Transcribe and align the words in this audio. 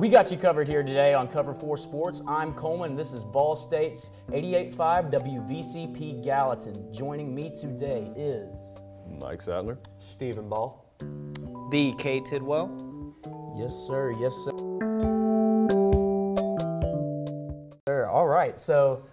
We 0.00 0.08
got 0.08 0.30
you 0.30 0.38
covered 0.38 0.66
here 0.66 0.82
today 0.82 1.12
on 1.12 1.28
Cover 1.28 1.52
4 1.52 1.76
Sports. 1.76 2.22
I'm 2.26 2.54
Coleman. 2.54 2.96
This 2.96 3.12
is 3.12 3.24
Vol 3.24 3.54
State's 3.54 4.08
88.5 4.30 5.12
WVCP 5.12 6.24
Gallatin. 6.24 6.90
Joining 6.90 7.34
me 7.34 7.50
today 7.50 8.10
is 8.16 8.70
Mike 9.06 9.42
Sadler. 9.42 9.76
Stephen 9.98 10.48
Ball. 10.48 10.82
The 11.70 11.92
K 11.98 12.22
Tidwell. 12.30 13.14
Yes, 13.58 13.74
sir. 13.74 14.12
Yes, 14.12 14.32
sir. 14.42 14.52
Sir. 17.86 18.06
All 18.06 18.26
right. 18.26 18.58
So, 18.58 19.04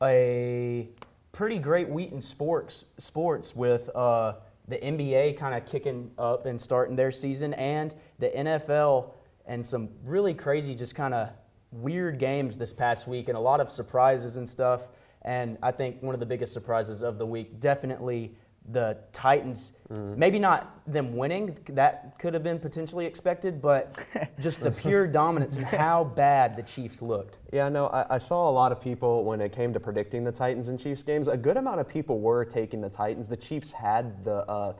a 0.00 0.90
pretty 1.32 1.58
great 1.58 1.88
week 1.88 2.12
in 2.12 2.20
sports. 2.20 2.84
Sports 2.98 3.56
with 3.56 3.90
uh, 3.96 4.34
the 4.68 4.76
NBA 4.76 5.36
kind 5.36 5.56
of 5.56 5.66
kicking 5.66 6.12
up 6.18 6.46
and 6.46 6.60
starting 6.60 6.94
their 6.94 7.10
season, 7.10 7.52
and 7.54 7.92
the 8.20 8.28
NFL 8.28 9.13
and 9.46 9.64
some 9.64 9.88
really 10.04 10.34
crazy, 10.34 10.74
just 10.74 10.94
kind 10.94 11.14
of 11.14 11.30
weird 11.70 12.18
games 12.18 12.56
this 12.56 12.72
past 12.72 13.06
week, 13.06 13.28
and 13.28 13.36
a 13.36 13.40
lot 13.40 13.60
of 13.60 13.70
surprises 13.70 14.36
and 14.36 14.48
stuff. 14.48 14.88
And 15.22 15.58
I 15.62 15.70
think 15.70 16.02
one 16.02 16.14
of 16.14 16.20
the 16.20 16.26
biggest 16.26 16.52
surprises 16.52 17.02
of 17.02 17.18
the 17.18 17.26
week, 17.26 17.60
definitely 17.60 18.34
the 18.70 18.96
Titans. 19.12 19.72
Maybe 19.90 20.38
not 20.38 20.80
them 20.86 21.16
winning, 21.16 21.56
that 21.68 22.18
could 22.18 22.32
have 22.32 22.42
been 22.42 22.58
potentially 22.58 23.04
expected, 23.04 23.60
but 23.60 23.96
just 24.40 24.60
the 24.60 24.70
pure 24.70 25.06
dominance 25.06 25.56
and 25.56 25.66
how 25.66 26.04
bad 26.04 26.56
the 26.56 26.62
Chiefs 26.62 27.02
looked. 27.02 27.38
Yeah, 27.52 27.68
no, 27.68 27.88
I, 27.88 28.14
I 28.14 28.18
saw 28.18 28.48
a 28.48 28.52
lot 28.52 28.72
of 28.72 28.80
people 28.80 29.22
when 29.24 29.40
it 29.40 29.52
came 29.52 29.72
to 29.74 29.80
predicting 29.80 30.24
the 30.24 30.32
Titans 30.32 30.68
and 30.68 30.80
Chiefs 30.80 31.02
games. 31.02 31.28
A 31.28 31.36
good 31.36 31.58
amount 31.58 31.80
of 31.80 31.88
people 31.88 32.20
were 32.20 32.44
taking 32.44 32.80
the 32.80 32.88
Titans. 32.88 33.28
The 33.28 33.36
Chiefs 33.36 33.72
had 33.72 34.24
the 34.24 34.48
uh, 34.48 34.72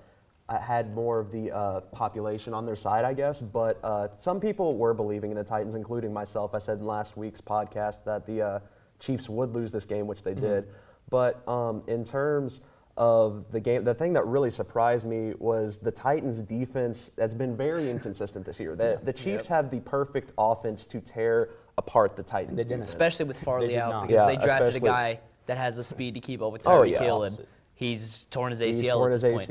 had 0.50 0.94
more 0.94 1.18
of 1.18 1.32
the 1.32 1.50
uh, 1.54 1.80
population 1.80 2.52
on 2.52 2.66
their 2.66 2.76
side, 2.76 3.04
I 3.04 3.14
guess. 3.14 3.40
But 3.40 3.80
uh, 3.82 4.08
some 4.18 4.40
people 4.40 4.76
were 4.76 4.92
believing 4.94 5.30
in 5.30 5.36
the 5.36 5.44
Titans, 5.44 5.74
including 5.74 6.12
myself. 6.12 6.54
I 6.54 6.58
said 6.58 6.78
in 6.78 6.86
last 6.86 7.16
week's 7.16 7.40
podcast 7.40 8.04
that 8.04 8.26
the 8.26 8.42
uh, 8.42 8.60
Chiefs 8.98 9.28
would 9.28 9.54
lose 9.54 9.72
this 9.72 9.86
game, 9.86 10.06
which 10.06 10.22
they 10.22 10.34
did. 10.34 10.68
But 11.08 11.46
um, 11.48 11.82
in 11.86 12.04
terms 12.04 12.60
of 12.96 13.50
the 13.50 13.58
game, 13.60 13.84
the 13.84 13.94
thing 13.94 14.12
that 14.12 14.26
really 14.26 14.50
surprised 14.50 15.06
me 15.06 15.32
was 15.38 15.78
the 15.78 15.90
Titans' 15.90 16.40
defense 16.40 17.10
has 17.18 17.34
been 17.34 17.56
very 17.56 17.90
inconsistent 17.94 18.44
this 18.44 18.60
year. 18.60 18.76
The, 18.76 19.00
the 19.02 19.12
Chiefs 19.12 19.46
have 19.48 19.70
the 19.70 19.80
perfect 19.80 20.32
offense 20.38 20.84
to 20.86 21.00
tear 21.00 21.50
apart 21.78 22.16
the 22.16 22.22
Titans. 22.22 22.56
They 22.56 22.64
didn't. 22.64 22.84
Especially 22.84 23.24
with 23.24 23.38
Farley 23.42 23.68
did 23.68 23.78
out 23.78 23.90
not. 23.90 24.08
because 24.08 24.20
Yeah, 24.20 24.26
they 24.26 24.36
drafted 24.46 24.68
especially- 24.68 24.88
a 24.88 24.92
guy 24.92 25.20
that 25.46 25.56
has 25.58 25.76
the 25.76 25.84
speed 25.84 26.14
to 26.14 26.20
keep 26.20 26.40
up 26.42 26.52
with 26.52 26.66
Oh, 26.66 26.82
yeah. 26.84 27.02
Hill, 27.02 27.24
and 27.24 27.46
he's 27.74 28.24
torn 28.30 28.50
his 28.50 28.60
ACL. 28.60 28.66
He's 28.74 28.88
torn 28.88 29.10
at 29.10 29.14
his 29.14 29.22
this 29.22 29.32
point. 29.32 29.48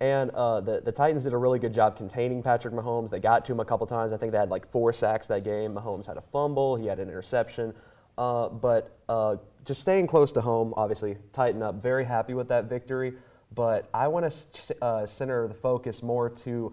And 0.00 0.30
uh, 0.30 0.60
the, 0.62 0.80
the 0.80 0.92
Titans 0.92 1.24
did 1.24 1.34
a 1.34 1.36
really 1.36 1.58
good 1.58 1.74
job 1.74 1.96
containing 1.96 2.42
Patrick 2.42 2.72
Mahomes. 2.72 3.10
They 3.10 3.20
got 3.20 3.44
to 3.44 3.52
him 3.52 3.60
a 3.60 3.64
couple 3.64 3.86
times. 3.86 4.12
I 4.12 4.16
think 4.16 4.32
they 4.32 4.38
had 4.38 4.50
like 4.50 4.70
four 4.70 4.94
sacks 4.94 5.26
that 5.26 5.44
game. 5.44 5.74
Mahomes 5.74 6.06
had 6.06 6.16
a 6.16 6.22
fumble, 6.32 6.76
he 6.76 6.86
had 6.86 6.98
an 6.98 7.08
interception. 7.08 7.74
Uh, 8.16 8.48
but 8.48 8.96
uh, 9.08 9.36
just 9.64 9.82
staying 9.82 10.06
close 10.06 10.32
to 10.32 10.40
home, 10.40 10.72
obviously, 10.76 11.18
tighten 11.32 11.62
up. 11.62 11.82
Very 11.82 12.04
happy 12.04 12.32
with 12.32 12.48
that 12.48 12.64
victory. 12.64 13.12
But 13.54 13.90
I 13.92 14.08
want 14.08 14.30
to 14.30 14.82
uh, 14.82 15.06
center 15.06 15.46
the 15.48 15.54
focus 15.54 16.02
more 16.02 16.30
to 16.30 16.72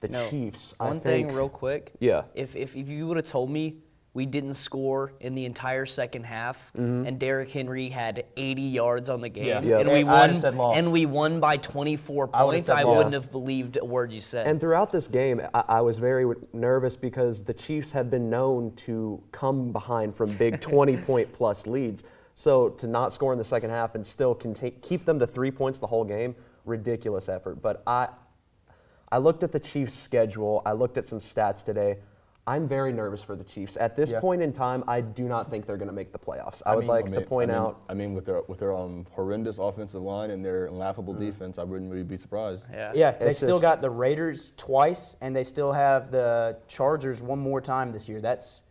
the 0.00 0.08
No, 0.08 0.28
Chiefs. 0.28 0.74
One 0.78 1.00
thing, 1.00 1.28
real 1.34 1.48
quick. 1.48 1.92
Yeah. 1.98 2.24
If, 2.34 2.56
if, 2.56 2.76
if 2.76 2.88
you 2.88 3.06
would 3.06 3.16
have 3.16 3.26
told 3.26 3.50
me 3.50 3.76
we 4.12 4.26
didn't 4.26 4.54
score 4.54 5.12
in 5.20 5.36
the 5.36 5.44
entire 5.44 5.86
second 5.86 6.24
half, 6.24 6.56
mm-hmm. 6.76 7.06
and 7.06 7.18
Derrick 7.18 7.50
Henry 7.50 7.88
had 7.88 8.24
80 8.36 8.62
yards 8.62 9.08
on 9.08 9.20
the 9.20 9.28
game, 9.28 9.64
Yeah. 9.64 9.78
And 9.78 9.92
we 9.92 10.02
won, 10.02 10.34
said 10.34 10.56
loss. 10.56 10.76
and 10.76 10.90
we 10.90 11.06
won 11.06 11.38
by 11.38 11.58
24 11.58 12.28
points, 12.28 12.66
said 12.66 12.76
I 12.76 12.84
wouldn't 12.84 13.14
have 13.14 13.30
believed 13.30 13.78
a 13.80 13.84
word 13.84 14.12
you 14.12 14.20
said. 14.20 14.48
And 14.48 14.60
throughout 14.60 14.90
this 14.90 15.06
game, 15.06 15.40
I, 15.54 15.64
I 15.68 15.80
was 15.80 15.96
very 15.96 16.34
nervous 16.52 16.96
because 16.96 17.44
the 17.44 17.54
Chiefs 17.54 17.92
have 17.92 18.10
been 18.10 18.28
known 18.28 18.74
to 18.86 19.22
come 19.30 19.70
behind 19.70 20.16
from 20.16 20.32
big 20.32 20.60
20 20.60 20.96
point 20.98 21.32
plus 21.32 21.66
leads. 21.66 22.02
So 22.34 22.70
to 22.70 22.88
not 22.88 23.12
score 23.12 23.32
in 23.32 23.38
the 23.38 23.44
second 23.44 23.70
half 23.70 23.94
and 23.94 24.04
still 24.04 24.34
contain, 24.34 24.72
keep 24.82 25.04
them 25.04 25.18
to 25.20 25.26
three 25.26 25.50
points 25.52 25.78
the 25.78 25.86
whole 25.86 26.04
game, 26.04 26.34
ridiculous 26.64 27.28
effort. 27.28 27.62
But 27.62 27.82
I, 27.86 28.08
I 29.12 29.18
looked 29.18 29.44
at 29.44 29.52
the 29.52 29.60
Chiefs' 29.60 29.94
schedule. 29.94 30.62
I 30.66 30.72
looked 30.72 30.98
at 30.98 31.06
some 31.06 31.20
stats 31.20 31.64
today. 31.64 31.98
I'm 32.50 32.66
very 32.66 32.92
nervous 32.92 33.22
for 33.22 33.36
the 33.36 33.44
Chiefs. 33.44 33.76
At 33.76 33.94
this 33.94 34.10
Yeah. 34.10 34.18
point 34.18 34.42
in 34.42 34.52
time, 34.52 34.82
I 34.88 35.00
do 35.00 35.28
not 35.28 35.48
think 35.48 35.66
they're 35.66 35.76
going 35.76 35.86
to 35.86 35.94
make 35.94 36.10
the 36.10 36.18
playoffs. 36.18 36.60
I, 36.66 36.74
would 36.74 36.80
mean- 36.80 36.88
like 36.88 37.06
I 37.06 37.10
to 37.12 37.20
point 37.20 37.48
I 37.52 37.54
mean, 37.54 37.62
out. 37.62 37.80
I 37.88 37.94
mean, 37.94 38.12
with 38.12 38.24
their 38.26 38.42
with 38.48 38.58
their 38.58 38.74
um, 38.76 39.06
horrendous 39.12 39.58
offensive 39.58 40.02
line 40.02 40.32
and 40.32 40.44
their 40.44 40.68
laughable 40.68 41.14
defense, 41.14 41.58
I 41.58 41.62
wouldn't 41.62 41.88
really 41.92 42.02
be 42.02 42.16
surprised. 42.16 42.64
yeah. 42.72 42.90
Yeah, 42.92 43.12
they 43.12 43.26
It's 43.28 43.38
still 43.38 43.50
just- 43.60 43.62
got 43.62 43.82
the 43.82 43.90
Raiders 43.90 44.52
twice, 44.56 45.16
and 45.20 45.34
they 45.34 45.44
still 45.44 45.70
have 45.70 46.10
the 46.10 46.58
Chargers 46.66 47.22
one 47.22 47.38
more 47.38 47.60
time 47.60 47.92
this 47.92 48.08
year. 48.08 48.20
That's, 48.20 48.62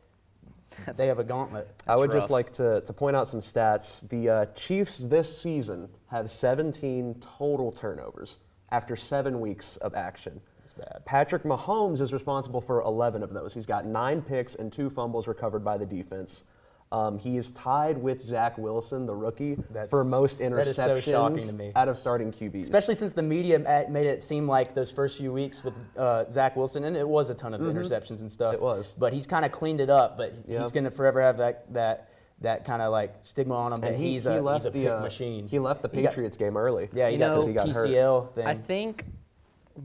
they 0.97 1.07
have 1.07 1.19
a 1.19 1.23
gauntlet. 1.23 1.69
I 1.87 1.95
would 1.95 2.11
just 2.11 2.29
like 2.29 2.51
to, 2.53 2.81
to 2.81 2.93
point 2.93 3.15
out 3.15 3.29
some 3.29 3.39
stats. 3.39 4.07
The 4.09 4.29
uh, 4.29 4.45
Chiefs 4.55 4.97
this 4.97 5.41
season 5.41 5.87
have 6.07 6.29
17 6.31 7.15
total 7.37 7.71
turnovers 7.71 8.39
after 8.71 8.97
seven 8.97 9.39
weeks 9.39 9.77
of 9.77 9.95
action. 9.95 10.41
That's 10.79 10.91
bad. 10.93 11.05
Patrick 11.05 11.43
Mahomes 11.43 12.01
is 12.01 12.13
responsible 12.13 12.61
for 12.61 12.81
11 12.81 13.23
of 13.23 13.33
those. 13.33 13.53
He's 13.53 13.65
got 13.65 13.85
nine 13.85 14.21
picks 14.21 14.55
and 14.55 14.71
two 14.71 14.89
fumbles 14.89 15.27
recovered 15.27 15.63
by 15.63 15.77
the 15.77 15.85
defense. 15.85 16.43
Um, 16.91 17.19
he 17.19 17.37
is 17.37 17.51
tied 17.51 17.99
with 17.99 18.19
Zach 18.19 18.57
Wilson, 18.57 19.05
the 19.05 19.13
rookie, 19.13 19.53
That's- 19.69 19.91
for 19.91 20.03
most 20.03 20.39
interceptions 20.39 20.65
is 20.67 20.75
so 20.75 20.99
shocking 20.99 21.47
to 21.47 21.53
me. 21.53 21.71
out 21.75 21.87
of 21.87 21.99
starting 21.99 22.31
QBs. 22.31 22.61
Especially 22.61 22.95
since 22.95 23.13
the 23.13 23.21
media 23.21 23.59
made 23.89 24.07
it 24.07 24.23
seem 24.23 24.47
like 24.47 24.73
those 24.73 24.91
first 24.91 25.19
few 25.19 25.31
weeks 25.31 25.63
with 25.63 25.75
uh, 25.95 26.27
Zach 26.29 26.55
Wilson, 26.55 26.85
and 26.85 26.97
it 26.97 27.07
was 27.07 27.29
a 27.29 27.35
ton 27.35 27.53
of 27.53 27.61
interceptions 27.61 28.21
and 28.21 28.31
stuff. 28.31 28.55
Mm-hmm. 28.55 28.55
It 28.55 28.61
was. 28.61 28.93
but 28.97 29.13
he's 29.13 29.27
kind 29.27 29.45
of 29.45 29.51
cleaned 29.51 29.81
it 29.81 29.91
up. 29.91 30.17
But 30.17 30.33
Yeah. 30.47 30.63
he's 30.63 30.71
going 30.71 30.85
to 30.85 30.89
forever 30.91 31.21
have 31.21 31.37
that 31.37 31.71
that 31.73 32.09
that 32.41 32.65
kind 32.65 32.81
of 32.81 32.91
like 32.91 33.13
stigma 33.21 33.53
on 33.53 33.73
him 33.73 33.81
that 33.81 33.95
he, 33.95 34.13
he's 34.13 34.23
he 34.23 34.31
a 34.31 34.41
left 34.41 34.63
he's 34.63 34.65
a 34.65 34.71
the 34.71 34.79
pick 34.85 34.89
uh, 34.91 34.99
machine. 35.01 35.47
He 35.47 35.59
left 35.59 35.83
the 35.83 35.89
He 35.93 36.01
got- 36.01 36.09
Patriots 36.09 36.37
game 36.37 36.57
early. 36.57 36.89
yeah, 36.91 37.07
he 37.09 37.13
You 37.13 37.19
got 37.19 37.27
know- 37.27 37.37
this 37.37 37.45
He 37.47 37.53
got 37.53 37.67
hurt. 37.67 37.85
PCL 37.87 38.33
thing. 38.33 38.47
I 38.47 38.55
think 38.55 39.05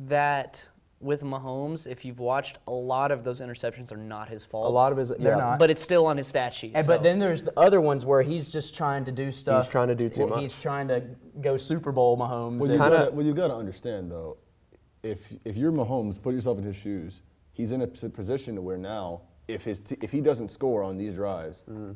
that 0.07 0.67
with 1.05 1.23
Mahomes, 1.23 1.87
if 1.87 2.05
you've 2.05 2.19
watched, 2.19 2.59
a 2.67 2.73
lot 2.73 3.13
of 3.13 3.23
those 3.23 3.41
interceptions 3.41 3.93
are 3.93 3.97
not 3.97 4.29
his 4.29 4.45
fault. 4.45 4.67
A 4.67 4.69
lot 4.71 4.91
of 4.91 4.99
his 4.99 5.11
They're 5.11 5.33
yeah. 5.33 5.37
not. 5.37 5.59
but 5.59 5.71
it's 5.71 5.83
still 5.83 6.07
on 6.07 6.17
his 6.17 6.27
stat 6.27 6.55
sheet. 6.55 6.73
And, 6.75 6.85
so- 6.85 6.93
but 6.93 7.03
then 7.03 7.19
there's 7.19 7.43
the 7.43 7.53
other 7.59 7.81
ones 7.81 8.05
where 8.05 8.23
he's 8.23 8.51
just 8.51 8.75
trying 8.75 9.05
to 9.05 9.13
do 9.13 9.31
stuff. 9.31 9.65
He's 9.65 9.71
trying 9.71 9.89
to 9.89 9.95
do 9.95 10.09
too 10.09 10.27
well, 10.27 10.41
He's 10.41 10.57
trying 10.57 10.89
to 10.89 11.03
go 11.41 11.57
Super 11.57 11.93
Bowl 11.93 12.17
Mahomes. 12.17 12.59
Well, 12.59 12.69
you 12.69 12.75
and- 12.75 12.83
Kinda- 12.83 12.99
gotta, 12.99 13.11
well, 13.13 13.27
you 13.27 13.35
got 13.35 13.49
to 13.49 13.55
understand 13.57 14.11
though, 14.11 14.39
if 15.03 15.33
if 15.45 15.57
you're 15.57 15.73
Mahomes, 15.73 16.21
put 16.21 16.35
yourself 16.35 16.59
in 16.59 16.65
his 16.65 16.77
shoes. 16.77 17.21
He's 17.53 17.71
in 17.71 17.83
a 17.83 17.87
position 17.87 18.55
to 18.57 18.63
where 18.63 18.79
now, 18.79 19.21
if 19.47 19.63
his 19.65 19.81
t- 19.81 19.99
if 20.01 20.11
he 20.11 20.21
doesn't 20.21 20.51
score 20.51 20.83
on 20.83 20.97
these 20.97 21.15
drives, 21.15 21.63
mm-hmm. 21.71 21.93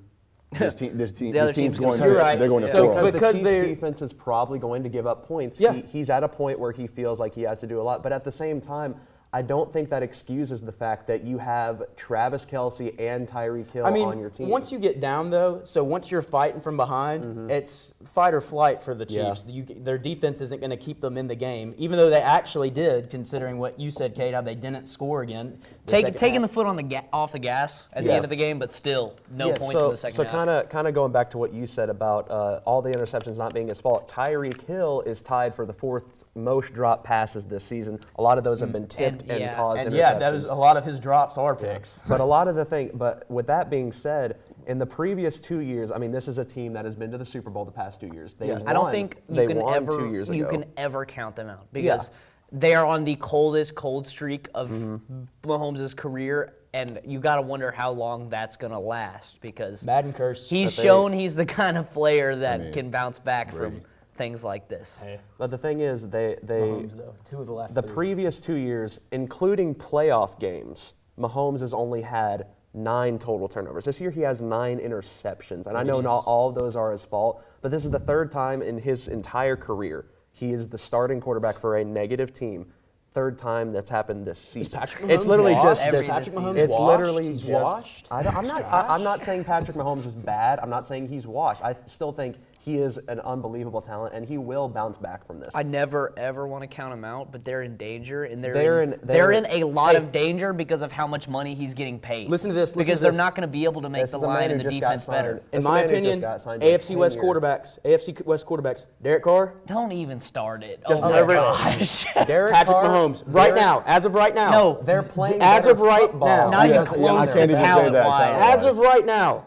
This 0.52 0.74
team 0.76 0.96
this 0.96 1.12
team 1.12 1.32
The 1.32 1.40
this 1.40 1.54
team's 1.54 1.74
team's 1.74 1.78
going 1.78 1.98
gonna 1.98 2.10
to. 2.10 2.14
You're 2.14 2.22
right. 2.22 2.38
they're 2.38 2.48
going 2.48 2.64
to 2.64 2.68
So, 2.70 2.78
score. 2.92 2.94
because, 2.94 3.12
because 3.12 3.36
the 3.38 3.44
they're- 3.44 3.66
defense 3.66 4.02
is 4.02 4.12
probably 4.12 4.58
going 4.58 4.82
to 4.82 4.88
give 4.88 5.06
up 5.06 5.26
points. 5.26 5.60
Yeah. 5.60 5.72
He, 5.74 5.82
he's 5.82 6.10
at 6.10 6.22
a 6.24 6.28
point 6.28 6.58
where 6.58 6.72
he 6.72 6.86
feels 6.86 7.20
like 7.20 7.34
he 7.34 7.42
has 7.42 7.58
to 7.60 7.66
do 7.66 7.80
a 7.80 7.82
lot, 7.82 8.02
but 8.02 8.12
at 8.12 8.24
the 8.24 8.32
same 8.32 8.60
time, 8.60 8.94
I 9.30 9.42
don't 9.42 9.70
think 9.70 9.90
that 9.90 10.02
excuses 10.02 10.62
the 10.62 10.72
fact 10.72 11.06
that 11.08 11.22
you 11.22 11.36
have 11.36 11.82
Travis 11.96 12.46
Kelce 12.46 12.98
and 12.98 13.28
Tyreek 13.28 13.64
Hill 13.64 13.84
I 13.84 13.90
mean, 13.90 14.08
on 14.08 14.18
your 14.18 14.30
team. 14.30 14.48
once 14.48 14.72
you 14.72 14.78
get 14.78 15.00
down 15.00 15.28
though, 15.28 15.60
so 15.64 15.84
once 15.84 16.10
you're 16.10 16.22
fighting 16.22 16.62
from 16.62 16.78
behind, 16.78 17.50
it's 17.50 17.92
fight 18.04 18.32
or 18.32 18.40
flight 18.40 18.82
for 18.82 18.94
the 18.94 19.04
Mm-hmm. 19.04 19.16
Yeah. 19.18 19.28
Chiefs. 19.34 19.44
You, 19.48 19.64
their 19.84 19.98
defense 19.98 20.40
isn't 20.40 20.60
going 20.60 20.70
to 20.70 20.76
keep 20.78 21.00
them 21.02 21.16
in 21.18 21.26
the 21.28 21.34
game, 21.34 21.74
even 21.78 21.98
though 21.98 22.08
they 22.10 22.20
actually 22.22 22.70
did, 22.70 23.10
considering 23.10 23.58
what 23.58 23.78
you 23.78 23.90
said, 23.90 24.14
Kate, 24.14 24.32
how 24.34 24.40
they 24.40 24.54
didn't 24.54 24.86
score 24.86 25.20
again. 25.22 25.58
the 25.86 25.90
Take, 25.92 26.04
second 26.06 26.18
taking 26.18 26.40
the 26.42 26.48
foot 26.48 26.66
on 26.66 26.76
the 26.76 26.82
ga- 26.82 27.04
off 27.12 27.32
the 27.32 27.38
gas 27.38 27.84
at 27.92 28.04
the 28.04 28.12
end 28.12 28.24
of 28.24 28.30
the 28.30 28.36
game, 28.36 28.58
but 28.58 28.72
still 28.72 29.14
no 29.30 29.48
Yeah, 29.50 29.56
points 29.58 29.72
so, 29.72 29.84
in 29.86 29.90
the 29.92 29.96
second 29.98 30.16
so 30.16 30.24
half. 30.24 30.32
kind 30.32 30.50
of 30.50 30.68
kind 30.70 30.88
of 30.88 30.94
going 30.94 31.12
back 31.12 31.30
to 31.32 31.38
what 31.38 31.52
you 31.52 31.66
said 31.66 31.90
about 31.90 32.30
uh, 32.30 32.60
all 32.64 32.80
the 32.82 32.90
interceptions 32.90 33.36
not 33.36 33.52
being 33.54 33.68
his 33.68 33.78
fault. 33.80 34.08
Tyreek 34.08 34.52
Hill 34.66 35.02
is 35.06 35.20
tied 35.22 35.54
for 35.54 35.64
the 35.66 35.72
fourth 35.72 36.24
most 36.34 36.72
drop 36.74 37.04
passes 37.04 37.44
this 37.46 37.64
season. 37.64 37.98
A 38.18 38.22
lot 38.22 38.36
of 38.38 38.44
those 38.44 38.60
have 38.60 38.72
been 38.72 38.86
tipped 38.86 39.17
and, 39.17 39.17
And- 39.28 39.40
yeah. 39.40 39.54
caused 39.56 39.80
and 39.82 39.94
yeah, 39.94 40.18
that 40.18 40.32
was 40.32 40.44
a 40.44 40.54
lot 40.54 40.76
of 40.76 40.84
his 40.84 40.98
drops 41.00 41.36
are 41.38 41.54
picks. 41.54 42.00
But 42.08 42.20
a 42.20 42.24
lot 42.24 42.48
of 42.48 42.54
the 42.56 42.64
thing, 42.64 42.90
but 42.94 43.28
with 43.30 43.46
that 43.48 43.70
being 43.70 43.92
said, 43.92 44.38
in 44.66 44.78
the 44.78 44.86
previous 44.86 45.38
two 45.38 45.60
years, 45.60 45.90
I 45.90 45.98
mean, 45.98 46.12
this 46.12 46.28
is 46.28 46.38
a 46.38 46.44
team 46.44 46.72
that 46.74 46.84
has 46.84 46.94
been 46.94 47.10
to 47.10 47.18
the 47.18 47.24
Super 47.24 47.48
Bowl 47.50 47.64
the 47.64 47.70
past 47.72 48.00
two 48.00 48.08
years. 48.12 48.34
They 48.34 48.48
Yeah. 48.48 48.60
I 48.66 48.72
don't 48.72 48.90
think 48.90 49.16
you 49.28 49.34
they 49.36 49.46
can 49.46 49.58
won 49.58 49.74
ever 49.74 49.92
two 49.92 50.10
years 50.10 50.28
you 50.28 50.46
can 50.46 50.64
ever 50.76 51.04
count 51.06 51.36
them 51.36 51.48
out 51.48 51.66
because 51.72 52.10
they 52.52 52.74
are 52.74 52.84
on 52.86 53.04
the 53.04 53.14
coldest 53.16 53.74
cold 53.74 54.06
streak 54.06 54.48
of 54.54 54.68
Mm-hmm. 54.70 55.24
Mahomes' 55.44 55.94
career, 55.96 56.54
and 56.72 57.00
you 57.04 57.18
got 57.20 57.36
to 57.36 57.42
wonder 57.42 57.70
how 57.70 57.90
long 57.90 58.28
that's 58.30 58.56
going 58.56 58.72
to 58.72 58.78
last 58.78 59.40
because 59.40 59.84
Madden 59.84 60.12
curse. 60.12 60.48
he's 60.48 60.74
But 60.76 60.82
they- 60.82 60.88
shown 60.88 61.12
he's 61.12 61.34
the 61.34 61.46
kind 61.46 61.76
of 61.76 61.90
player 61.92 62.36
that 62.36 62.60
mean, 62.60 62.72
can 62.72 62.90
bounce 62.90 63.18
back 63.18 63.50
from 63.50 63.58
Brady. 63.70 63.82
Things 64.18 64.44
like 64.44 64.68
this. 64.68 64.98
Hey, 65.00 65.20
But 65.38 65.50
the 65.50 65.58
thing 65.58 65.80
is, 65.80 66.08
they 66.08 66.36
they 66.42 66.60
Mahomes, 66.60 66.96
though, 66.96 67.14
two 67.24 67.40
of 67.40 67.46
the 67.46 67.52
last 67.52 67.74
the 67.74 67.82
three. 67.82 67.94
previous 67.94 68.38
two 68.38 68.56
years, 68.56 69.00
including 69.12 69.74
playoff 69.74 70.38
games, 70.38 70.94
Mahomes 71.18 71.60
has 71.60 71.72
only 71.72 72.02
had 72.02 72.46
nine 72.74 73.18
total 73.18 73.48
turnovers. 73.48 73.84
This 73.84 74.00
year 74.00 74.10
he 74.10 74.20
has 74.20 74.42
nine 74.42 74.78
interceptions, 74.78 75.66
and 75.66 75.76
I 75.78 75.82
know 75.82 76.00
not 76.00 76.24
all 76.26 76.50
of 76.50 76.54
those 76.54 76.76
are 76.76 76.92
his 76.92 77.02
fault, 77.02 77.42
but 77.62 77.70
this 77.70 77.84
is 77.84 77.90
the 77.90 78.00
third 78.00 78.30
time 78.30 78.60
in 78.60 78.78
his 78.78 79.08
entire 79.08 79.56
career 79.56 80.06
he 80.32 80.52
is 80.52 80.68
the 80.68 80.78
starting 80.78 81.20
quarterback 81.20 81.58
for 81.58 81.78
a 81.78 81.84
negative 81.84 82.32
team 82.32 82.66
third 83.12 83.38
time 83.38 83.72
that's 83.72 83.90
happened 83.90 84.24
this 84.24 84.38
season. 84.38 84.78
Patrick 84.78 85.10
it's 85.10 85.26
literally 85.26 85.54
washed? 85.54 85.80
just 85.80 85.90
this, 85.90 86.06
Patrick 86.06 86.36
Mahomes 86.36 86.56
it's 86.56 86.70
washed? 86.70 86.82
literally 86.82 87.28
He's 87.32 87.40
just 87.40 87.52
washed? 87.52 88.06
I 88.10 88.22
don't, 88.22 88.36
I'm 88.36 88.46
not 88.46 88.62
I, 88.64 88.82
I'm 88.94 89.02
not 89.02 89.22
saying 89.22 89.44
Patrick 89.44 89.76
Mahomes 89.76 90.06
is 90.06 90.14
bad. 90.14 90.60
I'm 90.60 90.70
not 90.70 90.86
saying 90.86 91.08
he's 91.08 91.26
washed. 91.26 91.62
I 91.62 91.74
still 91.86 92.12
think 92.12 92.36
he 92.60 92.78
is 92.78 92.98
an 93.08 93.20
unbelievable 93.20 93.80
talent 93.80 94.14
and 94.14 94.26
he 94.26 94.36
will 94.36 94.68
bounce 94.68 94.96
back 94.96 95.24
from 95.26 95.38
this. 95.40 95.54
I 95.54 95.62
never 95.62 96.12
ever 96.18 96.46
want 96.46 96.62
to 96.62 96.66
count 96.66 96.92
him 96.92 97.04
out, 97.04 97.30
but 97.30 97.44
they're 97.44 97.62
in 97.62 97.76
danger, 97.76 98.24
and 98.24 98.42
they're 98.42 98.52
They're 98.52 98.82
in, 98.82 98.92
in- 98.94 99.00
they're, 99.04 99.16
they're- 99.28 99.32
in 99.32 99.46
a 99.46 99.64
lot 99.64 99.92
Hey. 99.94 100.02
of 100.02 100.12
danger 100.12 100.52
because 100.52 100.82
of 100.82 100.90
how 100.92 101.06
much 101.06 101.28
money 101.28 101.54
he's 101.54 101.72
getting 101.74 101.98
paid. 101.98 102.28
Listen 102.28 102.48
to 102.50 102.54
this, 102.54 102.70
listen 102.74 102.78
because 102.80 102.98
to 102.98 103.02
they're 103.04 103.12
this. 103.12 103.16
not 103.16 103.34
going 103.34 103.42
to 103.42 103.52
be 103.52 103.64
able 103.64 103.82
to 103.82 103.88
make 103.88 104.02
This 104.02 104.10
the 104.10 104.16
is 104.18 104.22
a 104.24 104.26
man 104.26 104.34
line 104.36 104.48
who 104.50 104.56
and 104.56 104.64
the 104.64 104.70
defense 104.70 105.04
better. 105.04 105.30
In 105.52 105.58
It's 105.58 105.64
my 105.66 105.80
man 105.82 105.88
who 105.88 105.94
just 105.96 105.98
opinion, 106.04 106.20
got 106.20 106.40
signed 106.40 106.60
to 106.62 106.66
a 106.66 106.78
AFC 106.78 106.96
West 106.96 107.18
10-year 107.18 107.34
quarterbacks, 107.34 107.78
AFC 107.84 108.24
West 108.26 108.46
quarterbacks, 108.46 108.86
Derek 109.02 109.22
Carr, 109.22 109.54
Don't 109.66 109.92
even 109.92 110.18
start 110.20 110.62
it. 110.64 110.82
Just 110.88 111.04
oh 111.04 111.10
my 111.10 111.16
Herbert, 111.18 111.34
gosh. 111.36 112.04
Derek 112.26 112.52
Patrick 112.54 112.74
Carr, 112.74 112.84
Mahomes. 112.86 113.22
Right 113.26 113.48
Derek- 113.54 113.54
now, 113.60 113.82
as 113.86 114.04
of 114.04 114.14
right 114.14 114.34
now. 114.34 114.50
No, 114.50 114.80
They're 114.82 115.02
playing 115.02 115.40
As 115.40 115.66
of 115.66 115.80
right 115.80 116.10
football. 116.10 116.28
now. 116.28 116.50
Not 116.50 116.66
even 116.66 116.74
Yeah, 116.76 116.82
I 116.82 116.84
close 116.86 117.32
can't 117.32 117.44
even 117.50 117.56
say 117.56 117.62
talent 117.62 117.92
that, 117.92 118.06
wise. 118.06 118.20
talent-wise. 118.26 118.54
As 118.58 118.64
of 118.64 118.78
right 118.78 119.06
now, 119.06 119.46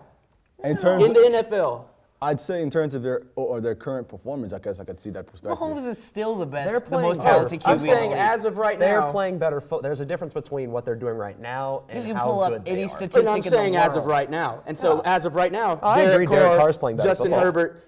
In 0.64 0.78
terms, 0.78 1.04
in 1.06 1.14
the 1.14 1.20
NFL. 1.44 1.86
I'd 2.24 2.40
say 2.40 2.62
in 2.62 2.70
terms 2.70 2.94
of 2.94 3.02
their 3.02 3.24
or 3.36 3.48
or 3.58 3.62
their 3.62 3.74
current 3.74 4.08
performance, 4.08 4.54
I 4.54 4.60
guess 4.60 4.80
I 4.80 4.84
could 4.84 5.00
see 5.00 5.10
that 5.10 5.26
perspective. 5.26 5.58
Mahomes 5.58 5.88
is 5.88 6.02
still 6.02 6.36
the 6.36 6.46
best, 6.46 6.70
They're 6.70 6.80
the 6.80 6.86
playing 6.86 7.08
most 7.08 7.18
better 7.24 7.30
talented 7.32 7.62
QB. 7.62 7.68
I'm 7.68 7.74
in 7.74 7.80
the 7.80 7.86
saying 7.88 8.10
league. 8.12 8.20
as 8.20 8.46
of 8.46 8.58
right 8.58 8.78
now. 8.80 8.86
They're 8.86 9.02
now. 9.02 9.12
playing 9.12 9.38
better 9.40 9.60
foot. 9.60 9.82
There's 9.82 10.02
a 10.02 10.06
difference 10.06 10.34
between 10.34 10.72
what 10.72 10.86
they're 10.86 10.96
doing 10.96 11.16
right 11.16 11.40
now 11.40 11.84
and 11.90 12.04
You 12.04 12.10
can 12.10 12.18
how 12.18 12.26
pull 12.26 12.42
up 12.42 12.54
good 12.54 12.66
they 12.66 12.72
any 12.72 12.84
are. 12.84 12.88
statistic 12.90 13.20
And 13.22 13.30
I'm 13.30 13.38
in 13.38 13.42
the 13.44 13.50
saying 13.50 13.76
as 13.76 13.96
of 13.96 14.04
world. 14.04 14.10
right 14.12 14.30
now. 14.30 14.62
And 14.68 14.78
so 14.78 15.02
as 15.04 15.26
of 15.26 15.34
right 15.34 15.52
now, 15.52 15.80
I 15.82 16.02
Derek 16.02 16.14
agree, 16.14 16.26
Carr, 16.28 16.38
Derek 16.40 16.60
Carr's 16.60 16.78
playing 16.78 16.98
better 16.98 17.10
Justin 17.10 17.26
football. 17.26 17.40
Herbert, 17.40 17.88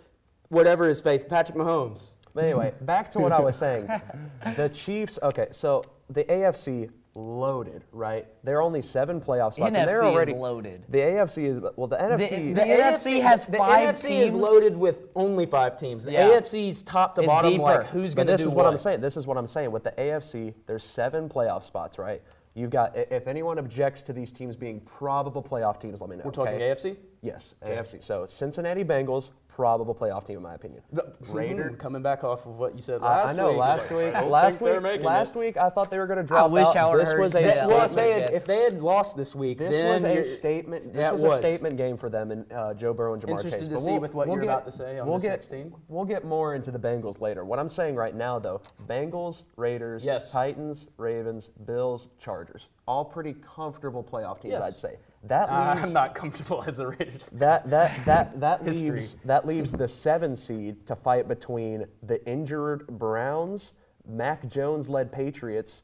whatever 0.50 0.88
his 0.88 1.00
face, 1.00 1.24
Patrick 1.24 1.58
Mahomes. 1.58 2.08
But 2.34 2.46
anyway, 2.46 2.74
back 2.82 3.12
to 3.12 3.20
what 3.20 3.32
I 3.32 3.40
was 3.40 3.56
saying. 3.56 3.88
The 4.58 4.68
Chiefs. 4.70 5.20
Okay, 5.22 5.48
so 5.52 5.84
the 6.10 6.24
AFC 6.26 6.90
loaded, 7.16 7.84
right? 7.92 8.28
There 8.44 8.58
are 8.58 8.62
only 8.62 8.82
seven 8.82 9.22
playoff 9.22 9.54
spots, 9.54 9.68
and 9.68 9.76
they're 9.76 10.02
NFC 10.02 10.08
is 10.08 10.14
already 10.14 10.34
loaded. 10.34 10.84
The 10.90 11.00
AFC 11.00 11.46
is 11.46 11.60
well. 11.76 11.88
The 11.88 11.98
NFC. 11.98 12.54
the 12.56 12.62
NFC 12.62 13.22
has 13.22 13.46
the 13.46 13.58
five 13.58 13.96
NFC 13.96 14.20
is 14.22 14.34
loaded 14.34 14.76
with 14.76 15.04
only 15.16 15.46
five 15.46 15.78
teams. 15.78 16.04
The 16.04 16.14
Yeah. 16.14 16.30
AFC's 16.30 16.82
top 16.84 17.16
to 17.16 17.22
It's 17.22 17.28
bottom, 17.28 17.52
deeper. 17.52 17.64
like 17.64 17.86
who's 17.88 18.16
But 18.16 18.26
going 18.26 18.28
to 18.28 18.34
do 18.34 18.38
this 18.38 18.46
is 18.48 18.54
what, 18.54 18.66
what 18.66 18.72
I'm 18.72 18.78
saying. 18.78 19.02
This 19.02 19.18
is 19.18 19.28
what 19.28 19.38
I'm 19.38 19.48
saying. 19.48 19.72
With 19.72 19.84
the 19.84 19.92
AFC, 19.92 20.54
there's 20.66 20.84
seven 20.84 21.30
playoff 21.30 21.64
spots, 21.64 21.98
right? 22.00 22.22
You've 22.56 22.70
got. 22.72 22.98
i- 22.98 23.08
If 23.12 23.28
anyone 23.28 23.58
objects 23.60 24.02
to 24.04 24.14
these 24.14 24.32
teams 24.32 24.56
being 24.56 24.80
probable 24.82 25.42
playoff 25.44 25.80
teams, 25.80 26.02
let 26.02 26.10
me 26.10 26.16
know. 26.16 26.24
We're 26.26 26.32
talking 26.32 26.56
okay? 26.56 26.70
AFC. 26.72 26.98
Yes, 27.22 27.56
AFC. 27.64 28.02
So 28.04 28.26
Cincinnati 28.26 28.84
Bengals, 28.84 29.32
probable 29.56 29.94
playoff 29.94 30.26
team 30.26 30.38
in 30.38 30.44
my 30.44 30.56
opinion. 30.56 30.82
The, 30.92 31.14
Raider 31.30 31.70
coming 31.78 32.02
back 32.02 32.24
off 32.24 32.46
of 32.46 32.58
what 32.58 32.76
you 32.76 32.82
said 32.82 33.02
I, 33.02 33.24
last 33.26 33.30
I 33.34 33.34
know. 33.38 33.50
week. 33.50 33.58
Last 33.60 33.92
I 33.92 33.96
week, 33.96 34.14
don't 34.14 34.30
last 34.32 34.62
week, 34.62 35.04
last 35.04 35.36
it. 35.36 35.40
week, 35.40 35.58
I 35.58 35.70
thought 35.70 35.92
they 35.92 36.00
were 36.00 36.08
going 36.08 36.18
to 36.18 36.24
drop 36.24 36.50
wish 36.52 36.68
out. 36.76 36.94
I 36.96 36.98
This 36.98 37.14
was 37.14 37.36
a 37.36 37.38
say 37.40 37.66
Well, 37.68 37.86
if 37.86 37.94
they 37.94 38.12
had 38.12 38.22
yeah. 38.32 38.38
if 38.38 38.46
they 38.46 38.64
had 38.64 38.82
lost 38.82 39.16
this 39.16 39.36
week, 39.36 39.60
This 39.60 39.72
then 39.76 39.94
was 39.94 40.04
a 40.04 40.14
you're- 40.14 40.24
statement. 40.24 40.86
This 40.86 40.94
that 40.96 41.14
was, 41.14 41.24
a 41.24 41.38
statement 41.38 41.78
game 41.78 41.98
for 41.98 42.10
them 42.10 42.32
and 42.32 42.52
uh, 42.52 42.74
Joe 42.74 42.94
Burrow 42.94 43.14
and 43.14 43.22
Ja'Marr 43.22 43.30
Interested 43.32 43.52
Chase. 43.60 43.68
to 43.68 43.74
But 43.76 43.80
see 43.80 43.92
we'll- 43.92 44.02
with 44.02 44.14
what 44.16 44.28
we'll 44.28 44.38
you're 44.38 44.46
get- 44.46 44.52
about 44.54 44.66
to 44.66 44.72
say 44.72 45.00
on 45.00 45.08
we'll 45.08 45.18
this 45.18 45.24
get, 45.24 45.30
next 45.32 45.48
team. 45.48 45.76
We'll 45.88 46.06
get 46.06 46.26
more 46.26 46.56
into 46.56 46.72
the 46.72 46.80
Bengals 46.80 47.22
later. 47.22 47.46
What 47.46 47.60
I'm 47.60 47.70
saying 47.70 47.96
right 47.96 48.16
now, 48.16 48.40
though, 48.40 48.62
Bengals, 48.88 49.44
Raiders, 49.56 50.04
Yes. 50.04 50.32
Titans, 50.32 50.88
Ravens, 50.98 51.50
Bills, 51.66 52.08
Chargers, 52.20 52.68
all 52.86 53.06
pretty 53.06 53.36
comfortable 53.56 54.04
playoff 54.04 54.42
teams, 54.42 54.52
Yes. 54.54 54.62
I'd 54.64 54.78
say. 54.78 54.98
That 55.26 55.50
Uh, 55.50 55.74
leaves 55.76 55.88
I'm 55.88 55.94
not 55.94 56.16
comfortable 56.16 56.64
as 56.68 56.80
a 56.80 56.88
Raiders. 56.88 57.28
that 57.34 57.70
that 57.70 58.06
that 58.06 58.40
that 58.42 58.66
leaves 58.68 59.16
that 59.26 59.46
leaves 59.48 59.72
the 59.72 59.88
seven 59.88 60.36
seed 60.36 60.86
to 60.88 60.96
fight 60.96 61.28
between 61.30 61.86
the 62.04 62.26
injured 62.28 62.86
Browns, 62.88 63.74
Mac 64.06 64.46
Jones 64.48 64.90
led 64.90 65.12
Patriots, 65.14 65.84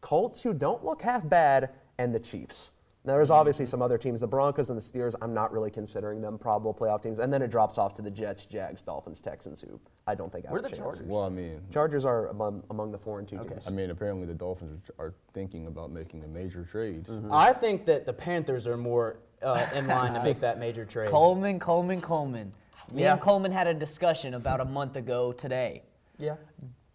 Colts 0.00 0.42
who 0.42 0.52
don't 0.52 0.84
look 0.84 1.02
half 1.02 1.28
bad, 1.28 1.70
and 1.98 2.12
the 2.14 2.18
Chiefs. 2.18 2.70
Now, 3.02 3.14
there's 3.14 3.30
obviously 3.30 3.64
some 3.64 3.80
other 3.80 3.96
teams, 3.96 4.20
the 4.20 4.26
Broncos 4.26 4.68
and 4.68 4.76
the 4.78 4.82
Steelers. 4.82 5.14
I'm 5.22 5.32
not 5.32 5.52
really 5.52 5.70
considering 5.70 6.20
them 6.20 6.36
probable 6.36 6.74
playoff 6.74 7.02
teams, 7.02 7.18
and 7.18 7.32
then 7.32 7.40
it 7.40 7.48
drops 7.50 7.78
off 7.78 7.94
to 7.94 8.02
the 8.02 8.10
Jets, 8.10 8.44
Jags, 8.44 8.82
Dolphins, 8.82 9.20
Texans, 9.20 9.62
who 9.62 9.80
I 10.06 10.14
don't 10.14 10.30
think 10.30 10.44
have 10.44 10.52
Where 10.52 10.58
a 10.60 10.62
the 10.62 10.68
chance. 10.68 10.80
Chargers? 10.80 11.02
Well, 11.06 11.22
I 11.22 11.30
mean, 11.30 11.62
Chargers 11.72 12.04
are 12.04 12.26
among, 12.28 12.62
among 12.68 12.92
the 12.92 12.98
four 12.98 13.18
and 13.18 13.26
two 13.26 13.38
teams. 13.38 13.66
I 13.66 13.70
mean, 13.70 13.88
apparently 13.90 14.26
the 14.26 14.34
Dolphins 14.34 14.82
are, 14.98 15.06
are 15.06 15.14
thinking 15.32 15.66
about 15.66 15.90
making 15.90 16.24
a 16.24 16.28
major 16.28 16.62
trade. 16.62 17.04
Mm-hmm. 17.06 17.32
I 17.32 17.54
think 17.54 17.86
that 17.86 18.04
the 18.04 18.12
Panthers 18.12 18.66
are 18.66 18.76
more 18.76 19.16
uh, 19.42 19.66
in 19.74 19.86
line 19.86 20.12
to 20.12 20.22
make 20.22 20.40
that 20.40 20.58
major 20.58 20.84
trade. 20.84 21.08
Coleman, 21.10 21.58
Coleman, 21.58 22.02
Coleman. 22.02 22.52
Me 22.92 23.02
Yeah. 23.02 23.12
and 23.12 23.20
Coleman 23.22 23.50
had 23.52 23.66
a 23.66 23.72
discussion 23.74 24.34
about 24.34 24.60
a 24.60 24.64
month 24.66 24.96
ago 24.96 25.32
today, 25.32 25.84
Yeah, 26.18 26.34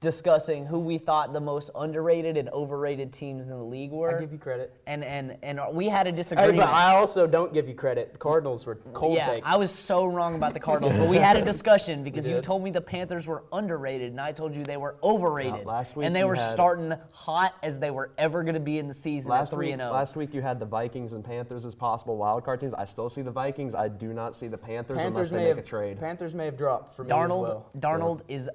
discussing 0.05 0.67
who 0.67 0.77
we 0.79 0.99
thought 0.99 1.33
the 1.33 1.39
most 1.41 1.71
underrated 1.75 2.37
and 2.37 2.47
overrated 2.49 3.11
teams 3.11 3.45
in 3.45 3.49
the 3.49 3.57
league 3.57 3.91
were. 3.91 4.15
I 4.15 4.19
give 4.21 4.31
you 4.31 4.37
credit. 4.37 4.71
and 4.85 5.03
and 5.03 5.35
and 5.41 5.59
we 5.73 5.89
had 5.89 6.05
a 6.07 6.11
Hey, 6.11 6.15
disagreement. 6.15 6.57
but 6.59 6.69
I 6.69 6.95
also 6.95 7.25
don't 7.25 7.53
give 7.53 7.67
you 7.67 7.73
credit. 7.73 8.13
The 8.13 8.19
Cardinals 8.19 8.65
were 8.67 8.75
cold 8.93 9.17
yeah, 9.17 9.25
take. 9.25 9.43
I 9.43 9.57
was 9.57 9.71
so 9.71 10.05
wrong 10.05 10.35
about 10.35 10.53
the 10.53 10.59
Cardinals, 10.69 10.93
but 10.95 11.09
we 11.09 11.17
had 11.17 11.35
a 11.35 11.43
discussion 11.43 12.03
because 12.03 12.27
you 12.27 12.39
told 12.39 12.63
me 12.63 12.69
the 12.69 12.79
Panthers 12.79 13.25
were 13.25 13.43
underrated, 13.51 14.11
and 14.11 14.21
I 14.21 14.31
told 14.31 14.53
you 14.53 14.63
they 14.63 14.77
were 14.77 14.95
overrated. 15.03 15.65
Now, 15.65 15.71
last 15.71 15.95
week 15.95 16.05
and 16.05 16.15
they 16.15 16.23
were 16.23 16.35
had- 16.35 16.51
starting 16.51 16.93
hot 17.11 17.55
as 17.63 17.79
they 17.79 17.89
were 17.89 18.11
ever 18.19 18.43
going 18.43 18.53
to 18.53 18.59
be 18.59 18.77
in 18.77 18.87
the 18.87 18.93
season 18.93 19.31
Last 19.31 19.49
at 19.51 19.55
three 19.55 19.67
week, 19.67 19.73
and 19.73 19.81
oh. 19.81 19.85
zero. 19.85 19.93
last 19.95 20.15
week 20.15 20.33
you 20.35 20.41
had 20.41 20.59
the 20.59 20.65
Vikings 20.67 21.13
and 21.13 21.25
Panthers 21.25 21.65
as 21.65 21.73
possible 21.73 22.15
wild 22.15 22.45
card 22.45 22.59
teams. 22.59 22.75
I 22.75 22.85
still 22.85 23.09
see 23.09 23.23
the 23.23 23.31
Vikings. 23.31 23.73
I 23.73 23.87
do 23.87 24.13
not 24.13 24.35
see 24.35 24.47
the 24.47 24.57
Panthers, 24.57 24.97
Panthers 24.99 25.05
unless 25.05 25.29
they 25.31 25.37
make 25.37 25.47
have 25.47 25.57
a 25.57 25.61
trade. 25.63 25.99
Panthers 25.99 26.35
may 26.35 26.45
have 26.45 26.57
dropped 26.57 26.95
for 26.95 27.03
me 27.03 27.07
as 27.11 27.11
well. 27.17 27.71
Darnold 27.79 28.21
is 28.27 28.49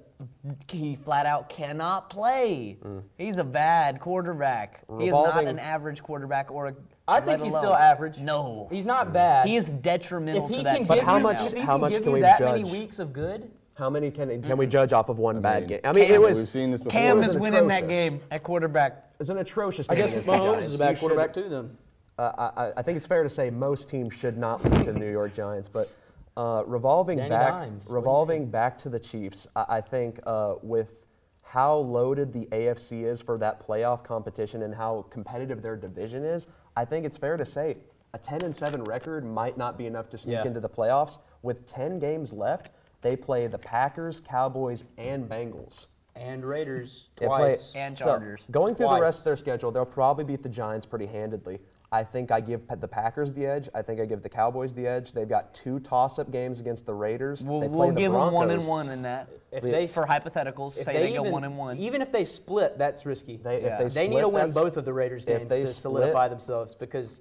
he 0.68 0.96
flat 0.96 1.26
out 1.26 1.48
cannot 1.48 2.10
play. 2.10 2.78
He's 3.18 3.38
a 3.38 3.44
bad 3.44 4.00
quarterback. 4.00 4.82
He 4.98 5.06
is 5.06 5.12
not 5.12 5.44
an 5.44 5.58
average 5.58 6.02
quarterback 6.02 6.50
or 6.50 6.68
a. 6.68 6.74
I 7.08 7.20
think 7.20 7.42
he's 7.42 7.52
alone- 7.52 7.62
still 7.64 7.74
average. 7.74 8.18
No, 8.18 8.68
He's 8.70 8.86
not 8.86 9.12
bad. 9.12 9.46
he 9.48 9.56
is 9.56 9.68
detrimental 9.70 10.44
if 10.44 10.50
he 10.50 10.56
to 10.58 10.62
can 10.62 10.64
that 10.64 10.78
give 10.78 10.88
But 10.88 10.98
how 11.00 11.16
you, 11.16 11.22
much- 11.24 11.40
if 11.42 11.52
he 11.52 11.60
how 11.60 11.72
can 11.74 11.80
much 11.80 11.92
give 11.92 12.02
can 12.02 12.10
you 12.10 12.14
we 12.16 12.20
that 12.20 12.40
many 12.40 12.64
weeks 12.64 12.98
of 13.00 13.12
good, 13.12 13.50
How 13.74 13.90
many 13.90 14.10
can 14.10 14.42
can 14.42 14.56
we 14.56 14.66
judge 14.66 14.92
off 14.92 15.08
of 15.08 15.18
one 15.18 15.40
bad 15.40 15.60
mean, 15.62 15.68
game? 15.68 15.80
I 15.84 15.92
mean, 15.92 16.04
Cam- 16.06 16.14
it 16.14 16.20
was 16.20 16.38
We've 16.38 16.48
seen 16.48 16.70
this 16.70 16.80
before. 16.80 16.92
Cam 16.92 17.22
is 17.22 17.34
an 17.34 17.40
winning 17.40 17.66
that 17.68 17.88
game 17.88 18.20
at 18.30 18.42
quarterback. 18.42 19.06
It's 19.18 19.28
an 19.30 19.38
atrocious. 19.38 19.88
I 19.90 19.94
guess 19.96 20.10
against 20.10 20.26
the 20.26 20.32
Mahomes 20.32 20.44
Giants. 20.44 20.66
is 20.66 20.72
a 20.72 20.74
You 20.74 20.78
bad 20.78 20.88
should- 20.96 21.00
quarterback 21.00 21.32
too. 21.32 21.48
Then 21.48 21.76
Uh, 22.18 22.50
I, 22.56 22.72
I 22.76 22.82
think 22.82 22.96
it's 22.96 23.06
fair 23.06 23.22
to 23.24 23.30
say 23.30 23.48
most 23.50 23.88
teams 23.88 24.12
should 24.14 24.36
not 24.36 24.62
lose 24.64 24.84
to 24.84 24.92
the 24.92 24.98
New 24.98 25.10
York 25.10 25.34
Giants, 25.34 25.68
but 25.68 25.88
uh, 26.36 26.62
revolving 26.66 27.18
Danny 27.18 27.30
back, 27.30 27.52
Dimes, 27.52 27.84
what 27.84 27.88
do 27.88 27.90
you 27.92 27.94
revolving 27.96 28.46
back 28.50 28.78
to 28.78 28.88
the 28.88 28.98
Chiefs, 28.98 29.46
I, 29.56 29.64
I 29.68 29.80
think 29.80 30.20
uh, 30.26 30.54
with 30.62 31.06
how 31.42 31.76
loaded 31.76 32.32
the 32.32 32.46
AFC 32.46 33.04
is 33.04 33.20
for 33.20 33.36
that 33.38 33.66
playoff 33.66 34.04
competition 34.04 34.62
and 34.62 34.74
how 34.74 35.06
competitive 35.10 35.62
their 35.62 35.76
division 35.76 36.24
is, 36.24 36.46
I 36.76 36.84
think 36.84 37.04
it's 37.04 37.16
fair 37.16 37.36
to 37.36 37.44
say 37.44 37.76
a 38.14 38.18
10 38.18 38.42
and 38.42 38.54
7 38.54 38.84
record 38.84 39.24
might 39.24 39.56
not 39.58 39.76
be 39.76 39.86
enough 39.86 40.08
to 40.10 40.18
sneak 40.18 40.34
Yeah. 40.34 40.46
into 40.46 40.60
the 40.60 40.68
playoffs. 40.68 41.18
With 41.42 41.66
10 41.68 41.98
games 41.98 42.32
left, 42.32 42.70
they 43.02 43.16
play 43.16 43.46
the 43.46 43.58
Packers, 43.58 44.20
Cowboys, 44.20 44.84
and 44.98 45.28
Bengals. 45.28 45.86
and 46.16 46.44
Raiders 46.44 47.08
They 47.16 47.26
play- 47.26 47.38
twice. 47.38 47.74
And 47.76 47.96
so, 47.96 48.04
Chargers. 48.04 48.44
going 48.50 48.74
through 48.74 48.88
the 48.88 49.00
rest 49.00 49.20
of 49.20 49.24
their 49.24 49.36
schedule, 49.36 49.70
they'll 49.70 49.86
probably 49.86 50.24
beat 50.24 50.42
the 50.42 50.48
Giants 50.48 50.84
pretty 50.84 51.06
handedly. 51.06 51.60
I 51.92 52.04
think 52.04 52.30
I 52.30 52.40
give 52.40 52.62
the 52.80 52.86
Packers 52.86 53.32
the 53.32 53.44
edge. 53.46 53.68
I 53.74 53.82
think 53.82 54.00
I 54.00 54.04
give 54.04 54.22
the 54.22 54.28
Cowboys 54.28 54.72
the 54.74 54.86
edge. 54.86 55.12
They've 55.12 55.28
got 55.28 55.52
two 55.54 55.80
toss-up 55.80 56.30
games 56.30 56.60
against 56.60 56.86
the 56.86 56.94
Raiders. 56.94 57.42
We'll, 57.42 57.60
they 57.60 57.68
play 57.68 57.76
we'll 57.76 57.88
the 57.88 57.94
give 58.00 58.12
them 58.12 58.20
one 58.32 58.46
Broncos. 58.46 58.62
and 58.62 58.68
one 58.68 58.88
in 58.90 59.02
that. 59.02 59.28
If 59.50 59.62
they- 59.64 59.88
for 59.88 60.06
hypotheticals, 60.06 60.76
if 60.78 60.84
say 60.84 60.92
they, 60.92 60.98
they, 61.00 61.10
even, 61.14 61.24
go 61.24 61.30
one 61.30 61.42
and 61.44 61.58
one. 61.58 61.78
even 61.78 62.00
if 62.00 62.12
they 62.12 62.24
split, 62.24 62.78
that's 62.78 63.04
risky. 63.04 63.38
They, 63.38 63.62
Yeah. 63.62 63.78
they, 63.78 63.84
They 63.84 63.90
split, 63.90 64.10
need 64.10 64.20
to 64.20 64.28
win 64.28 64.52
both 64.52 64.76
of 64.76 64.84
the 64.84 64.92
Raiders 64.92 65.24
games 65.24 65.48
they 65.48 65.62
to 65.62 65.66
split- 65.66 65.82
solidify 65.82 66.28
themselves 66.28 66.76
because 66.76 67.20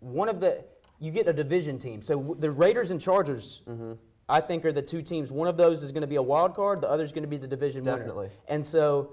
one 0.00 0.28
of 0.28 0.40
the 0.40 0.64
you 0.98 1.12
get 1.12 1.28
a 1.28 1.32
division 1.32 1.78
team. 1.78 2.02
So 2.02 2.34
the 2.38 2.50
Raiders 2.50 2.90
and 2.90 3.00
Chargers, 3.00 3.62
Mm-hmm. 3.68 3.92
I 4.28 4.40
think, 4.40 4.64
are 4.64 4.72
the 4.72 4.82
two 4.82 5.02
teams. 5.02 5.30
One 5.30 5.46
of 5.46 5.56
those 5.56 5.84
is 5.84 5.92
going 5.92 6.00
to 6.00 6.08
be 6.08 6.16
a 6.16 6.22
wild 6.22 6.54
card. 6.56 6.80
The 6.80 6.90
other 6.90 7.04
is 7.04 7.12
going 7.12 7.22
to 7.22 7.28
be 7.28 7.36
the 7.36 7.46
division 7.46 7.84
Definitely. 7.84 8.26
winner. 8.26 8.30
And 8.48 8.66
so, 8.66 9.12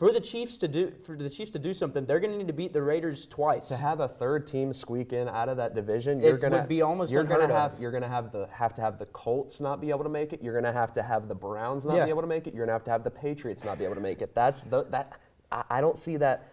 for 0.00 0.10
the 0.12 0.20
Chiefs 0.20 0.56
to 0.56 0.66
do 0.66 0.92
for 1.04 1.14
the 1.14 1.28
Chiefs 1.28 1.50
to 1.50 1.58
do 1.58 1.74
something, 1.74 2.06
they're 2.06 2.20
going 2.20 2.32
to 2.32 2.38
need 2.38 2.46
to 2.46 2.54
beat 2.54 2.72
the 2.72 2.82
Raiders 2.82 3.26
twice. 3.26 3.68
To 3.68 3.76
have 3.76 4.00
a 4.00 4.08
third 4.08 4.46
team 4.46 4.72
squeak 4.72 5.12
in 5.12 5.28
out 5.28 5.50
of 5.50 5.58
that 5.58 5.74
division, 5.74 6.20
It 6.20 6.24
you're 6.24 6.38
gonna 6.38 6.56
would 6.60 6.68
be 6.68 6.80
almost 6.80 7.12
you're 7.12 7.22
gonna 7.22 7.46
have 7.46 7.74
of. 7.74 7.80
you're 7.80 7.90
gonna 7.90 8.08
have 8.08 8.32
the 8.32 8.46
have 8.50 8.74
to 8.76 8.80
have 8.80 8.98
the 8.98 9.04
Colts 9.04 9.60
not 9.60 9.78
be 9.78 9.90
able 9.90 10.04
to 10.04 10.08
make 10.08 10.32
it. 10.32 10.42
You're 10.42 10.54
gonna 10.54 10.72
have 10.72 10.94
to 10.94 11.02
have 11.02 11.28
the 11.28 11.34
Browns 11.34 11.84
not 11.84 11.96
Yeah. 11.96 12.04
be 12.06 12.10
able 12.10 12.22
to 12.22 12.26
make 12.26 12.46
it. 12.46 12.54
You're 12.54 12.64
gonna 12.64 12.72
have 12.72 12.84
to 12.84 12.90
have 12.90 13.04
the 13.04 13.10
Patriots 13.10 13.62
not 13.62 13.78
be 13.78 13.84
able 13.84 13.94
to 13.96 14.00
make 14.00 14.22
it. 14.22 14.34
That's 14.34 14.62
the, 14.62 14.84
that 14.84 15.12
I, 15.52 15.64
I 15.68 15.80
don't 15.82 15.98
see 15.98 16.16
that. 16.16 16.48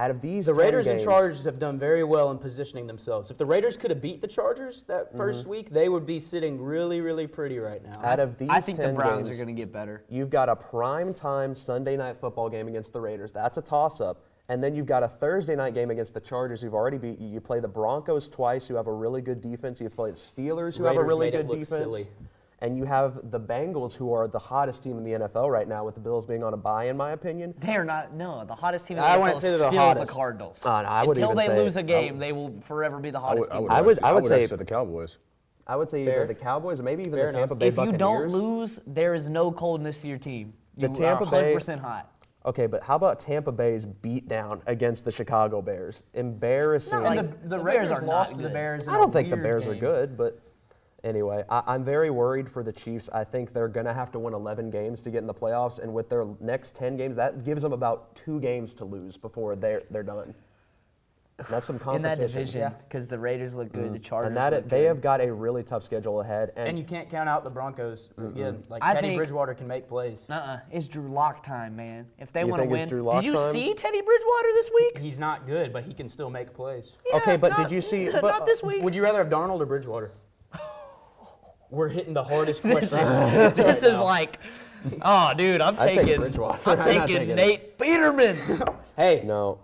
That 0.00 0.04
out 0.04 0.10
of 0.10 0.20
these 0.22 0.46
the 0.46 0.52
10 0.54 0.58
Raiders 0.60 0.86
and 0.86 0.98
Chargers 1.00 1.44
have 1.44 1.58
done 1.58 1.78
very 1.78 2.04
well 2.04 2.30
in 2.30 2.38
positioning 2.38 2.86
themselves. 2.86 3.30
If 3.30 3.36
the 3.36 3.44
Raiders 3.44 3.76
could 3.76 3.90
have 3.90 4.00
beat 4.00 4.20
the 4.22 4.26
Chargers 4.26 4.84
that 4.84 5.14
1st 5.14 5.40
Mm-hmm. 5.40 5.50
week, 5.50 5.70
they 5.70 5.88
would 5.90 6.06
be 6.06 6.18
sitting 6.18 6.60
really, 6.60 7.00
really 7.02 7.26
pretty 7.26 7.58
right 7.58 7.82
now. 7.84 8.00
out 8.02 8.18
of 8.18 8.38
these 8.38 8.48
I 8.50 8.60
think 8.60 8.78
the 8.78 8.88
Browns 8.92 9.26
games, 9.26 9.36
are 9.38 9.44
going 9.44 9.54
to 9.54 9.60
get 9.60 9.72
better. 9.72 10.02
You've 10.08 10.30
got 10.30 10.48
a 10.48 10.56
prime 10.56 11.12
time 11.12 11.54
Sunday 11.54 11.96
night 11.96 12.16
football 12.18 12.48
game 12.48 12.66
against 12.68 12.92
the 12.94 13.00
Raiders. 13.00 13.30
That's 13.32 13.58
a 13.58 13.62
toss 13.62 14.00
up. 14.00 14.24
And 14.48 14.64
then 14.64 14.74
you've 14.74 14.86
got 14.86 15.02
a 15.02 15.08
Thursday 15.08 15.54
night 15.54 15.74
game 15.74 15.90
against 15.90 16.14
the 16.14 16.20
Chargers 16.20 16.60
who've 16.62 16.74
already 16.74 16.98
beat 16.98 17.20
you. 17.20 17.28
You 17.28 17.40
play 17.40 17.60
the 17.60 17.68
Broncos 17.68 18.26
twice, 18.28 18.66
who 18.66 18.74
have 18.74 18.86
a 18.88 18.92
really 18.92 19.20
good 19.20 19.40
defense. 19.40 19.80
You 19.80 19.88
play 19.90 20.10
the 20.10 20.16
Steelers, 20.16 20.76
who 20.76 20.84
have 20.84 20.96
a 20.96 20.98
Raiders 21.02 21.08
really 21.08 21.26
made 21.30 21.34
it 21.34 21.42
good 21.42 21.48
look 21.50 21.58
defense. 21.60 21.82
silly. 21.82 22.06
And 22.62 22.76
you 22.76 22.84
have 22.84 23.30
the 23.30 23.40
Bengals, 23.40 23.94
who 23.94 24.12
are 24.12 24.28
the 24.28 24.38
hottest 24.38 24.82
team 24.82 24.98
in 24.98 25.04
the 25.04 25.12
NFL 25.26 25.50
right 25.50 25.66
now, 25.66 25.84
with 25.84 25.94
the 25.94 26.00
Bills 26.00 26.26
being 26.26 26.44
on 26.44 26.52
a 26.52 26.56
bye, 26.56 26.84
in 26.84 26.96
my 26.96 27.12
opinion. 27.12 27.54
They 27.58 27.74
are 27.74 27.84
not. 27.84 28.12
No, 28.14 28.44
the 28.44 28.54
hottest 28.54 28.86
team 28.86 28.98
in 28.98 29.02
the 29.02 29.08
I 29.08 29.16
NFL 29.16 29.20
wouldn't 29.20 29.36
is 29.36 29.42
say 29.42 29.48
they're 29.50 29.58
the 29.58 29.68
still 29.70 29.80
hottest. 29.80 30.06
the 30.08 30.12
Cardinals. 30.12 30.66
Uh, 30.66 30.68
I 30.70 31.02
would 31.04 31.16
Until 31.16 31.30
even 31.32 31.36
they 31.38 31.46
say- 31.46 31.62
lose 31.62 31.76
a 31.76 31.80
I 31.80 31.82
game, 31.82 32.18
they 32.18 32.32
will 32.32 32.60
forever 32.62 32.98
be 32.98 33.10
the 33.10 33.20
hottest 33.20 33.50
would, 33.50 33.52
I 33.52 33.54
team. 33.54 33.62
would, 33.64 33.72
I 33.72 33.80
would- 33.80 33.96
actually, 33.96 34.08
I 34.08 34.12
would 34.12 34.24
actually 34.24 34.46
say- 34.46 34.56
the 34.56 34.64
Cowboys. 34.64 35.16
I 35.66 35.76
would 35.76 35.88
say 35.88 36.04
Fair. 36.04 36.16
either 36.16 36.26
the 36.26 36.34
Cowboys 36.34 36.80
or 36.80 36.82
maybe 36.82 37.02
even 37.02 37.14
Fair 37.14 37.26
the 37.30 37.38
Tampa 37.38 37.54
enough. 37.54 37.58
Bay 37.60 37.68
if 37.68 37.76
you 37.92 37.96
don't 37.96 38.28
lose, 38.28 38.80
there 38.86 39.14
is 39.14 39.28
no 39.30 39.52
coldness 39.52 39.98
to 40.00 40.08
your 40.08 40.18
team. 40.18 40.52
The 40.76 40.88
You 40.88 40.94
Tampa 40.94 41.24
are 41.26 41.30
Bay- 41.30 41.54
100% 41.54 41.80
hot. 41.80 42.10
Okay, 42.44 42.66
but 42.66 42.82
how 42.82 42.96
about 42.96 43.20
Tampa 43.20 43.52
Bay's 43.52 43.84
beatdown 43.86 44.62
against 44.66 45.04
the 45.04 45.12
Chicago 45.12 45.60
Bears? 45.62 46.02
Embarrassing. 46.14 46.94
and 46.94 47.04
like, 47.04 47.16
the, 47.18 47.22
the 47.22 47.48
the, 47.48 47.48
Bears 47.56 47.64
Raiders 47.64 47.90
are 47.90 48.00
not 48.00 48.06
lost 48.06 48.30
to 48.32 48.36
the 48.38 48.42
good. 48.44 48.52
Bears. 48.54 48.86
in 48.88 48.92
I 48.94 48.96
a 48.96 49.00
don't 49.00 49.12
think 49.12 49.28
the 49.28 49.36
weird 49.36 49.44
Bears 49.44 49.66
are 49.66 49.72
game. 49.72 49.80
good, 49.80 50.16
but 50.16 50.40
anyway, 51.04 51.44
I, 51.48 51.62
I'm 51.66 51.84
very 51.84 52.10
worried 52.10 52.50
for 52.50 52.62
the 52.62 52.72
Chiefs. 52.72 53.08
I 53.12 53.24
think 53.24 53.52
they're 53.52 53.68
going 53.68 53.86
to 53.86 53.94
have 53.94 54.10
to 54.12 54.18
win 54.18 54.34
11 54.34 54.70
games 54.70 55.00
to 55.02 55.10
get 55.10 55.18
in 55.18 55.26
the 55.26 55.34
playoffs, 55.34 55.78
and 55.78 55.92
with 55.92 56.08
their 56.08 56.26
next 56.40 56.76
10 56.76 56.96
games, 56.96 57.16
that 57.16 57.44
gives 57.44 57.62
them 57.62 57.72
about 57.72 58.14
two 58.16 58.40
games 58.40 58.74
to 58.74 58.84
lose 58.84 59.16
before 59.16 59.56
they're 59.56 59.82
they're 59.90 60.02
done. 60.02 60.34
And 61.38 61.48
that's 61.48 61.66
some 61.66 61.76
in 61.76 61.80
competition. 61.80 62.20
that 62.20 62.26
division 62.26 62.74
because 62.86 63.08
the 63.08 63.18
Raiders 63.18 63.54
look 63.54 63.72
good, 63.72 63.84
mm-hmm. 63.84 63.92
the 63.94 63.98
Chargers 63.98 64.28
and 64.28 64.36
that 64.36 64.52
look 64.52 64.68
they 64.68 64.80
good. 64.80 64.88
have 64.88 65.00
got 65.00 65.22
a 65.22 65.32
really 65.32 65.62
tough 65.62 65.82
schedule 65.84 66.20
ahead. 66.20 66.52
And, 66.54 66.68
And 66.68 66.78
you 66.78 66.84
can't 66.84 67.08
count 67.08 67.30
out 67.30 67.44
the 67.44 67.50
Broncos 67.50 68.10
again. 68.18 68.62
Like 68.68 68.84
I 68.84 68.92
Teddy 68.92 69.08
think- 69.08 69.18
Bridgewater 69.20 69.54
can 69.54 69.66
make 69.66 69.88
plays. 69.88 70.26
Uh-uh. 70.28 70.58
It's 70.70 70.86
Drew 70.86 71.08
Lock 71.10 71.42
time, 71.42 71.74
man. 71.74 72.06
If 72.18 72.30
they 72.30 72.44
want 72.44 72.62
to 72.62 72.68
win, 72.68 72.86
Drew 72.90 73.10
did 73.12 73.24
you 73.24 73.32
time? 73.32 73.52
see 73.52 73.72
Teddy 73.72 74.02
Bridgewater 74.02 74.48
this 74.52 74.70
week? 74.74 74.98
He's 74.98 75.18
not 75.18 75.46
good, 75.46 75.72
but 75.72 75.82
he 75.84 75.94
can 75.94 76.10
still 76.10 76.28
make 76.28 76.52
plays. 76.52 76.96
Yeah, 77.08 77.16
Okay, 77.16 77.38
but 77.38 77.52
not- 77.52 77.68
did 77.68 77.74
you 77.74 77.80
see- 77.80 78.04
Not 78.20 78.44
this 78.44 78.62
week. 78.62 78.82
Would 78.82 78.94
you 78.94 79.02
rather 79.02 79.18
have 79.18 79.28
Darnold 79.28 79.60
or 79.60 79.66
Bridgewater? 79.66 80.12
We're 81.70 81.88
hitting 81.88 82.14
the 82.14 82.24
hardest 82.24 82.62
questions. 82.62 83.54
this 83.56 83.82
is 83.82 83.96
like, 83.98 84.38
oh, 85.02 85.32
dude, 85.36 85.60
I'm 85.60 85.78
I'd 85.78 85.88
take 85.94 86.00
taking, 86.06 86.20
Bridgewater. 86.20 86.58
I'm 86.66 86.72
I'm 86.72 86.78
not 86.78 86.86
taking 86.86 87.06
taking 87.16 87.30
it. 87.30 87.34
Nate 87.36 87.78
Peterman. 87.78 88.36
hey, 88.96 89.22
no. 89.24 89.58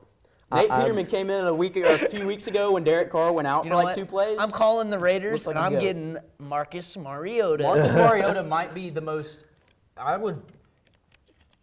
Nate 0.52 0.70
I- 0.70 0.75
I'm- 0.75 0.82
Peterman 0.82 1.06
came 1.06 1.30
in 1.30 1.46
a 1.46 1.54
week 1.54 1.76
or 1.76 1.84
a 1.86 1.98
few 2.08 2.26
weeks 2.26 2.46
ago 2.46 2.72
when 2.72 2.84
Derek 2.84 3.10
Carr 3.10 3.32
went 3.32 3.48
out 3.48 3.64
You 3.64 3.70
for 3.70 3.72
know 3.72 3.76
like 3.78 3.86
what? 3.86 3.94
two 3.96 4.06
plays. 4.06 4.36
I'm 4.40 4.50
calling 4.52 4.90
the 4.90 4.98
Raiders, 4.98 5.46
Looks 5.46 5.46
like 5.48 5.56
and 5.56 5.62
a 5.64 5.66
I'm 5.66 5.72
goat. 5.72 5.80
getting 5.80 6.16
Marcus 6.38 6.96
Mariota. 6.96 7.64
Marcus 7.64 7.92
Mariota 7.94 8.42
might 8.44 8.72
be 8.75 8.90
the 8.90 9.00
most. 9.00 9.44
I 9.96 10.16
would. 10.16 10.40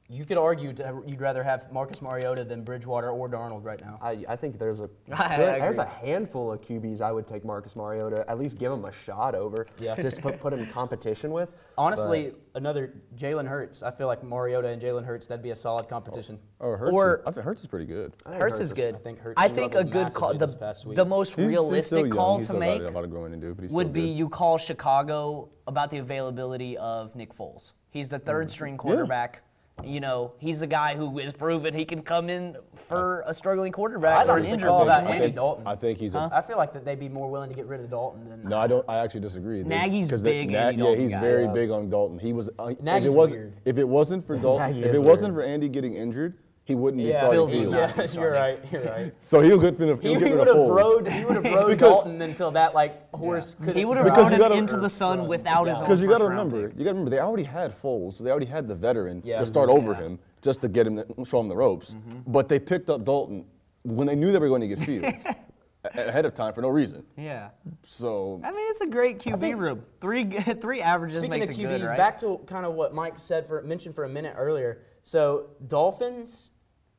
You 0.09 0.25
could 0.25 0.37
argue 0.37 0.73
to, 0.73 1.01
you'd 1.07 1.21
rather 1.21 1.43
have 1.43 1.71
Marcus 1.71 2.01
Mariota 2.01 2.43
than 2.43 2.61
Bridgewater 2.63 3.09
or 3.09 3.29
Darnold 3.29 3.63
right 3.63 3.79
now. 3.79 3.97
I, 4.01 4.23
I 4.27 4.35
think 4.35 4.59
there's 4.59 4.81
a 4.81 4.89
I 5.11 5.37
good- 5.37 5.61
there's 5.61 5.77
a 5.77 5.85
handful 5.85 6.51
of 6.51 6.61
QBs 6.61 6.99
I 7.01 7.11
would 7.11 7.25
take 7.25 7.45
Marcus 7.45 7.75
Mariota 7.75 8.25
at 8.27 8.37
least 8.37 8.57
give 8.59 8.71
him 8.71 8.83
a 8.83 8.91
shot 9.05 9.33
over. 9.33 9.65
Yeah. 9.79 9.95
Just 9.95 10.21
put 10.21 10.39
put 10.41 10.51
him 10.51 10.59
in 10.59 10.67
competition 10.67 11.31
with. 11.31 11.53
Honestly, 11.77 12.33
another 12.53 12.93
Jalen 13.15 13.47
Hurts. 13.47 13.81
I 13.81 13.91
feel 13.91 14.07
like 14.07 14.23
Mariota 14.23 14.67
and 14.67 14.81
Jalen 14.81 15.05
Hurts 15.05 15.25
that'd 15.25 15.41
be 15.41 15.51
a 15.51 15.55
solid 15.55 15.87
competition. 15.87 16.37
Oh, 16.59 16.75
Hurts 16.75 16.91
Or- 16.91 17.15
is, 17.15 17.23
I 17.25 17.31
think 17.31 17.45
Hurts 17.45 17.61
is 17.61 17.67
pretty 17.67 17.85
good. 17.85 18.13
I 18.25 18.29
think 18.31 18.41
Hurts 18.41 18.59
is 18.59 18.73
good. 18.73 18.95
I 18.95 18.99
think 18.99 19.19
Hurts 19.19 19.35
I 19.37 19.47
think 19.47 19.73
a 19.73 19.83
good 19.85 20.13
call, 20.13 20.33
the, 20.33 20.45
this 20.45 20.53
past 20.53 20.85
week. 20.85 20.97
the 20.97 21.05
most 21.05 21.29
He's- 21.29 21.39
he's 21.39 21.47
realistic 21.49 21.85
still 21.85 21.99
young. 21.99 22.11
call 22.11 22.37
He's 22.39 22.47
to 22.47 22.53
make 22.55 22.81
got 22.81 22.91
a 22.91 22.93
lot 22.93 23.03
of 23.05 23.09
growing 23.09 23.31
to 23.31 23.37
do, 23.37 23.55
would 23.69 23.93
be 23.93 24.01
good. 24.01 24.07
you 24.17 24.27
call 24.29 24.57
Chicago 24.57 25.49
about 25.65 25.89
the 25.91 25.97
availability 25.99 26.77
of 26.77 27.15
Nick 27.15 27.33
Foles. 27.35 27.71
He's 27.89 28.09
the 28.09 28.19
Mm. 28.19 28.25
third 28.25 28.51
string 28.51 28.77
quarterback. 28.77 29.41
You 29.83 29.99
know, 29.99 30.33
he's 30.37 30.61
a 30.61 30.67
guy 30.67 30.95
who 30.95 31.17
is 31.19 31.33
proven 31.33 31.73
he 31.73 31.83
can 31.83 32.03
come 32.03 32.29
in 32.29 32.55
for 32.87 33.23
a 33.25 33.33
struggling 33.33 33.71
quarterback 33.71 34.19
I'd 34.19 34.27
or 34.27 34.33
an 34.33 34.35
honestly 34.35 34.53
injured 34.53 34.69
call 34.69 34.85
that. 34.85 35.05
Andy 35.07 35.31
Dalton. 35.31 35.67
I 35.67 35.75
think 35.75 35.97
he's 35.97 36.13
a. 36.15 36.29
I 36.31 36.41
feel 36.41 36.57
like 36.57 36.73
that 36.73 36.85
they'd 36.85 36.99
be 36.99 37.09
more 37.09 37.29
willing 37.29 37.49
to 37.49 37.55
get 37.55 37.65
rid 37.65 37.81
of 37.81 37.89
Dalton 37.89 38.29
than. 38.29 38.43
No, 38.47 38.59
I 38.59 38.67
don't. 38.67 38.87
I 38.87 38.99
actually 38.99 39.21
disagree. 39.21 39.61
They- 39.63 39.67
Nagy's 39.69 40.09
'cause 40.09 40.21
they- 40.21 40.43
big 40.45 40.51
Na- 40.51 40.59
Andy 40.69 40.83
Yeah, 40.83 40.95
he's 40.95 41.11
guy. 41.11 41.19
very 41.19 41.45
Yeah. 41.45 41.53
big 41.53 41.71
on 41.71 41.89
Dalton. 41.89 42.19
He 42.19 42.31
was. 42.33 42.49
Uh, 42.59 42.67
if 42.67 42.79
it 43.03 43.09
wasn't, 43.13 43.39
weird. 43.39 43.53
if 43.65 43.77
it 43.77 43.87
wasn't 43.87 44.25
for 44.25 44.37
Dalton, 44.37 44.77
if 44.77 44.85
is 44.93 44.99
it 44.99 45.03
wasn't 45.03 45.33
for 45.33 45.41
Andy 45.41 45.67
getting 45.69 45.95
injured, 45.95 46.35
he 46.65 46.75
wouldn't 46.75 47.03
be 47.03 47.09
Yeah, 47.09 47.17
starting 47.19 47.31
Filthy 47.39 47.59
Fields. 47.59 47.71
not. 47.97 47.97
yeah, 48.13 48.21
you're 48.21 48.31
right. 48.31 48.59
You're 48.71 48.83
right. 48.85 49.13
So 49.21 49.41
he'll 49.41 49.59
get 49.59 49.77
rid 49.77 49.89
of. 49.89 50.01
He, 50.01 50.09
He'll 50.09 50.19
he 50.19 50.25
get 50.25 50.31
rid 50.35 50.39
would 50.39 50.47
of 50.47 50.55
have 50.57 50.65
Foles. 50.65 50.75
rode. 50.77 51.07
He 51.11 51.25
would 51.25 51.35
have 51.45 51.53
rode 51.53 51.67
Because- 51.71 51.79
Dalton 51.79 52.21
until 52.21 52.51
that 52.51 52.73
like 52.73 53.13
horse 53.13 53.55
could. 53.55 53.75
He 53.75 53.83
would 53.85 53.97
have 53.97 54.05
Because 54.05 54.29
thrown 54.29 54.29
you 54.29 54.35
him 54.35 54.39
gotta- 54.41 54.55
into 54.55 54.77
the 54.77 54.89
sun 54.89 55.27
without 55.27 55.67
his 55.67 55.77
own 55.77 55.83
Because 55.83 56.01
you 56.01 56.07
got 56.07 56.19
to 56.19 56.23
first 56.25 56.29
round 56.37 56.53
remember, 56.53 56.77
you 56.77 56.85
got 56.85 56.91
to 56.91 56.95
remember, 56.95 57.09
they 57.09 57.19
already 57.19 57.43
had 57.43 57.71
Foles, 57.79 58.15
so 58.17 58.23
they 58.23 58.31
already 58.31 58.45
had 58.45 58.67
the 58.67 58.75
veteran 58.75 59.21
Yeah. 59.25 59.39
to 59.39 59.45
start 59.45 59.69
over 59.69 59.91
Yeah. 59.91 59.97
him, 59.99 60.19
just 60.41 60.61
to 60.61 60.69
get 60.69 60.87
him, 60.87 61.03
show 61.25 61.39
him 61.41 61.49
the 61.49 61.55
ropes. 61.55 61.91
Mm-hmm. 61.91 62.31
But 62.31 62.47
they 62.47 62.59
picked 62.59 62.89
up 62.89 63.03
Dalton 63.03 63.45
when 63.83 64.07
they 64.07 64.15
knew 64.15 64.31
they 64.31 64.39
were 64.39 64.47
going 64.47 64.61
to 64.61 64.67
get 64.67 64.79
Fields 64.79 65.21
ahead 65.95 66.23
of 66.25 66.33
time 66.33 66.53
for 66.53 66.61
no 66.61 66.69
reason. 66.69 67.03
Yeah. 67.17 67.49
So 67.83 68.39
I 68.41 68.51
mean, 68.51 68.65
it's 68.71 68.79
a 68.79 68.87
great 68.87 69.19
QB 69.19 69.57
room. 69.57 69.83
Three 69.99 70.23
three 70.61 70.81
averages 70.81 71.17
Speaking 71.17 71.29
makes 71.41 71.49
of 71.49 71.59
it 71.59 71.67
QBs, 71.67 71.79
good, 71.79 71.87
right? 71.89 71.97
back 71.97 72.17
to 72.19 72.39
kind 72.45 72.65
of 72.65 72.73
what 72.75 72.93
Mike 72.93 73.15
said 73.19 73.45
for 73.45 73.61
mentioned 73.63 73.93
for 73.95 74.05
a 74.05 74.09
minute 74.09 74.35
earlier. 74.37 74.79
So 75.03 75.47
Dolphins 75.67 76.51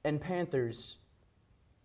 and 0.05 0.21
Panthers, 0.21 0.99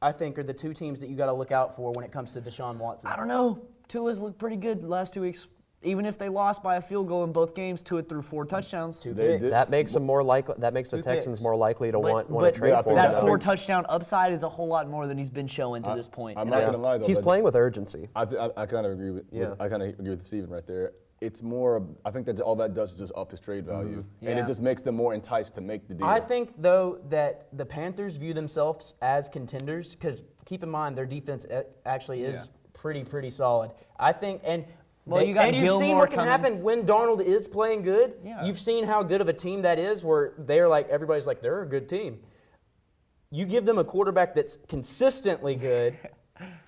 I 0.01 0.11
think, 0.11 0.37
are 0.37 0.43
the 0.43 0.53
two 0.53 0.73
teams 0.73 0.99
that 0.99 1.09
you 1.09 1.15
got 1.15 1.27
to 1.27 1.33
look 1.33 1.51
out 1.51 1.75
for 1.75 1.91
when 1.93 2.05
it 2.05 2.11
comes 2.11 2.31
to 2.33 2.41
Deshaun 2.41 2.77
Watson. 2.77 3.09
I 3.09 3.15
don't 3.15 3.27
know. 3.27 3.61
Tua's 3.87 4.19
looked 4.19 4.37
pretty 4.37 4.57
good 4.57 4.81
the 4.81 4.87
last 4.87 5.13
two 5.13 5.21
weeks. 5.21 5.47
Even 5.81 6.05
if 6.05 6.17
they 6.17 6.27
lost 6.27 6.61
by 6.61 6.75
a 6.75 6.81
field 6.81 7.07
goal 7.07 7.23
in 7.23 7.31
both 7.31 7.55
games, 7.55 7.81
Tua 7.81 8.03
threw 8.03 8.21
four 8.21 8.43
touchdowns. 8.43 8.99
Two 8.99 9.13
They 9.13 9.27
picks. 9.29 9.41
did- 9.43 9.51
That 9.53 9.69
makes 9.69 9.93
them 9.93 10.05
more 10.05 10.21
likely. 10.21 10.55
That 10.57 10.73
makes 10.73 10.89
the 10.89 10.97
Two 10.97 11.03
Texans 11.03 11.37
picks. 11.37 11.43
more 11.43 11.55
likely 11.55 11.89
to 11.89 11.97
But- 11.97 12.11
want 12.11 12.29
want 12.29 12.43
but 12.47 12.53
to 12.53 12.59
trade 12.59 12.69
Yeah, 12.71 12.81
for 12.81 12.89
him. 12.89 12.95
that 12.97 13.15
I 13.15 13.21
four 13.21 13.37
touchdown 13.37 13.85
upside 13.87 14.33
is 14.33 14.43
a 14.43 14.49
whole 14.49 14.67
lot 14.67 14.89
more 14.89 15.07
than 15.07 15.17
he's 15.17 15.29
been 15.29 15.47
showing 15.47 15.83
to 15.83 15.89
I- 15.89 15.95
this 15.95 16.09
point. 16.09 16.37
I'm 16.37 16.49
not 16.49 16.63
I- 16.63 16.65
gonna 16.65 16.77
lie 16.79 16.97
though. 16.97 17.07
He's 17.07 17.15
but 17.15 17.23
playing 17.23 17.45
with 17.45 17.55
urgency. 17.55 18.09
I, 18.13 18.25
th- 18.25 18.37
I, 18.57 18.61
I 18.63 18.65
kind 18.65 18.85
of 18.85 18.91
agree 18.91 19.11
with, 19.11 19.23
with- 19.31 19.41
Yeah. 19.41 19.53
I 19.57 19.69
kind 19.69 19.81
of 19.81 19.87
agree 19.87 20.09
with 20.09 20.25
Steven 20.25 20.49
right 20.49 20.67
there. 20.67 20.91
It's 21.21 21.41
more. 21.43 21.85
I 22.05 22.11
think 22.11 22.25
that 22.27 22.39
all 22.39 22.55
that 22.57 22.73
does 22.73 22.93
is 22.93 22.99
just 22.99 23.11
up 23.15 23.31
his 23.31 23.41
trade 23.41 23.65
value, 23.65 23.89
mm-hmm. 24.03 24.27
and 24.27 24.37
Yeah. 24.37 24.43
it 24.43 24.47
just 24.47 24.61
makes 24.61 24.81
them 24.81 24.95
more 24.95 25.13
enticed 25.13 25.55
to 25.55 25.61
make 25.61 25.87
the 25.87 25.93
deal. 25.95 26.07
I 26.07 26.19
think 26.19 26.53
though 26.57 26.99
that 27.09 27.47
the 27.51 27.65
Panthers 27.65 28.15
view 28.17 28.33
themselves 28.33 28.95
as 29.01 29.27
contenders 29.27 29.95
because 29.95 30.21
keep 30.45 30.63
in 30.63 30.69
mind 30.69 30.97
their 30.97 31.05
defense 31.05 31.45
actually 31.85 32.23
is 32.23 32.49
pretty 32.73 33.03
pretty 33.03 33.29
solid. 33.29 33.71
I 33.99 34.13
think 34.13 34.41
and. 34.45 34.65
Well, 35.05 35.21
they- 35.21 35.27
you 35.29 35.33
got 35.33 35.47
and 35.47 35.57
you've 35.57 35.77
seen 35.77 35.97
what 35.97 36.09
can 36.09 36.17
coming. 36.19 36.31
happen 36.31 36.61
when 36.61 36.85
Darnold 36.85 37.21
is 37.21 37.47
playing 37.47 37.81
good. 37.81 38.13
Yeah. 38.23 38.45
You've 38.45 38.59
seen 38.59 38.83
how 38.85 39.01
good 39.01 39.21
of 39.21 39.27
a 39.27 39.33
team 39.33 39.63
that 39.63 39.79
is, 39.79 40.03
where 40.03 40.33
they're 40.37 40.67
like 40.67 40.87
everybody's 40.89 41.25
like 41.25 41.41
they're 41.41 41.63
a 41.63 41.67
good 41.67 41.89
team. 41.89 42.19
You 43.31 43.45
give 43.45 43.65
them 43.65 43.77
a 43.79 43.83
quarterback 43.83 44.35
that's 44.35 44.57
consistently 44.67 45.55
good, 45.55 45.97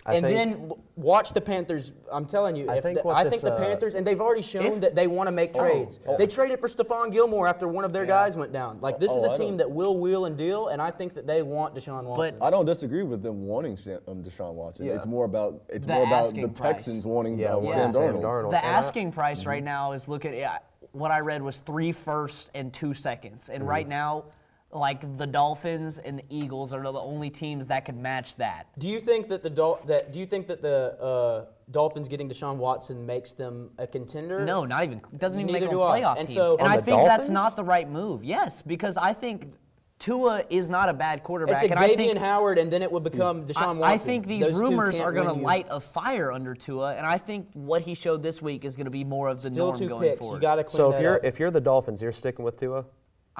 I 0.05 0.15
and 0.15 0.25
think- 0.25 0.57
then 0.59 0.71
watch 0.95 1.31
the 1.33 1.41
Panthers. 1.41 1.91
I'm 2.11 2.25
telling 2.25 2.55
you, 2.55 2.69
I 2.69 2.77
if 2.77 2.83
think 2.83 2.97
the, 2.97 3.03
what 3.03 3.17
I 3.17 3.23
this, 3.23 3.31
think 3.33 3.43
the 3.43 3.53
uh, 3.53 3.57
Panthers, 3.59 3.93
and 3.93 4.05
they've 4.05 4.19
already 4.19 4.41
shown 4.41 4.65
if- 4.65 4.81
that 4.81 4.95
they 4.95 5.05
want 5.07 5.27
to 5.27 5.31
make 5.31 5.53
trades. 5.53 5.99
oh. 6.07 6.17
They 6.17 6.25
traded 6.25 6.59
for 6.59 6.67
Stephon 6.67 7.11
Gilmore 7.11 7.47
after 7.47 7.67
one 7.67 7.85
of 7.85 7.93
their 7.93 8.05
guys 8.05 8.35
went 8.35 8.51
down. 8.51 8.79
Like 8.81 8.99
this 8.99 9.11
Oh, 9.11 9.17
is 9.19 9.23
a 9.25 9.31
I 9.31 9.35
team 9.37 9.49
don't- 9.49 9.57
that 9.57 9.71
will 9.71 9.97
wheel 9.97 10.25
and 10.25 10.35
deal, 10.37 10.69
and 10.69 10.81
I 10.81 10.89
think 10.91 11.13
that 11.13 11.27
they 11.27 11.41
want 11.43 11.75
Deshaun 11.75 12.03
Watson. 12.03 12.35
But 12.39 12.45
I 12.45 12.49
don't 12.49 12.65
disagree 12.65 13.03
with 13.03 13.21
them 13.21 13.45
wanting 13.45 13.73
um, 14.07 14.23
Deshaun 14.23 14.53
Watson. 14.53 14.85
Yeah. 14.85 14.93
It's 14.93 15.05
more 15.05 15.25
about 15.25 15.61
it's 15.69 15.85
The 15.85 15.93
more 15.93 16.03
about 16.07 16.09
the 16.23 16.27
asking 16.41 16.53
price. 16.53 16.71
Texans 16.75 17.05
wanting 17.05 17.37
Yeah, 17.37 17.55
uh, 17.55 17.61
yeah. 17.61 17.73
Sam 17.75 17.91
Sam 17.91 18.01
Darnold. 18.01 18.21
Darnold. 18.23 18.51
The 18.51 18.57
And 18.57 18.65
asking 18.65 19.11
price 19.11 19.45
right 19.45 19.63
now 19.63 19.91
is 19.91 20.07
look 20.07 20.25
at 20.25 20.33
yeah, 20.35 20.57
what 20.93 21.11
I 21.11 21.19
read 21.19 21.41
was 21.43 21.59
three 21.59 21.91
firsts 21.91 22.49
and 22.55 22.73
two 22.73 22.93
seconds, 22.95 23.49
and 23.49 23.67
right 23.67 23.87
now, 23.87 24.25
like 24.73 25.17
the 25.17 25.27
Dolphins 25.27 25.97
and 25.97 26.19
the 26.19 26.25
Eagles 26.29 26.73
are 26.73 26.81
the 26.81 26.93
only 26.93 27.29
teams 27.29 27.67
that 27.67 27.85
could 27.85 27.97
match 27.97 28.35
that. 28.37 28.67
do 28.79 28.87
you 28.87 28.99
think 28.99 29.27
that 29.29 29.43
the 29.43 29.49
Dol- 29.49 29.79
that 29.87 30.11
do 30.13 30.19
you 30.19 30.25
think 30.25 30.47
that 30.47 30.61
the 30.61 30.97
uh, 31.01 31.45
Dolphins 31.71 32.07
getting 32.07 32.29
Deshaun 32.29 32.55
Watson 32.57 33.05
makes 33.05 33.31
them 33.33 33.69
a 33.77 33.87
contender? 33.87 34.43
No, 34.45 34.65
not 34.65 34.83
even. 34.83 35.01
Doesn't 35.17 35.39
even 35.39 35.53
Neither 35.53 35.65
make 35.65 35.69
them 35.69 35.77
do 35.79 35.83
a 35.83 35.87
I. 35.87 36.01
playoff 36.01 36.17
And 36.17 36.27
team. 36.27 36.35
so- 36.35 36.57
and 36.57 36.67
I 36.67 36.77
the 36.77 36.83
think 36.83 37.03
that's 37.05 37.29
not 37.29 37.55
the 37.55 37.63
right 37.63 37.89
move. 37.89 38.23
Yes, 38.23 38.61
because 38.61 38.97
I 38.97 39.13
think 39.13 39.53
Tua 39.99 40.43
is 40.49 40.67
not 40.67 40.89
a 40.89 40.93
bad 40.93 41.21
quarterback. 41.21 41.61
It's 41.63 41.71
and 41.71 41.79
I 41.79 41.89
Xavien 41.89 41.95
think, 41.95 42.17
Howard, 42.17 42.57
and 42.57 42.71
then 42.71 42.81
it 42.81 42.91
would 42.91 43.03
become 43.03 43.45
Deshaun 43.45 43.77
Watson. 43.77 43.83
I, 43.83 43.91
I 43.93 43.97
think 43.99 44.25
these 44.25 44.41
Those 44.43 44.59
rumors 44.59 44.99
are 44.99 45.11
going 45.11 45.27
to 45.27 45.33
light 45.33 45.67
a 45.69 45.79
fire 45.79 46.31
under 46.31 46.55
Tua, 46.55 46.95
and 46.95 47.05
I 47.05 47.19
think 47.19 47.49
what 47.53 47.83
he 47.83 47.93
showed 47.93 48.23
this 48.23 48.41
week 48.41 48.65
is 48.65 48.75
going 48.75 48.85
to 48.85 48.89
be 48.91 49.03
more 49.03 49.27
of 49.29 49.43
the 49.43 49.49
Still 49.49 49.67
norm 49.67 49.77
two 49.77 49.87
going 49.89 50.09
picks. 50.09 50.19
forward. 50.19 50.37
You 50.37 50.41
got 50.41 50.55
to 50.55 50.63
clean 50.63 50.75
So 50.77 50.91
if 50.91 50.99
you're 51.01 51.17
up. 51.17 51.23
if 51.23 51.39
you're 51.39 51.51
the 51.51 51.61
Dolphins, 51.61 52.01
you're 52.01 52.11
sticking 52.13 52.43
with 52.43 52.57
Tua. 52.57 52.83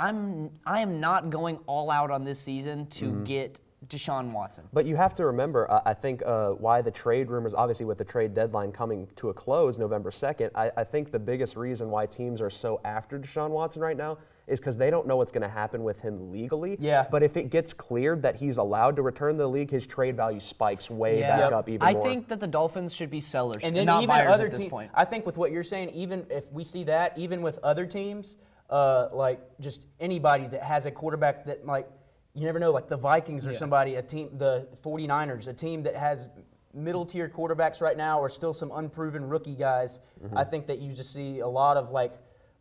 I'm 0.01 0.49
I 0.65 0.79
am 0.81 0.99
not 0.99 1.29
going 1.29 1.59
all 1.67 1.91
out 1.91 2.09
on 2.11 2.23
this 2.23 2.39
season 2.39 2.87
to 2.87 3.05
Mm-hmm. 3.05 3.23
get 3.25 3.57
Deshaun 3.87 4.31
Watson. 4.31 4.63
But 4.73 4.85
you 4.85 4.95
have 4.95 5.15
to 5.15 5.25
remember, 5.25 5.69
I, 5.71 5.81
I 5.87 5.93
think 5.95 6.21
uh, 6.25 6.51
why 6.51 6.81
the 6.81 6.91
trade 6.91 7.29
rumors, 7.29 7.53
obviously 7.53 7.85
with 7.85 7.97
the 7.97 8.03
trade 8.05 8.33
deadline 8.33 8.71
coming 8.71 9.07
to 9.17 9.29
a 9.29 9.33
close 9.33 9.77
November 9.79 10.11
2nd, 10.11 10.51
I, 10.55 10.71
I 10.77 10.83
think 10.83 11.11
the 11.11 11.19
biggest 11.19 11.55
reason 11.55 11.89
why 11.89 12.05
teams 12.05 12.41
are 12.41 12.49
so 12.51 12.79
after 12.85 13.17
Deshaun 13.19 13.49
Watson 13.49 13.81
right 13.81 13.97
now 13.97 14.17
is 14.47 14.59
because 14.59 14.77
they 14.77 14.91
don't 14.91 15.07
know 15.07 15.17
what's 15.17 15.31
going 15.31 15.41
to 15.41 15.49
happen 15.49 15.83
with 15.83 15.99
him 15.99 16.31
legally. 16.31 16.77
Yeah. 16.79 17.05
But 17.09 17.23
if 17.23 17.35
it 17.37 17.49
gets 17.49 17.73
cleared 17.73 18.21
that 18.21 18.35
he's 18.35 18.57
allowed 18.57 18.95
to 18.97 19.01
return 19.01 19.33
to 19.33 19.39
the 19.39 19.47
league, 19.49 19.71
his 19.71 19.87
trade 19.87 20.15
value 20.15 20.39
spikes 20.39 20.89
way 20.89 21.21
back 21.21 21.39
Yep. 21.39 21.51
up 21.51 21.69
even 21.69 21.81
I 21.87 21.93
more. 21.93 22.05
I 22.05 22.09
think 22.09 22.27
that 22.29 22.39
the 22.39 22.47
Dolphins 22.47 22.93
should 22.93 23.09
be 23.09 23.19
sellers 23.21 23.61
and 23.63 23.75
then 23.75 23.87
not 23.87 24.03
even 24.03 24.15
buyers 24.15 24.31
other 24.31 24.45
at 24.45 24.51
this 24.51 24.61
teams. 24.61 24.69
point. 24.71 24.91
I 24.93 25.05
think 25.05 25.25
with 25.25 25.37
what 25.37 25.51
you're 25.51 25.63
saying, 25.63 25.89
even 25.91 26.25
if 26.29 26.51
we 26.51 26.63
see 26.63 26.83
that, 26.85 27.17
even 27.17 27.41
with 27.41 27.59
other 27.63 27.85
teams, 27.87 28.37
uh, 28.71 29.09
like 29.11 29.39
just 29.59 29.87
anybody 29.99 30.47
that 30.47 30.63
has 30.63 30.85
a 30.85 30.91
quarterback 30.91 31.45
that 31.45 31.65
like 31.65 31.87
you 32.33 32.45
never 32.45 32.59
know, 32.59 32.71
like 32.71 32.87
the 32.87 32.97
Vikings 32.97 33.45
or 33.45 33.53
somebody, 33.53 33.95
a 33.95 34.01
team, 34.01 34.29
the 34.37 34.65
49ers, 34.81 35.47
a 35.49 35.53
team 35.53 35.83
that 35.83 35.95
has 35.95 36.29
middle 36.73 37.05
tier 37.05 37.27
quarterbacks 37.27 37.81
right 37.81 37.97
now, 37.97 38.19
or 38.19 38.29
still 38.29 38.53
some 38.53 38.71
unproven 38.73 39.27
rookie 39.27 39.55
guys. 39.55 39.99
Mm-hmm. 40.23 40.37
I 40.37 40.45
think 40.45 40.65
that 40.67 40.79
you 40.79 40.93
just 40.93 41.11
see 41.11 41.39
a 41.39 41.47
lot 41.47 41.75
of 41.75 41.91
like 41.91 42.13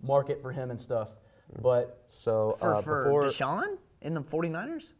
market 0.02 0.42
for 0.42 0.50
him 0.50 0.70
and 0.70 0.80
stuff. 0.80 1.10
But 1.62 2.04
So 2.08 2.56
For, 2.58 2.74
uh, 2.74 2.82
for 2.82 3.04
before 3.04 3.22
Deshaun 3.24 3.78
in 4.02 4.14
the 4.14 4.22
49ers? 4.22 4.92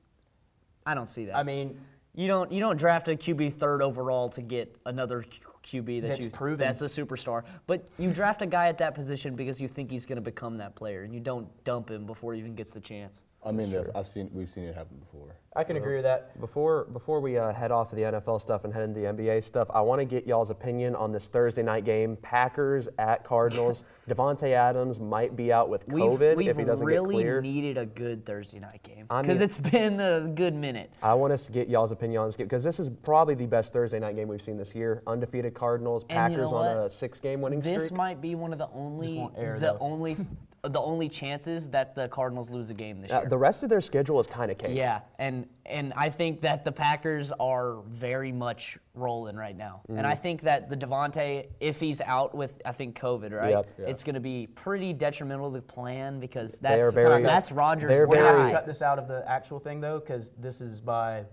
I 0.87 0.95
don't 0.95 1.09
see 1.11 1.27
that. 1.27 1.37
I 1.37 1.43
mean, 1.43 1.81
you 2.15 2.27
don't 2.27 2.51
you 2.51 2.61
don't 2.61 2.77
draft 2.77 3.09
a 3.09 3.13
QB 3.13 3.55
third 3.55 3.83
overall 3.83 4.29
to 4.31 4.43
get 4.43 4.77
another 4.87 5.23
Q- 5.23 5.47
QB 5.65 6.03
that 6.03 6.09
That's 6.09 6.25
you 6.25 6.31
proven. 6.31 6.67
that's 6.67 6.83
a 6.83 6.87
superstar. 6.87 7.45
But 7.67 7.89
you 7.99 8.13
draft 8.13 8.43
a 8.43 8.47
guy 8.47 8.69
at 8.69 8.79
that 8.79 8.95
position 8.95 9.35
because 9.35 9.61
you 9.61 9.69
think 9.69 9.91
he's 9.91 10.07
going 10.07 10.17
to 10.17 10.23
become 10.23 10.57
that 10.59 10.75
player, 10.75 11.03
and 11.03 11.15
you 11.15 11.21
don't 11.21 11.49
dump 11.65 11.91
him 11.91 12.07
before 12.07 12.35
he 12.35 12.41
even 12.41 12.55
gets 12.55 12.73
the 12.73 12.81
chance. 12.81 13.23
I 13.45 13.53
mean, 13.53 13.75
I've 13.95 14.07
seen 14.09 14.31
we've 14.35 14.51
seen 14.51 14.65
it 14.65 14.75
happen 14.75 14.99
before. 14.99 15.35
I 15.57 15.65
can 15.65 15.77
agree 15.77 15.95
with 15.97 16.05
that. 16.05 16.39
Before 16.41 16.85
before 16.85 17.21
we 17.21 17.39
uh, 17.39 17.53
head 17.55 17.73
off 17.73 17.91
of 17.91 17.97
the 17.97 18.03
NFL 18.05 18.41
stuff 18.41 18.65
and 18.65 18.73
head 18.73 18.83
into 18.83 19.01
the 19.01 19.07
NBA 19.07 19.43
stuff, 19.43 19.67
I 19.73 19.81
want 19.81 19.99
to 20.01 20.05
get 20.05 20.27
y'all's 20.27 20.51
opinion 20.51 20.95
on 20.95 21.11
this 21.11 21.29
Thursday 21.29 21.63
night 21.63 21.85
game: 21.85 22.17
Packers 22.21 22.89
at 22.99 23.25
Cardinals. 23.25 23.85
Davante 24.09 24.53
Adams 24.53 25.01
might 25.01 25.37
be 25.37 25.53
out 25.53 25.71
with 25.71 25.89
COVID 25.89 26.19
We've, 26.21 26.37
we've 26.37 26.49
if 26.49 26.57
he 26.59 26.65
doesn't 26.65 26.85
really 26.85 27.15
get 27.15 27.15
cleared. 27.15 27.43
Really 27.45 27.55
needed 27.55 27.79
a 27.79 27.87
good 27.87 28.27
Thursday 28.27 28.59
night 28.59 28.83
game 28.83 29.07
I 29.09 29.23
because 29.23 29.39
mean- 29.39 29.49
it's 29.49 29.59
been 29.59 30.01
a 30.01 30.29
good 30.35 30.55
minute. 30.55 30.93
I 31.03 31.15
want 31.15 31.33
us 31.33 31.47
to 31.47 31.53
get 31.53 31.69
y'all's 31.69 31.93
opinion 31.93 32.21
on 32.21 32.29
this 32.29 32.37
game 32.37 32.47
because 32.47 32.63
this 32.63 32.79
is 32.79 32.91
probably 33.05 33.35
the 33.35 33.47
best 33.47 33.73
Thursday 33.73 33.99
night 33.99 34.17
game 34.17 34.29
we've 34.29 34.43
seen 34.43 34.59
this 34.59 34.75
year. 34.75 35.03
Undefeated 35.07 35.55
Cardinals, 35.55 36.05
And 36.11 36.33
you 36.33 36.39
know 36.39 36.45
Packers 36.45 36.53
on 36.53 36.77
a 36.77 36.91
six-game 36.91 37.41
winning 37.41 37.61
This 37.63 37.87
streak. 37.87 37.97
might 37.97 38.21
be 38.21 38.35
one 38.35 38.53
of 38.53 38.59
the 38.59 38.69
only 38.75 39.15
the 39.39 39.57
though. 39.59 39.79
only 39.81 40.17
the 40.63 40.81
only 40.81 41.09
chances 41.09 41.71
that 41.71 41.95
the 41.95 42.07
Cardinals 42.09 42.51
lose 42.51 42.69
a 42.69 42.75
game 42.75 43.01
this 43.01 43.11
Uh, 43.11 43.21
year. 43.21 43.29
the 43.31 43.39
rest 43.39 43.63
of 43.63 43.71
their 43.71 43.81
schedule 43.81 44.19
is 44.21 44.27
kind 44.27 44.51
of 44.51 44.59
cake. 44.59 44.77
Yeah, 44.77 45.01
and 45.19 45.49
and 45.65 45.93
I 45.97 46.11
think 46.11 46.41
that 46.43 46.65
the 46.65 46.73
Packers 46.73 47.33
are 47.41 47.77
very 47.87 48.31
much 48.33 48.77
rolling 48.95 49.37
right 49.37 49.57
now, 49.57 49.81
and 49.89 49.99
Mm-hmm. 49.99 50.07
I 50.07 50.15
think 50.17 50.43
that 50.43 50.69
the 50.69 50.77
Davante, 50.77 51.47
if 51.61 51.81
he's 51.81 52.01
out 52.03 52.35
with 52.35 52.61
I 52.67 52.73
think 52.73 52.99
COVID, 52.99 53.33
right, 53.33 53.51
Yep. 53.51 53.67
Yeah. 53.79 53.87
it's 53.87 54.05
going 54.05 54.15
to 54.15 54.21
be 54.21 54.49
pretty 54.49 54.93
detrimental 54.93 55.51
to 55.51 55.57
the 55.59 55.63
plan 55.63 56.21
because 56.21 56.59
They 56.59 56.75
are 56.81 56.91
that's 56.91 56.95
very- 56.95 57.23
that's 57.23 57.53
Rodgers' 57.53 57.91
they're 57.91 58.07
We're 58.07 58.17
gonna 58.17 58.27
have 58.27 58.37
to 58.37 58.43
very- 58.43 58.53
cut 58.53 58.67
this 58.67 58.83
out 58.83 58.99
of 58.99 59.09
the 59.09 59.25
actual 59.27 59.61
thing 59.61 59.81
though, 59.81 59.99
because 60.01 60.31
this 60.39 60.61
is 60.61 60.81
by. 60.81 61.25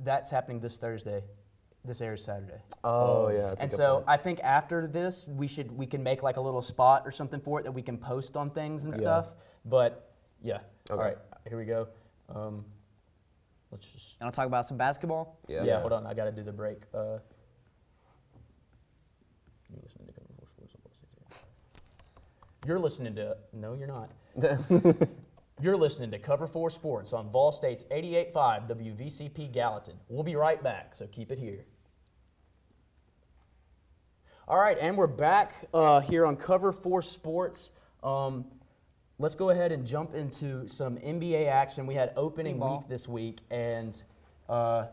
That's 0.00 0.30
happening 0.30 0.60
this 0.60 0.76
Thursday. 0.76 1.24
This 1.86 2.00
airs 2.00 2.24
Saturday. 2.24 2.60
Oh 2.82 3.28
yeah. 3.28 3.54
And 3.60 3.72
so 3.72 3.96
point. 3.96 4.04
I 4.08 4.16
think 4.16 4.40
after 4.40 4.86
this, 4.86 5.24
we 5.28 5.46
should 5.46 5.70
we 5.70 5.86
can 5.86 6.02
make 6.02 6.22
like 6.22 6.36
a 6.36 6.40
little 6.40 6.62
spot 6.62 7.02
or 7.04 7.12
something 7.12 7.40
for 7.40 7.60
it 7.60 7.62
that 7.62 7.72
we 7.72 7.82
can 7.82 7.96
post 7.96 8.36
on 8.36 8.50
things 8.50 8.84
and 8.84 8.94
stuff. 8.96 9.32
But 9.64 10.10
yeah. 10.42 10.58
All 10.90 10.96
Okay. 10.96 11.04
right, 11.08 11.18
here 11.48 11.58
we 11.58 11.64
go. 11.64 11.88
Um, 12.34 12.64
let's 13.70 13.86
just. 13.86 14.16
And 14.20 14.26
I'll 14.26 14.32
talk 14.32 14.46
about 14.46 14.66
some 14.66 14.76
basketball. 14.76 15.38
Yeah. 15.48 15.64
Yeah, 15.64 15.80
hold 15.80 15.92
on. 15.92 16.06
I 16.06 16.14
got 16.14 16.24
to 16.24 16.32
do 16.32 16.42
the 16.42 16.52
break. 16.52 16.78
Uh, 16.94 17.18
you're 19.68 19.80
listening 19.82 20.06
to 20.08 20.12
Cover 20.12 20.34
Four 20.56 20.68
Sports 20.68 20.74
on 20.74 20.80
Pulse 20.82 20.96
68. 21.00 22.68
You're 22.68 22.78
listening 22.78 23.14
to 23.16 23.36
no, 23.52 23.74
you're 23.74 23.86
not. 23.88 24.10
you're 25.60 25.76
listening 25.76 26.10
to 26.12 26.18
Cover 26.18 26.46
Four 26.46 26.70
Sports 26.70 27.12
on 27.12 27.30
Vol 27.30 27.52
State's 27.52 27.84
88.5 27.84 28.68
WVCP 28.68 29.52
Gallatin. 29.52 29.94
We'll 30.08 30.22
be 30.24 30.36
right 30.36 30.62
back, 30.62 30.94
so 30.94 31.06
keep 31.06 31.30
it 31.32 31.38
here. 31.38 31.64
All 34.48 34.58
right, 34.58 34.78
and 34.80 34.96
we're 34.96 35.08
back 35.08 35.54
uh, 35.74 35.98
here 35.98 36.24
on 36.24 36.36
Cover 36.36 36.70
Four 36.70 37.02
Sports. 37.02 37.70
Um, 38.04 38.44
let's 39.18 39.34
go 39.34 39.50
ahead 39.50 39.72
and 39.72 39.84
jump 39.84 40.14
into 40.14 40.68
some 40.68 40.98
NBA 40.98 41.48
action. 41.48 41.84
We 41.84 41.96
had 41.96 42.12
opening 42.14 42.60
Ball. 42.60 42.78
week 42.78 42.88
this 42.88 43.08
week, 43.08 43.38
and 43.50 44.00
uh, 44.48 44.84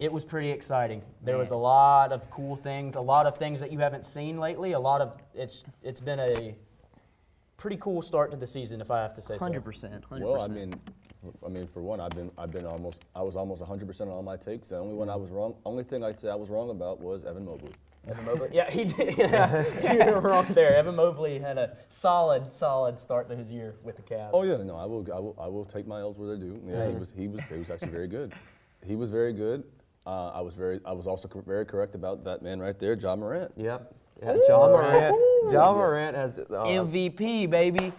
it 0.00 0.12
was 0.12 0.24
pretty 0.24 0.50
exciting. 0.50 1.02
There 1.22 1.38
was 1.38 1.52
a 1.52 1.56
lot 1.56 2.10
of 2.10 2.28
cool 2.30 2.56
things, 2.56 2.96
a 2.96 3.00
lot 3.00 3.26
of 3.26 3.36
things 3.36 3.60
that 3.60 3.70
you 3.70 3.78
haven't 3.78 4.04
seen 4.04 4.40
lately. 4.40 4.72
A 4.72 4.80
lot 4.80 5.00
of 5.00 5.12
it's 5.36 5.62
it's 5.84 6.00
been 6.00 6.18
a 6.18 6.56
pretty 7.56 7.76
cool 7.76 8.02
start 8.02 8.32
to 8.32 8.36
the 8.36 8.46
season, 8.46 8.80
if 8.80 8.90
I 8.90 9.02
have 9.02 9.14
to 9.14 9.22
say 9.22 9.38
so. 9.38 9.44
Hundred 9.44 9.64
percent. 9.64 10.02
Well, 10.10 10.42
I 10.42 10.48
mean, 10.48 10.74
I 11.46 11.48
mean, 11.48 11.68
for 11.68 11.80
one, 11.80 12.00
I've 12.00 12.10
been 12.10 12.32
I've 12.36 12.50
been 12.50 12.66
almost 12.66 13.04
I 13.14 13.22
was 13.22 13.36
almost 13.36 13.60
100 13.60 13.86
percent 13.86 14.10
on 14.10 14.16
all 14.16 14.24
my 14.24 14.36
takes. 14.36 14.70
The 14.70 14.78
only 14.78 14.94
one 14.94 15.08
I 15.08 15.14
was 15.14 15.30
wrong, 15.30 15.54
only 15.64 15.84
thing 15.84 16.02
I'd 16.02 16.18
say 16.18 16.28
I 16.28 16.34
was 16.34 16.48
wrong 16.48 16.70
about 16.70 16.98
was 16.98 17.24
Evan 17.24 17.44
Mobley. 17.44 17.70
Evan 18.08 18.24
Mobley. 18.24 18.48
Yeah, 18.52 18.70
he 18.70 18.84
did. 18.84 19.16
Yeah, 19.18 19.64
you 20.06 20.12
were 20.12 20.20
wrong 20.20 20.46
there. 20.50 20.74
Evan 20.76 20.96
Mobley 20.96 21.38
had 21.38 21.58
a 21.58 21.76
solid, 21.88 22.52
solid 22.52 22.98
start 23.00 23.28
to 23.30 23.36
his 23.36 23.50
year 23.50 23.74
with 23.82 23.96
the 23.96 24.02
Cavs. 24.02 24.30
Oh 24.32 24.42
yeah, 24.42 24.56
no, 24.58 24.76
I 24.76 24.84
will 24.84 25.06
I 25.14 25.18
will 25.18 25.36
I 25.40 25.46
will 25.48 25.64
take 25.64 25.86
my 25.86 26.00
L's 26.00 26.18
where 26.18 26.28
they're 26.28 26.36
due. 26.36 26.60
Yeah, 26.66 26.88
he 26.88 26.94
was 26.96 27.12
he 27.16 27.28
was 27.28 27.40
he 27.50 27.56
was 27.58 27.70
actually 27.70 27.88
very 27.88 28.08
good. 28.08 28.32
He 28.84 28.96
was 28.96 29.10
very 29.10 29.32
good. 29.32 29.64
Uh, 30.06 30.28
I 30.28 30.40
was 30.42 30.54
very 30.54 30.80
I 30.84 30.92
was 30.92 31.06
also 31.06 31.28
cor- 31.28 31.42
very 31.42 31.64
correct 31.64 31.94
about 31.94 32.24
that 32.24 32.42
man 32.42 32.60
right 32.60 32.78
there, 32.78 32.94
Ja 32.94 33.16
Morant. 33.16 33.52
Yep. 33.56 33.94
Yeah, 34.22 34.36
Ja 34.48 34.58
Morant. 34.68 35.52
Ja 35.52 35.72
Morant 35.72 36.16
has. 36.16 36.38
Uh, 36.38 36.64
MVP 36.64 37.48
baby. 37.48 37.92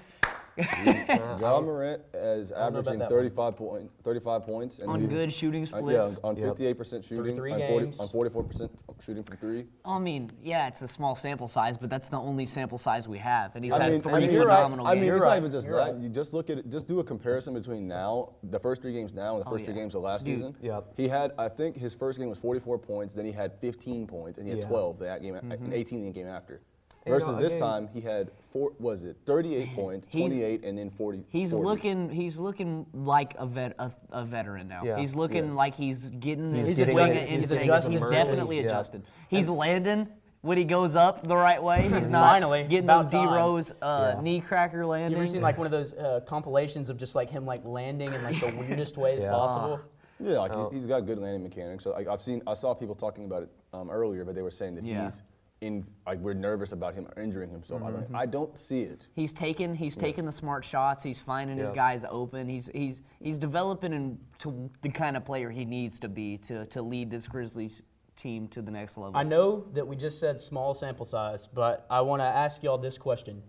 Ja 0.57 1.59
Morant 1.61 2.01
is 2.13 2.49
don't 2.49 2.73
know 2.73 2.79
about 2.79 2.87
averaging 2.93 2.99
that 2.99 3.09
35 3.09 3.55
point 3.55 3.91
35 4.03 4.43
points 4.43 4.79
and 4.79 4.89
On 4.89 5.01
he- 5.01 5.07
good 5.07 5.31
shooting 5.33 5.63
uh, 5.63 5.65
splits. 5.65 6.13
yeah, 6.13 6.19
on 6.23 6.35
Yep. 6.37 6.55
58% 6.57 7.03
shooting, 7.05 7.35
three 7.35 7.51
on, 7.51 7.59
40, 7.67 7.85
games. 7.85 7.99
on 7.99 8.07
44% 8.07 8.69
shooting 9.01 9.23
from 9.23 9.37
three. 9.37 9.65
I 9.83 9.99
mean, 9.99 10.31
yeah, 10.41 10.67
it's 10.67 10.81
a 10.81 10.87
small 10.87 11.15
sample 11.15 11.47
size, 11.47 11.77
but 11.77 11.89
that's 11.89 12.09
the 12.09 12.17
only 12.17 12.45
sample 12.45 12.77
size 12.77 13.07
we 13.07 13.17
have, 13.17 13.55
and 13.55 13.65
he's 13.65 13.73
I 13.73 13.83
had 13.83 13.91
mean, 13.91 14.01
three 14.01 14.13
I 14.13 14.19
mean, 14.21 14.31
you're 14.31 14.45
right. 14.45 14.55
phenomenal 14.55 14.87
I 14.87 14.95
mean, 14.95 15.03
games. 15.03 15.15
it's 15.15 15.21
right. 15.23 15.29
not 15.29 15.37
even 15.37 15.51
just 15.51 15.67
You're 15.67 15.77
that. 15.77 15.91
right. 15.93 16.01
You 16.01 16.09
just 16.09 16.33
look 16.33 16.49
at 16.49 16.59
it, 16.59 16.69
just 16.69 16.87
do 16.87 16.99
a 16.99 17.03
comparison 17.03 17.53
between 17.53 17.87
now, 17.87 18.29
the 18.43 18.59
first 18.59 18.81
three 18.81 18.93
games 18.93 19.13
now, 19.13 19.35
and 19.35 19.43
the 19.43 19.47
Oh, 19.49 19.51
first 19.51 19.65
three 19.65 19.73
yeah. 19.73 19.81
games 19.81 19.95
of 19.95 20.01
last 20.03 20.25
Dude. 20.25 20.37
season. 20.37 20.55
Yep. 20.61 20.93
He 20.95 21.07
had, 21.07 21.31
I 21.37 21.49
think, 21.49 21.75
his 21.77 21.93
first 21.93 22.17
game 22.19 22.29
was 22.29 22.37
44 22.39 22.77
points. 22.79 23.13
Then 23.13 23.25
he 23.25 23.31
had 23.31 23.53
15 23.59 24.07
points, 24.07 24.37
and 24.37 24.47
he 24.47 24.53
had 24.53 24.63
Yeah. 24.63 24.69
12 24.69 24.99
that 24.99 25.21
game, 25.21 25.35
and 25.35 25.73
18 25.73 26.05
the 26.05 26.11
game 26.11 26.27
after. 26.27 26.61
You 27.05 27.11
know, 27.11 27.19
Versus 27.19 27.37
this 27.37 27.53
again- 27.53 27.59
time, 27.59 27.89
he 27.93 28.01
had 28.01 28.31
four. 28.51 28.71
Was 28.79 29.03
it 29.03 29.15
38 29.27 29.75
points, 29.75 30.07
28, 30.07 30.63
and 30.63 30.75
then 30.77 30.89
40. 30.89 31.23
He's 31.29 31.51
40. 31.51 31.63
looking. 31.65 32.09
He's 32.09 32.39
looking 32.39 32.87
like 32.93 33.35
a 33.37 33.45
vet, 33.45 33.75
a, 33.77 33.91
a 34.11 34.25
veteran 34.25 34.67
now. 34.67 34.81
Yeah. 34.83 34.97
He's 34.97 35.13
looking 35.13 35.45
Yes. 35.47 35.53
like 35.53 35.75
he's 35.75 36.09
getting 36.09 36.55
He's 36.55 36.69
his 36.69 36.77
getting 36.77 36.93
swing 36.95 37.05
his- 37.05 37.15
into 37.15 37.27
he's 37.27 37.49
things. 37.49 37.61
adjusting 37.65 37.91
He's 37.91 38.05
definitely 38.07 38.57
yeah. 38.59 38.63
adjusted. 38.65 39.03
He's 39.29 39.47
landing 39.47 40.07
when 40.41 40.57
he 40.57 40.63
goes 40.63 40.95
up 40.95 41.27
the 41.27 41.35
right 41.37 41.61
way. 41.61 41.83
He's 41.83 42.07
not 42.09 42.27
Finally, 42.31 42.63
getting 42.63 42.87
those 42.87 43.01
about 43.03 43.11
D 43.11 43.17
time. 43.19 43.33
Rose 43.35 43.71
uh, 43.83 44.13
Yeah. 44.15 44.21
knee 44.23 44.39
cracker 44.41 44.83
landings. 44.83 45.11
You 45.11 45.17
landings. 45.17 45.29
ever 45.31 45.37
seen 45.37 45.41
like 45.43 45.57
one 45.59 45.67
of 45.67 45.71
those 45.71 45.93
uh, 45.93 46.21
compilations 46.25 46.89
of 46.89 46.97
just 46.97 47.13
like 47.13 47.29
him 47.29 47.45
like 47.45 47.63
landing 47.65 48.11
in 48.11 48.23
like 48.23 48.39
the 48.39 48.47
weirdest 48.59 48.97
ways 48.97 49.21
Yeah. 49.21 49.29
possible? 49.31 49.79
Yeah, 50.19 50.39
like 50.39 50.53
Oh. 50.55 50.69
he, 50.71 50.77
he's 50.77 50.87
got 50.87 51.05
good 51.05 51.19
landing 51.19 51.43
mechanics. 51.43 51.83
So 51.83 51.91
like, 51.91 52.07
I've 52.07 52.21
seen, 52.23 52.41
I 52.47 52.55
saw 52.55 52.73
people 52.73 52.95
talking 52.95 53.25
about 53.25 53.43
it 53.43 53.49
um, 53.73 53.91
earlier, 53.91 54.25
but 54.25 54.33
they 54.33 54.41
were 54.41 54.49
saying 54.49 54.73
that 54.75 54.83
Yeah. 54.85 55.03
he's 55.03 55.21
in. 55.61 55.85
Like 56.05 56.19
we're 56.19 56.33
nervous 56.33 56.71
about 56.71 56.93
him 56.95 57.07
injuring 57.17 57.49
himself. 57.49 57.81
I, 57.83 57.85
Mm-hmm. 57.87 58.01
don't, 58.13 58.15
I 58.15 58.25
don't 58.25 58.57
see 58.57 58.81
it. 58.81 59.07
He's 59.13 59.33
taking 59.33 59.73
he's 59.75 59.95
taking 59.97 60.25
the 60.25 60.31
smart 60.31 60.65
shots. 60.65 61.03
He's 61.03 61.19
finding 61.19 61.57
his 61.57 61.71
guys 61.71 62.05
open. 62.09 62.47
He's 62.47 62.69
he's 62.73 63.01
he's 63.21 63.37
developing 63.37 63.93
into 63.93 64.69
the 64.81 64.89
kind 64.89 65.17
of 65.17 65.25
player 65.25 65.49
he 65.49 65.65
needs 65.65 65.99
to 66.01 66.07
be 66.09 66.37
to 66.39 66.65
to 66.67 66.81
lead 66.81 67.09
this 67.09 67.27
Grizzlies 67.27 67.81
team 68.15 68.47
to 68.49 68.61
the 68.61 68.71
next 68.71 68.97
level. 68.97 69.17
I 69.17 69.23
know 69.23 69.65
that 69.73 69.85
we 69.85 69.95
just 69.95 70.19
said 70.19 70.39
small 70.39 70.73
sample 70.73 71.05
size, 71.05 71.47
but 71.47 71.85
I 71.89 72.01
want 72.01 72.21
to 72.21 72.25
ask 72.25 72.63
y'all 72.63 72.77
this 72.77 72.97
question, 72.97 73.41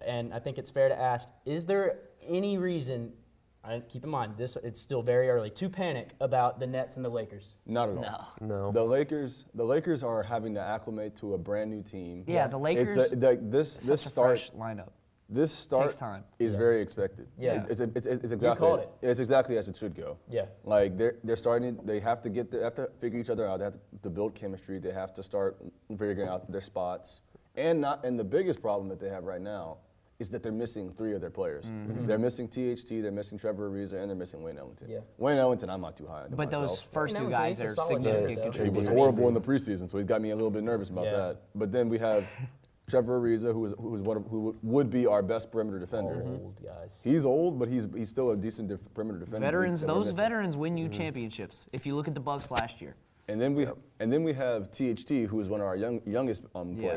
and 0.00 0.34
I 0.34 0.38
think 0.38 0.58
it's 0.58 0.70
fair 0.70 0.88
to 0.88 0.98
ask: 0.98 1.28
Is 1.44 1.64
there 1.66 1.98
any 2.26 2.58
reason? 2.58 3.12
I, 3.66 3.80
keep 3.80 4.04
in 4.04 4.10
mind 4.10 4.34
this; 4.36 4.56
it's 4.62 4.80
still 4.80 5.02
very 5.02 5.28
early 5.28 5.50
to 5.50 5.68
panic 5.68 6.10
about 6.20 6.60
the 6.60 6.66
Nets 6.66 6.96
and 6.96 7.04
the 7.04 7.08
Lakers. 7.08 7.56
Not 7.66 7.88
at 7.88 7.96
all. 7.96 8.32
No. 8.40 8.46
No. 8.46 8.72
The 8.72 8.84
Lakers, 8.84 9.44
the 9.54 9.64
Lakers 9.64 10.02
are 10.02 10.22
having 10.22 10.54
to 10.54 10.60
acclimate 10.60 11.16
to 11.16 11.34
a 11.34 11.38
brand 11.38 11.70
new 11.70 11.82
team. 11.82 12.24
Yeah, 12.26 12.46
the 12.46 12.58
Lakers. 12.58 12.88
It's 12.88 12.96
Lakers. 12.96 13.12
a, 13.12 13.26
like 13.26 13.50
this 13.50 13.72
such 13.72 13.84
this 13.84 14.06
a 14.06 14.08
start 14.08 14.38
fresh 14.38 14.50
lineup. 14.52 14.90
this 15.28 15.52
start 15.52 15.88
Takes 15.88 15.96
time. 15.96 16.24
is 16.38 16.54
very 16.54 16.80
expected. 16.80 17.26
Yeah. 17.38 17.64
it's, 17.68 17.80
it's, 17.80 17.96
it's, 17.96 18.06
it's 18.06 18.32
exactly 18.32 18.60
called 18.60 18.80
it. 18.80 18.90
it's 19.02 19.20
exactly 19.20 19.58
as 19.58 19.68
it 19.68 19.76
should 19.76 19.94
go. 19.96 20.18
Yeah. 20.30 20.46
like 20.64 20.96
they're 20.96 21.16
they're 21.24 21.36
starting. 21.36 21.78
They 21.84 22.00
have 22.00 22.22
to 22.22 22.28
get 22.28 22.50
they 22.50 22.60
have 22.60 22.74
to 22.76 22.88
figure 23.00 23.18
each 23.18 23.30
other 23.30 23.46
out. 23.48 23.58
They 23.58 23.64
have 23.64 23.74
to, 23.74 23.80
to 24.04 24.10
build 24.10 24.34
chemistry. 24.34 24.78
They 24.78 24.92
have 24.92 25.12
to 25.14 25.22
start 25.22 25.56
figuring 25.90 26.28
out 26.28 26.50
their 26.50 26.62
spots. 26.62 27.22
And 27.56 27.80
not 27.80 28.04
and 28.04 28.18
the 28.18 28.24
biggest 28.24 28.60
problem 28.62 28.88
that 28.90 29.00
they 29.00 29.08
have 29.08 29.24
right 29.24 29.40
now 29.40 29.78
is 30.18 30.30
that 30.30 30.42
they're 30.42 30.52
missing 30.52 30.90
three 30.90 31.12
of 31.12 31.20
their 31.20 31.30
players. 31.30 31.64
Mm-hmm. 31.66 32.06
They're 32.06 32.18
missing 32.18 32.48
THT. 32.48 32.88
They're 32.88 33.12
missing 33.12 33.38
Trevor 33.38 33.70
Ariza, 33.70 33.94
and 34.00 34.08
they're 34.08 34.16
missing 34.16 34.42
Wayne 34.42 34.58
Ellington. 34.58 34.88
Yeah. 34.90 35.00
Wayne 35.18 35.38
Ellington, 35.38 35.68
I'm 35.68 35.80
not 35.80 35.96
too 35.96 36.06
high 36.06 36.22
on. 36.22 36.30
But 36.30 36.50
those 36.50 36.80
first 36.80 37.14
No, 37.14 37.24
two 37.24 37.30
guys 37.30 37.60
are 37.60 37.74
significant 37.74 38.52
player. 38.54 38.64
He 38.64 38.70
was 38.70 38.88
horrible 38.88 39.28
in 39.28 39.34
the 39.34 39.40
preseason, 39.40 39.90
so 39.90 39.98
he's 39.98 40.06
got 40.06 40.22
me 40.22 40.30
a 40.30 40.34
little 40.34 40.50
bit 40.50 40.62
nervous 40.64 40.88
about 40.88 41.04
Yeah. 41.04 41.16
that. 41.16 41.42
But 41.54 41.70
then 41.70 41.88
we 41.88 41.98
have 41.98 42.24
Trevor 42.88 43.20
Ariza, 43.20 43.52
who 43.52 43.66
is 43.66 43.74
who 43.78 43.94
is 43.96 44.02
one 44.02 44.16
of, 44.16 44.26
who 44.28 44.56
would 44.62 44.90
be 44.90 45.06
our 45.06 45.22
best 45.22 45.50
perimeter 45.50 45.78
defender. 45.78 46.22
Old 46.24 46.54
guys. 46.64 46.98
He's 47.02 47.26
old, 47.26 47.58
but 47.58 47.68
he's 47.68 47.86
he's 47.94 48.08
still 48.08 48.30
a 48.30 48.36
decent 48.36 48.68
def- 48.68 48.94
perimeter 48.94 49.18
defender. 49.18 49.44
Veterans, 49.44 49.84
those 49.84 50.10
veterans 50.10 50.56
win 50.56 50.76
you 50.78 50.88
championships. 50.88 51.66
If 51.72 51.84
you 51.84 51.94
look 51.94 52.08
at 52.08 52.14
the 52.14 52.20
Bucks 52.20 52.50
last 52.50 52.80
year. 52.80 52.94
And 53.28 53.40
then 53.40 53.54
we 53.54 53.66
and 53.98 54.12
then 54.12 54.22
we 54.22 54.32
have 54.34 54.70
THT, 54.70 55.26
who 55.28 55.40
is 55.40 55.48
one 55.48 55.60
of 55.60 55.66
our 55.66 55.74
young, 55.76 56.00
youngest 56.06 56.44
um, 56.54 56.74
Yeah. 56.74 56.90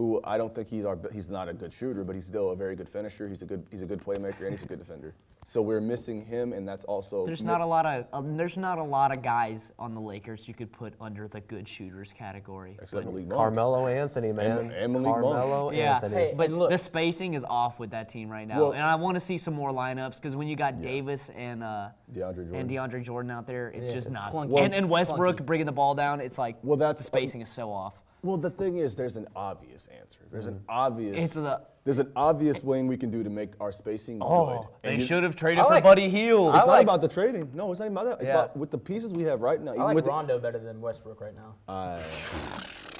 Players. 0.00 0.22
Who 0.24 0.30
I 0.30 0.38
don't 0.38 0.54
think 0.54 0.68
he's 0.68 0.84
our 0.84 0.98
he's 1.12 1.28
not 1.28 1.48
a 1.48 1.52
good 1.52 1.72
shooter, 1.72 2.04
but 2.04 2.14
he's 2.14 2.26
still 2.26 2.50
a 2.50 2.56
very 2.56 2.76
good 2.76 2.88
finisher. 2.88 3.28
He's 3.28 3.42
a 3.42 3.46
good 3.46 3.66
he's 3.70 3.82
a 3.82 3.86
good 3.86 4.02
playmaker 4.02 4.42
and 4.42 4.50
he's 4.52 4.62
a 4.62 4.66
good 4.66 4.78
defender. 4.78 5.14
So 5.46 5.60
we're 5.60 5.80
missing 5.80 6.24
him, 6.24 6.52
and 6.52 6.68
that's 6.68 6.84
also 6.84 7.26
There's 7.26 7.42
not 7.42 7.60
a 7.60 7.66
lot 7.66 7.84
of 7.84 8.06
um, 8.12 8.36
there's 8.36 8.56
not 8.56 8.78
a 8.78 8.82
lot 8.84 9.10
of 9.10 9.20
guys 9.20 9.72
on 9.80 9.94
the 9.96 10.00
Lakers 10.00 10.46
you 10.46 10.54
could 10.54 10.70
put 10.72 10.94
under 11.00 11.26
the 11.26 11.40
good 11.40 11.68
shooters 11.68 12.12
category. 12.16 12.78
except 12.80 13.04
Malik 13.04 13.26
Monk. 13.26 13.32
Carmelo 13.36 13.88
Anthony, 13.88 14.30
man. 14.30 14.70
and 14.70 14.92
Malik 14.92 15.06
Monk. 15.06 15.16
Carmelo 15.16 15.72
yeah, 15.72 15.98
Hey, 16.08 16.34
but 16.36 16.50
look- 16.52 16.70
the 16.70 16.78
spacing 16.78 17.34
is 17.34 17.42
off 17.42 17.80
with 17.80 17.90
that 17.90 18.08
team 18.08 18.28
right 18.28 18.46
now, 18.46 18.60
Well- 18.60 18.72
and 18.74 18.82
I 18.82 18.94
want 18.94 19.16
to 19.16 19.20
see 19.20 19.38
some 19.38 19.54
more 19.54 19.72
lineups 19.72 20.14
because 20.16 20.36
when 20.36 20.46
you 20.46 20.54
got 20.54 20.82
Davis 20.82 21.30
and 21.30 21.64
uh, 21.64 21.88
DeAndre 22.14 22.38
and 22.54 22.70
Jordan. 22.70 23.00
DeAndre 23.00 23.04
Jordan 23.04 23.30
out 23.32 23.46
there, 23.48 23.70
it's 23.70 23.88
Yeah, 23.88 23.94
just 23.94 24.06
it's 24.06 24.14
not. 24.14 24.30
clunky. 24.32 24.56
and, 24.64 24.72
and 24.72 24.88
Westbrook 24.88 25.38
Clunky. 25.38 25.46
bringing 25.46 25.66
the 25.66 25.72
ball 25.72 25.96
down, 25.96 26.20
it's 26.20 26.38
like 26.38 26.58
Well, 26.62 26.76
that's- 26.76 26.98
the 26.98 27.04
spacing 27.04 27.40
is 27.40 27.50
so 27.50 27.72
off. 27.72 28.00
Well, 28.22 28.36
the 28.36 28.50
thing 28.50 28.76
is, 28.76 28.94
there's 28.94 29.16
an 29.16 29.26
obvious 29.34 29.88
answer. 29.98 30.20
There's 30.30 30.46
an 30.46 30.60
obvious. 30.68 31.16
It's 31.16 31.34
the- 31.34 31.62
there's 31.84 31.98
an 31.98 32.12
obvious 32.14 32.58
thing 32.58 32.86
we 32.86 32.96
can 32.98 33.10
do 33.10 33.22
to 33.22 33.30
make 33.30 33.52
our 33.60 33.72
spacing 33.72 34.18
Oh, 34.20 34.46
good. 34.46 34.66
they 34.82 34.88
And 34.90 34.98
you- 35.00 35.06
should 35.06 35.22
have 35.22 35.34
traded 35.36 35.60
I 35.60 35.64
for 35.64 35.70
like- 35.70 35.82
Buddy 35.84 36.10
Hield. 36.10 36.54
I 36.54 36.58
It's 36.58 36.66
not 36.66 36.72
like- 36.72 36.82
about 36.82 37.00
the 37.00 37.08
trading. 37.08 37.50
No, 37.54 37.70
it's 37.70 37.80
not 37.80 37.88
about 37.88 38.04
that. 38.04 38.14
It's 38.20 38.24
Yeah. 38.24 38.34
about 38.44 38.56
with 38.56 38.70
the 38.70 38.78
pieces 38.78 39.12
we 39.14 39.22
have 39.22 39.40
right 39.40 39.60
now. 39.60 39.70
I 39.70 39.74
Even 39.74 39.86
like 39.86 39.94
with 39.94 40.04
the- 40.04 40.10
Rondo 40.10 40.38
better 40.38 40.58
than 40.58 40.80
Westbrook 40.82 41.20
right 41.22 41.34
now. 41.34 41.54
Uh, 41.66 41.98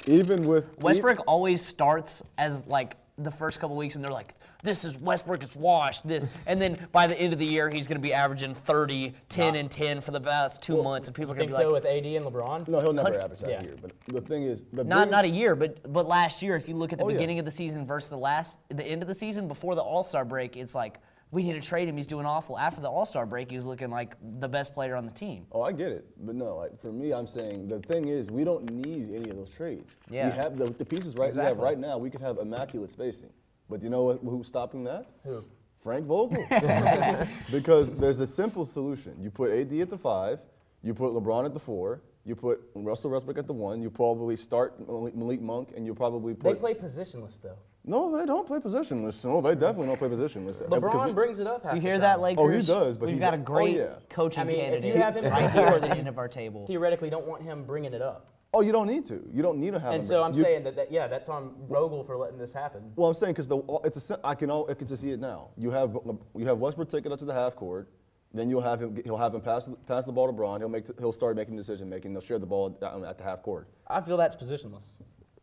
even 0.07 0.47
with 0.47 0.65
Westbrook 0.81 1.19
always 1.27 1.63
starts 1.63 2.23
as 2.39 2.67
like 2.67 2.97
the 3.17 3.31
first 3.31 3.59
couple 3.59 3.75
weeks, 3.75 3.93
and 3.95 4.03
they're 4.03 4.11
like, 4.11 4.33
"This 4.63 4.85
is 4.85 4.97
Westbrook 4.97 5.43
is 5.43 5.55
washed." 5.55 6.07
This, 6.07 6.27
and 6.45 6.61
then 6.61 6.77
by 6.91 7.07
the 7.07 7.19
end 7.19 7.33
of 7.33 7.39
the 7.39 7.45
year, 7.45 7.69
he's 7.69 7.87
going 7.87 7.97
to 7.97 8.01
be 8.01 8.13
averaging 8.13 8.55
30, 8.55 9.13
10, 9.29 9.55
and 9.55 9.69
10 9.69 10.01
for 10.01 10.11
the 10.11 10.21
past 10.21 10.61
two 10.61 10.81
months, 10.81 11.07
and 11.07 11.15
people 11.15 11.31
are 11.31 11.35
going 11.35 11.47
to 11.49 11.51
be 11.51 11.57
like, 11.57 11.63
so 11.65 11.71
like, 11.71 11.83
with 11.83 11.91
AD 11.91 12.05
and 12.05 12.25
LeBron? 12.25 12.67
No, 12.67 12.79
he'll 12.79 12.93
never 12.93 13.09
Hundred- 13.09 13.23
average 13.23 13.39
that 13.41 13.49
yeah. 13.49 13.61
here. 13.61 13.75
But 13.81 13.93
the 14.07 14.21
thing 14.21 14.43
is, 14.43 14.63
the 14.73 14.83
not 14.83 15.05
big- 15.05 15.11
not 15.11 15.25
a 15.25 15.29
year, 15.29 15.55
but 15.55 15.91
but 15.91 16.07
last 16.07 16.41
year, 16.41 16.55
if 16.55 16.67
you 16.67 16.75
look 16.75 16.91
at 16.93 16.99
the 16.99 17.05
Oh, 17.05 17.09
yeah. 17.09 17.13
beginning 17.15 17.39
of 17.39 17.45
the 17.45 17.51
season 17.51 17.85
versus 17.85 18.09
the 18.09 18.17
last, 18.17 18.59
the 18.69 18.83
end 18.85 19.01
of 19.01 19.07
the 19.07 19.15
season 19.15 19.47
before 19.47 19.75
the 19.75 19.81
All 19.81 20.03
Star 20.03 20.25
break, 20.25 20.55
it's 20.57 20.75
like 20.75 20.99
we 21.33 21.43
need 21.43 21.53
to 21.53 21.61
trade 21.61 21.87
him. 21.87 21.95
He's 21.95 22.07
doing 22.07 22.25
awful. 22.25 22.59
After 22.59 22.81
the 22.81 22.89
All 22.89 23.05
Star 23.05 23.25
break, 23.25 23.49
he 23.51 23.55
was 23.55 23.65
looking 23.65 23.89
like 23.89 24.15
the 24.41 24.49
best 24.49 24.73
player 24.73 24.95
on 24.97 25.05
the 25.05 25.13
team. 25.13 25.45
Oh, 25.53 25.61
I 25.61 25.71
get 25.71 25.91
it, 25.91 26.05
but 26.25 26.35
no, 26.35 26.57
like 26.57 26.77
for 26.81 26.91
me, 26.91 27.13
I'm 27.13 27.25
saying 27.25 27.69
the 27.69 27.79
thing 27.79 28.09
is 28.09 28.29
we 28.29 28.43
don't 28.43 28.69
need 28.69 29.13
any 29.15 29.29
of 29.29 29.37
those 29.37 29.49
trades. 29.51 29.95
Yeah. 30.09 30.25
We 30.29 30.35
have 30.35 30.57
the, 30.57 30.71
the 30.71 30.83
pieces 30.85 31.15
right 31.15 31.33
we 31.33 31.39
have 31.41 31.57
right 31.59 31.79
now. 31.79 31.97
We 31.97 32.09
could 32.09 32.21
have 32.21 32.37
immaculate 32.37 32.91
spacing, 32.91 33.29
but 33.71 33.81
you 33.81 33.89
know 33.89 34.03
what, 34.03 34.19
who's 34.21 34.47
stopping 34.47 34.83
that? 34.83 35.05
Who? 35.23 35.43
Frank 35.81 36.05
Vogel. 36.05 36.45
because 37.51 37.95
there's 37.95 38.19
a 38.19 38.27
simple 38.27 38.65
solution. 38.65 39.15
You 39.19 39.31
put 39.31 39.49
AD 39.49 39.73
at 39.73 39.89
the 39.89 39.97
five, 39.97 40.39
you 40.83 40.93
put 40.93 41.13
LeBron 41.13 41.45
at 41.45 41.53
the 41.53 41.59
four, 41.59 42.03
you 42.23 42.35
put 42.35 42.61
Russell 42.75 43.09
Westbrook 43.09 43.39
at 43.39 43.47
the 43.47 43.53
one. 43.53 43.81
You 43.81 43.89
probably 43.89 44.35
start 44.35 44.79
Malik 44.87 45.15
Malik 45.15 45.41
Monk, 45.41 45.69
and 45.75 45.85
you 45.85 45.95
probably 45.95 46.35
play 46.35 46.53
They 46.53 46.59
play 46.59 46.73
positionless 46.75 47.41
though. 47.41 47.57
no, 47.83 48.15
they 48.15 48.27
don't 48.27 48.45
play 48.45 48.59
positionless. 48.59 49.25
No, 49.25 49.41
they 49.41 49.55
definitely 49.55 49.87
don't 49.87 49.97
play 49.97 50.09
positionless. 50.09 50.59
Because 50.59 50.69
LeBron 50.69 51.07
we- 51.07 51.13
brings 51.13 51.39
it 51.39 51.47
up. 51.47 51.63
Half 51.63 51.73
You 51.73 51.79
the 51.81 51.87
hear 51.87 51.93
time. 51.95 52.01
that, 52.01 52.21
Lakers? 52.21 52.43
Oh, 52.43 52.49
he 52.49 52.61
does, 52.63 52.97
but 52.97 53.05
we've 53.07 53.15
he's 53.15 53.21
got 53.21 53.33
a- 53.33 53.37
a 53.37 53.39
oh, 53.39 53.43
great 53.43 53.77
yeah. 53.77 53.95
coaching 54.09 54.41
I 54.41 54.43
mean, 54.43 54.59
if 54.59 54.85
you 54.85 54.93
have 55.01 55.15
him 55.15 55.23
right 55.23 55.43
at 55.43 55.53
here 55.53 55.65
at 55.65 55.81
the 55.81 55.89
end 55.89 56.07
of 56.07 56.19
our 56.19 56.27
table. 56.27 56.67
Theoretically, 56.67 57.09
don't 57.09 57.25
want 57.25 57.41
him 57.41 57.63
bringing 57.63 57.93
it 57.93 58.01
up. 58.03 58.30
Oh, 58.53 58.59
you 58.59 58.73
don't 58.73 58.87
need 58.87 59.05
to. 59.05 59.23
You 59.31 59.41
don't 59.41 59.59
need 59.59 59.71
to 59.71 59.79
have. 59.79 59.93
And 59.93 60.05
so 60.05 60.23
I'm 60.23 60.33
you- 60.33 60.43
saying 60.43 60.63
that, 60.65 60.75
that 60.75 60.91
yeah, 60.91 61.07
that's 61.07 61.29
on 61.29 61.53
Vogel 61.69 62.03
for 62.03 62.17
letting 62.17 62.37
this 62.37 62.51
happen. 62.51 62.91
Well, 62.95 63.07
I'm 63.07 63.13
saying 63.13 63.33
because 63.33 63.47
the 63.47 63.57
uh, 63.57 63.77
it's 63.85 64.09
a 64.09 64.19
I 64.25 64.35
can 64.35 64.51
all, 64.51 64.69
I 64.69 64.73
can 64.73 64.87
just 64.87 65.01
see 65.01 65.11
it 65.11 65.19
now. 65.21 65.49
You 65.57 65.71
have 65.71 65.95
uh, 65.95 66.13
you 66.35 66.45
have 66.47 66.59
Westbrook 66.59 66.89
take 66.89 67.05
it 67.05 67.11
up 67.11 67.19
to 67.19 67.25
the 67.25 67.33
half 67.33 67.55
court, 67.55 67.89
then 68.33 68.49
you'll 68.49 68.61
have 68.61 68.81
him 68.81 69.01
he'll 69.05 69.17
have 69.17 69.33
him 69.33 69.41
pass 69.41 69.69
pass 69.87 70.05
the 70.05 70.11
ball 70.11 70.27
to 70.27 70.33
Bron. 70.33 70.59
He'll 70.59 70.67
make 70.69 70.83
he'll 70.99 71.13
start 71.13 71.37
making 71.37 71.55
decision 71.55 71.89
making. 71.89 72.11
They'll 72.11 72.21
share 72.21 72.39
the 72.39 72.45
ball 72.45 72.77
uh, 72.81 73.01
at 73.07 73.17
the 73.17 73.23
half 73.23 73.41
court. 73.41 73.69
I 73.87 74.01
feel 74.01 74.17
that's 74.17 74.35
positionless. 74.35 74.83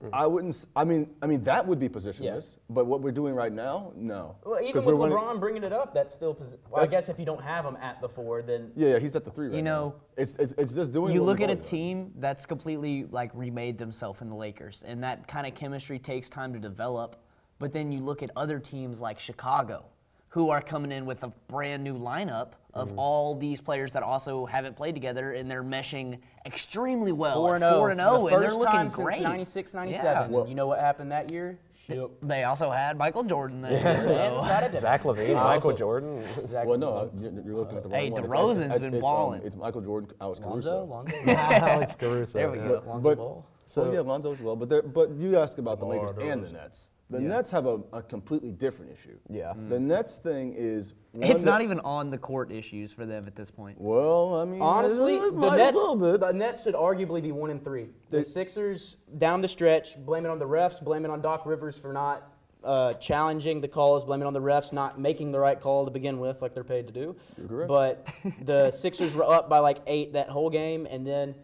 Mm. 0.02 0.10
I 0.12 0.26
wouldn't. 0.28 0.54
s- 0.54 0.66
I 0.76 0.84
mean, 0.84 1.10
I 1.22 1.26
mean 1.26 1.42
that 1.42 1.66
would 1.66 1.80
be 1.80 1.88
positionless. 1.88 2.58
But 2.70 2.86
what 2.86 3.00
we're 3.00 3.10
doing 3.10 3.34
right 3.34 3.52
now, 3.52 3.92
no. 3.96 4.36
Well, 4.44 4.60
'Cause 4.60 4.68
even 4.68 4.84
we're 4.84 4.92
with 4.94 5.10
running- 5.12 5.18
LeBron 5.18 5.40
bringing 5.40 5.64
it 5.64 5.72
up, 5.72 5.92
that's 5.92 6.14
still. 6.14 6.34
Posi- 6.36 6.56
well, 6.70 6.84
I 6.84 6.86
guess 6.86 7.08
if 7.08 7.18
you 7.18 7.26
don't 7.26 7.42
have 7.42 7.64
him 7.64 7.76
at 7.76 8.00
the 8.00 8.08
four, 8.08 8.42
then 8.42 8.70
Yeah, 8.76 8.90
yeah, 8.90 8.98
he's 9.00 9.16
at 9.16 9.24
the 9.24 9.30
three 9.32 9.48
right 9.48 9.56
You 9.56 9.62
now. 9.62 9.70
know, 9.80 9.94
it's 10.16 10.34
it's, 10.38 10.54
it's 10.56 10.72
just 10.72 10.92
doing. 10.92 11.12
you 11.14 11.24
look 11.24 11.40
at 11.40 11.50
a 11.50 11.54
LeBron 11.54 11.58
does. 11.58 11.68
team 11.68 12.12
that's 12.18 12.46
completely 12.46 13.06
like 13.10 13.32
remade 13.34 13.76
themselves 13.76 14.20
in 14.20 14.28
the 14.28 14.36
Lakers, 14.36 14.84
and 14.86 15.02
that 15.02 15.26
kind 15.26 15.46
of 15.48 15.54
chemistry 15.56 15.98
takes 15.98 16.28
time 16.30 16.52
to 16.52 16.60
develop. 16.60 17.16
But 17.58 17.72
then 17.72 17.90
you 17.90 18.00
look 18.00 18.22
at 18.22 18.30
other 18.36 18.60
teams 18.60 19.00
like 19.00 19.18
Chicago, 19.18 19.84
who 20.28 20.50
are 20.50 20.60
coming 20.62 20.92
in 20.92 21.06
with 21.06 21.24
a 21.24 21.32
brand 21.48 21.82
new 21.82 21.98
lineup 21.98 22.52
of 22.78 22.88
Mm-hmm. 22.88 22.98
all 22.98 23.34
these 23.34 23.60
players 23.60 23.92
that 23.92 24.02
also 24.02 24.46
haven't 24.46 24.76
played 24.76 24.94
together, 24.94 25.32
and 25.32 25.50
they're 25.50 25.62
meshing 25.64 26.18
extremely 26.46 27.12
well. 27.12 27.34
four 27.34 27.54
and 27.54 27.62
zero. 27.62 27.74
Four 27.78 27.90
and 27.90 27.98
the 28.00 28.04
zero, 28.04 28.26
and 28.28 28.42
they're 28.42 28.48
first 28.48 28.60
looking 28.60 28.72
time 28.72 28.88
great. 28.88 29.20
96, 29.20 29.74
97. 29.74 30.32
Yeah. 30.32 30.38
And 30.40 30.48
you 30.48 30.54
know 30.54 30.66
what 30.66 30.78
happened 30.80 31.12
that 31.12 31.30
year? 31.30 31.58
Ship. 31.86 32.10
They 32.22 32.44
also 32.44 32.70
had 32.70 32.96
Michael 32.98 33.22
Jordan 33.24 33.62
there. 33.62 33.72
And 33.86 34.10
so- 34.12 34.40
Saturday. 34.46 34.78
Zach 34.78 35.02
LaVine, 35.04 35.30
I 35.30 35.54
Michael 35.54 35.70
also- 35.70 35.76
Jordan. 35.78 36.18
Exactly. 36.18 36.66
Well, 36.66 36.78
no, 36.78 37.10
you're, 37.20 37.32
you're 37.44 37.56
looking 37.56 37.76
at 37.78 37.82
the 37.82 37.88
wrong 37.88 37.98
Hey, 37.98 38.10
one. 38.10 38.24
It's- 38.24 38.30
DeRozan's 38.34 38.58
it's- 38.60 38.78
been 38.78 38.94
it's, 38.94 38.96
um, 38.96 39.00
balling. 39.00 39.42
it's 39.42 39.56
Michael 39.56 39.80
Jordan, 39.80 40.10
Alex 40.20 40.40
Lonzo, 40.40 40.70
Caruso. 40.70 40.84
Lonzo. 40.84 41.16
Alex 41.32 41.94
Caruso. 41.96 42.38
There 42.38 42.50
we 42.50 42.58
yeah. 42.58 42.68
go. 42.68 42.82
Lonzo 42.86 43.08
but, 43.08 43.16
Ball. 43.18 43.46
So 43.66 43.92
yeah, 43.92 44.00
Lonzo 44.00 44.32
as 44.32 44.40
well. 44.40 44.56
But 44.56 44.92
but 44.94 45.10
you 45.12 45.38
ask 45.38 45.58
about 45.58 45.78
the 45.78 45.84
Lakers 45.86 46.16
and 46.20 46.44
the 46.44 46.52
Nets. 46.52 46.90
The 47.10 47.20
Nets 47.20 47.50
have 47.50 47.66
a, 47.66 47.80
a 47.92 48.02
completely 48.02 48.50
different 48.50 48.92
issue. 48.92 49.16
Yeah. 49.30 49.54
The 49.68 49.80
Nets 49.80 50.16
thing 50.16 50.54
is. 50.54 50.94
It's 51.14 51.42
not 51.42 51.62
even 51.62 51.80
on 51.80 52.10
the 52.10 52.18
court 52.18 52.52
issues 52.52 52.92
for 52.92 53.06
them 53.06 53.26
at 53.26 53.34
this 53.34 53.50
point. 53.50 53.80
Well, 53.80 54.34
I 54.36 54.44
mean, 54.44 54.60
Honestly, 54.60 55.16
it 55.16 55.38
the 55.38 55.56
Nets, 55.56 55.76
little 55.76 55.96
the 55.96 56.32
Nets 56.32 56.64
should 56.64 56.74
arguably 56.74 57.22
be 57.22 57.32
one 57.32 57.50
and 57.50 57.64
three. 57.64 57.88
The 58.10 58.22
Sixers 58.22 58.98
down 59.16 59.40
the 59.40 59.48
stretch, 59.48 59.96
blame 60.04 60.26
it 60.26 60.28
on 60.28 60.38
the 60.38 60.46
refs, 60.46 60.82
blame 60.82 61.04
it 61.04 61.10
on 61.10 61.22
Doc 61.22 61.46
Rivers 61.46 61.78
for 61.78 61.92
not 61.92 62.30
uh, 62.62 62.92
challenging 62.94 63.60
the 63.60 63.68
calls, 63.68 64.04
blame 64.04 64.20
it 64.20 64.26
on 64.26 64.32
the 64.32 64.40
refs 64.40 64.72
not 64.72 65.00
making 65.00 65.32
the 65.32 65.38
right 65.38 65.60
call 65.60 65.84
to 65.86 65.90
begin 65.90 66.20
with, 66.20 66.42
like 66.42 66.54
they're 66.54 66.64
paid 66.64 66.86
to 66.86 66.92
do. 66.92 67.16
correct. 67.48 67.68
But 67.68 68.08
the 68.44 68.70
Sixers 68.70 69.14
were 69.14 69.24
up 69.24 69.48
by 69.48 69.58
like 69.60 69.78
eight 69.86 70.12
that 70.12 70.28
whole 70.28 70.50
game, 70.50 70.86
and 70.86 71.06
then 71.06 71.34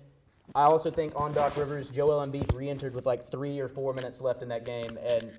I 0.54 0.64
also 0.64 0.90
think 0.90 1.14
on 1.16 1.32
Doc 1.32 1.56
Rivers, 1.56 1.88
Joel 1.88 2.24
Embiid 2.24 2.54
re-entered 2.54 2.94
with 2.94 3.06
like 3.06 3.24
three 3.24 3.58
or 3.58 3.68
four 3.68 3.94
minutes 3.94 4.20
left 4.20 4.42
in 4.42 4.48
that 4.50 4.64
game, 4.64 4.98
and 5.02 5.32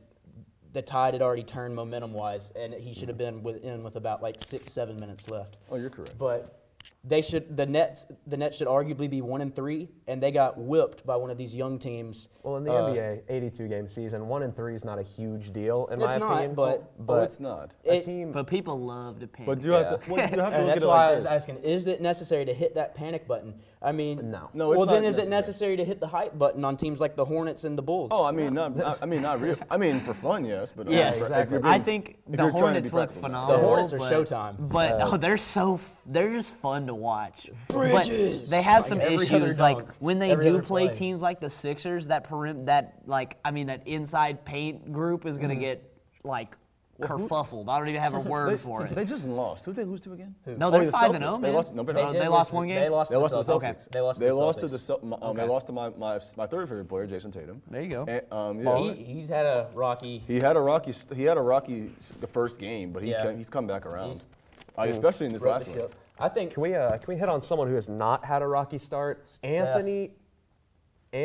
the 0.75 0.81
tide 0.81 1.13
had 1.13 1.23
already 1.23 1.41
turned 1.43 1.73
momentum-wise, 1.73 2.51
and 2.55 2.73
he 2.73 2.93
should 2.93 3.07
have 3.07 3.17
been 3.17 3.41
within 3.41 3.81
with 3.81 3.95
about 3.95 4.21
like 4.21 4.35
six, 4.43 4.71
seven 4.71 4.97
minutes 4.99 5.29
left. 5.29 5.55
Oh, 5.71 5.77
you're 5.77 5.89
correct. 5.89 6.17
But 6.19 6.61
they 7.05 7.21
should 7.21 7.55
the 7.55 7.65
Nets 7.65 8.05
the 8.27 8.35
Nets 8.35 8.57
should 8.57 8.67
arguably 8.67 9.09
be 9.09 9.21
one 9.21 9.39
and 9.41 9.55
three, 9.55 9.87
and 10.07 10.21
they 10.21 10.31
got 10.31 10.57
whipped 10.57 11.05
by 11.05 11.15
one 11.15 11.29
of 11.31 11.37
these 11.37 11.55
young 11.55 11.79
teams. 11.79 12.27
Well, 12.43 12.57
in 12.57 12.65
the 12.65 12.73
Uh, 12.73 12.89
NBA, 12.89 13.21
82 13.29 13.67
game 13.69 13.87
season, 13.87 14.27
one 14.27 14.43
and 14.43 14.53
three 14.55 14.75
is 14.75 14.83
not 14.83 14.99
a 14.99 15.03
huge 15.03 15.53
deal 15.53 15.87
in 15.87 15.99
my 15.99 16.17
not, 16.17 16.31
opinion. 16.33 16.55
but- 16.55 16.79
oh, 16.99 17.03
but 17.03 17.23
it's 17.23 17.39
not. 17.39 17.73
a 17.85 17.95
It- 17.95 18.03
team. 18.03 18.31
But 18.33 18.47
people 18.47 18.77
love 18.79 19.19
to 19.21 19.27
panic. 19.27 19.47
But 19.47 19.63
you 19.63 19.71
have 19.71 20.03
to. 20.03 20.11
Well, 20.11 20.19
you 20.19 20.23
have 20.23 20.31
to 20.33 20.43
And 20.45 20.65
look 20.65 20.65
that's 20.67 20.77
at 20.77 20.83
it 20.83 20.87
why 20.87 20.95
like 21.05 21.11
I 21.11 21.15
was 21.15 21.23
this. 21.23 21.31
asking: 21.31 21.57
Is 21.63 21.87
it 21.87 22.01
necessary 22.01 22.43
to 22.45 22.53
hit 22.53 22.75
that 22.75 22.93
panic 22.95 23.27
button? 23.27 23.53
I 23.85 23.91
mean, 23.91 24.31
No. 24.31 24.49
No, 24.53 24.71
it's 24.71 24.77
well, 24.77 24.85
then 24.87 25.03
not 25.03 25.09
is 25.09 25.17
it 25.17 25.29
necessary. 25.29 25.75
necessary 25.75 25.77
to 25.77 25.85
hit 25.85 25.99
the 25.99 26.07
hype 26.07 26.37
button 26.37 26.65
on 26.65 26.75
teams 26.75 26.99
like 26.99 27.15
the 27.15 27.23
Hornets 27.25 27.63
and 27.63 27.77
the 27.77 27.81
Bulls? 27.83 28.09
Oh, 28.11 28.25
I 28.25 28.31
mean, 28.31 28.53
not. 28.53 28.75
not- 28.75 28.97
I 29.01 29.05
mean, 29.05 29.21
not 29.21 29.39
real. 29.39 29.57
I 29.69 29.77
mean, 29.77 29.99
for 30.01 30.13
fun, 30.13 30.43
yes, 30.43 30.73
but 30.75 30.87
uh, 30.87 30.91
Yeah, 30.91 31.09
if 31.11 31.17
exactly. 31.17 31.59
you're 31.59 31.67
I 31.67 31.77
think 31.79 32.17
the 32.27 32.37
you're 32.43 32.51
trying 32.51 32.73
to 32.75 32.81
be 32.81 32.89
Hornets 32.89 32.93
look 32.93 33.13
phenomenal. 33.13 33.55
The 33.55 33.63
Hornets 33.65 33.93
are 33.93 33.99
but- 33.99 34.11
Showtime. 34.11 34.55
But 34.69 34.91
Uh, 34.93 35.09
oh, 35.13 35.17
they're 35.17 35.37
so 35.37 35.75
f- 35.75 36.01
they're 36.07 36.31
just 36.33 36.51
fun 36.51 36.87
to 36.87 36.95
watch. 36.95 37.49
Bridges! 37.67 38.41
But 38.41 38.49
they 38.49 38.61
have 38.63 38.81
Like 38.83 38.89
some 38.89 39.01
issues. 39.01 39.59
Like 39.59 39.87
when 39.99 40.17
they 40.19 40.31
every 40.31 40.45
do 40.45 40.61
play 40.61 40.87
play. 40.87 40.97
teams 40.97 41.21
like 41.21 41.39
the 41.39 41.49
Sixers, 41.49 42.07
that 42.07 42.27
perim 42.27 42.65
that 42.65 43.01
like 43.05 43.37
I 43.45 43.51
mean 43.51 43.67
that 43.67 43.87
inside 43.87 44.45
paint 44.45 44.91
group 44.91 45.25
is 45.25 45.37
gonna 45.37 45.55
get 45.55 45.83
like 46.23 46.55
kerfuffled. 47.01 47.67
I 47.69 47.77
don't 47.79 47.89
even 47.89 48.01
have 48.01 48.13
a 48.13 48.19
word 48.35 48.51
They, 48.53 48.57
for 48.57 48.85
it. 48.85 48.95
they 48.95 49.05
just 49.05 49.27
lost. 49.27 49.65
Who 49.65 49.73
did 49.73 49.85
they 49.85 49.89
lose 49.89 50.01
to 50.01 50.13
again? 50.13 50.35
No, 50.45 50.67
Oh, 50.67 50.71
they're 50.71 50.85
the 50.85 50.91
five 50.91 51.11
and 51.11 51.23
Celtics. 51.23 51.37
zero, 51.37 51.37
They 51.39 51.51
lost. 51.51 51.73
No, 51.75 51.83
They 51.83 51.93
no, 51.93 52.13
did 52.13 52.29
lost 52.29 52.53
one 52.53 52.67
game? 52.67 52.79
They 52.79 52.89
lost. 52.89 53.09
They 53.09 53.15
to 53.15 53.19
lost 53.19 53.33
to 53.33 53.43
the 53.43 53.53
Celtics. 53.53 53.61
Celtics. 53.87 53.89
They 53.91 53.99
lost. 54.01 54.19
They 54.19 54.25
to 54.27 54.31
the 54.31 54.37
lost 54.37 54.59
to 54.61 54.65
Celtics. 54.67 54.71
the 54.71 54.79
Cel- 54.79 54.99
my, 55.03 55.17
um, 55.21 55.35
They 55.37 55.43
lost 55.43 55.67
to 55.67 55.73
my, 55.73 55.89
my 55.89 56.19
my 56.37 56.47
third 56.47 56.67
favorite 56.69 56.87
player, 56.87 57.07
Jayson 57.07 57.31
Tatum. 57.31 57.61
There 57.69 57.81
you 57.81 57.89
go. 57.89 58.05
And, 58.07 58.21
um, 58.31 58.77
He, 58.81 59.03
he's 59.03 59.27
had 59.27 59.45
a 59.45 59.69
rocky. 59.73 60.23
He 60.27 60.39
had 60.39 60.55
a 60.55 60.61
rocky. 60.61 60.93
He 61.15 61.23
had 61.23 61.37
a 61.37 61.41
rocky 61.41 61.91
the 62.21 62.27
first 62.27 62.59
game, 62.59 62.91
but 62.91 63.03
he 63.03 63.11
Yeah. 63.11 63.23
came, 63.23 63.37
he's 63.37 63.49
come 63.49 63.67
back 63.67 63.85
around, 63.85 64.21
uh, 64.77 64.83
especially 64.83 65.25
in 65.25 65.33
this 65.33 65.41
last 65.43 65.67
one. 65.69 65.87
I 66.17 66.29
think 66.29 66.53
Can 66.53 66.63
we 66.63 66.73
uh, 66.75 66.91
can 66.97 67.13
we 67.13 67.17
hit 67.19 67.27
on 67.27 67.41
someone 67.41 67.67
who 67.67 67.75
has 67.75 67.89
not 67.89 68.23
had 68.23 68.41
a 68.41 68.47
rocky 68.47 68.77
start? 68.77 69.27
Anthony 69.43 70.11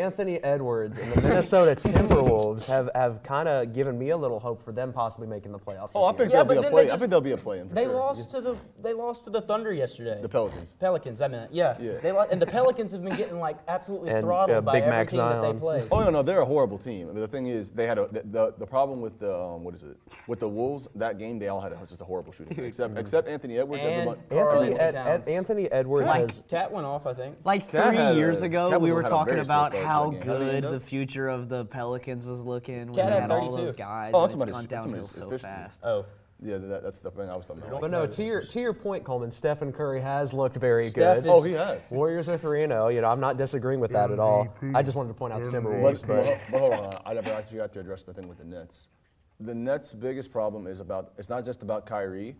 Anthony 0.00 0.42
Edwards 0.44 0.96
and 0.98 1.12
the 1.12 1.20
Minnesota 1.20 1.74
Timberwolves 1.88 2.66
have, 2.66 2.88
have 2.94 3.22
kind 3.24 3.48
of 3.48 3.72
given 3.72 3.98
me 3.98 4.10
a 4.10 4.16
little 4.16 4.38
hope 4.38 4.64
for 4.64 4.70
them 4.70 4.92
possibly 4.92 5.26
making 5.26 5.50
the 5.50 5.58
playoffs. 5.58 5.90
Oh, 5.96 6.04
I 6.04 6.12
this 6.12 6.18
think 6.18 6.32
year. 6.32 6.38
Yeah, 6.38 6.44
there'll 6.44 6.44
be 6.46 6.58
a 6.58 6.62
then 6.62 6.70
play. 6.70 6.82
they 6.84 6.88
I 6.88 6.92
just- 6.92 7.00
think 7.00 7.10
there'll 7.10 7.20
be 7.20 7.32
a 7.32 7.36
play 7.36 7.58
in. 7.58 7.68
For 7.68 7.74
they 7.74 7.84
sure. 7.84 7.94
lost 7.94 8.30
to 8.30 8.40
the 8.40 8.56
they 8.80 8.92
lost 8.92 9.24
to 9.24 9.30
the 9.30 9.40
Thunder 9.40 9.72
yesterday. 9.72 10.20
the 10.22 10.28
Pelicans. 10.28 10.72
Pelicans, 10.78 11.20
I 11.20 11.26
meant, 11.28 11.52
yeah. 11.52 11.76
Yeah. 11.80 11.94
They 12.00 12.12
lo- 12.12 12.26
and 12.30 12.40
the 12.40 12.46
Pelicans 12.46 12.92
have 12.92 13.02
been 13.02 13.16
getting 13.16 13.40
like 13.40 13.58
absolutely 13.66 14.10
And, 14.10 14.22
throttled 14.22 14.58
uh, 14.58 14.60
by 14.60 14.72
Big 14.74 14.82
every 14.84 14.90
Mac 14.96 15.08
team 15.08 15.18
that 15.18 15.42
they 15.42 15.58
play. 15.58 15.84
Oh 15.90 16.04
no, 16.04 16.10
no, 16.10 16.22
they're 16.22 16.40
a 16.40 16.44
horrible 16.46 16.78
team. 16.78 17.08
I 17.08 17.12
mean, 17.12 17.20
the 17.20 17.28
thing 17.28 17.48
is, 17.48 17.70
they 17.72 17.86
had 17.88 17.98
a 17.98 18.06
the, 18.12 18.22
the, 18.30 18.54
the 18.58 18.66
problem 18.66 19.00
with 19.00 19.18
the 19.18 19.36
um, 19.36 19.64
what 19.64 19.74
is 19.74 19.82
it 19.82 19.96
with 20.28 20.38
the 20.38 20.48
Wolves 20.48 20.86
that 20.94 21.18
game. 21.18 21.38
They 21.40 21.48
all 21.48 21.60
had 21.60 21.72
a, 21.72 21.78
just 21.86 22.00
a 22.00 22.04
horrible 22.04 22.32
shooting, 22.32 22.64
except 22.64 22.96
except 22.98 23.26
Anthony 23.28 23.58
Edwards. 23.58 23.84
And 23.84 24.08
Anthony, 24.08 24.38
Anthony 24.40 24.74
Ed, 24.78 24.94
Ed, 24.94 25.28
Anthony 25.28 25.72
Edwards 25.72 26.06
Cat, 26.12 26.20
has 26.30 26.42
Cat 26.48 26.72
went 26.72 26.86
off, 26.86 27.06
I 27.06 27.14
think. 27.14 27.36
Like 27.44 27.68
three 27.68 28.14
years 28.14 28.42
ago, 28.42 28.78
we 28.78 28.92
were 28.92 29.02
talking 29.02 29.34
about 29.40 29.68
start 29.68 29.72
to 29.72 29.79
how 29.84 30.10
that 30.10 30.20
game. 30.20 30.28
How 30.28 30.38
did 30.38 30.54
he 30.54 30.60
good 30.60 30.72
the 30.72 30.80
future 30.80 31.28
of 31.28 31.48
the 31.48 31.64
Pelicans 31.64 32.26
was 32.26 32.42
looking 32.42 32.86
when 32.86 32.94
Cat 32.94 33.06
they 33.06 33.12
had 33.12 33.20
had 33.22 33.30
all 33.30 33.56
those 33.56 33.74
guys. 33.74 34.12
Oh, 34.14 34.24
and 34.24 34.24
I'm 34.24 34.24
it's 34.26 34.34
gone 34.34 34.42
about 34.42 34.48
his- 34.48 34.56
I'm 34.56 34.66
talking 34.68 34.92
downhill 34.92 35.08
so 35.08 35.38
fast. 35.38 35.80
Oh, 35.84 36.06
Yeah, 36.42 36.56
that, 36.56 36.82
that's 36.82 37.00
the 37.00 37.10
thing 37.10 37.28
I 37.28 37.36
was 37.36 37.46
talking 37.46 37.62
about. 37.64 37.80
But 37.82 37.90
no, 37.90 38.06
to 38.06 38.24
your 38.24 38.40
to 38.40 38.60
your 38.60 38.72
point, 38.72 39.04
Coleman, 39.04 39.30
Stephen 39.30 39.72
Curry 39.72 40.00
has 40.00 40.32
looked 40.32 40.56
very 40.56 40.88
Steph 40.88 41.16
good. 41.22 41.26
is- 41.26 41.30
Oh, 41.30 41.42
he 41.42 41.52
has. 41.52 41.90
Warriors 41.90 42.28
are 42.30 42.38
three 42.38 42.62
and 42.62 42.70
zero. 42.72 42.88
You 42.88 43.02
know, 43.02 43.08
I'm 43.08 43.20
not 43.20 43.36
disagreeing 43.36 43.78
with 43.80 43.92
that 43.92 44.10
at 44.10 44.18
all. 44.18 44.48
I 44.74 44.82
just 44.82 44.96
wanted 44.96 45.08
to 45.08 45.14
point 45.14 45.34
out 45.34 45.44
the 45.44 45.50
Timberwolves, 45.50 46.00
But, 46.06 46.06
but 46.06 46.24
but, 46.26 46.40
but 46.50 46.58
hold 46.60 46.72
on, 46.72 46.94
I 47.04 47.12
never 47.14 47.30
actually 47.32 47.58
got 47.58 47.72
to 47.74 47.80
address 47.80 48.04
the 48.04 48.14
thing 48.14 48.26
with 48.26 48.38
the 48.38 48.44
Nets. 48.44 48.88
The 49.40 49.54
Nets' 49.54 49.92
biggest 49.94 50.30
problem 50.32 50.66
is 50.66 50.80
about 50.80 51.12
it's 51.18 51.28
not 51.28 51.44
just 51.44 51.62
about 51.62 51.84
Kyrie. 51.86 52.36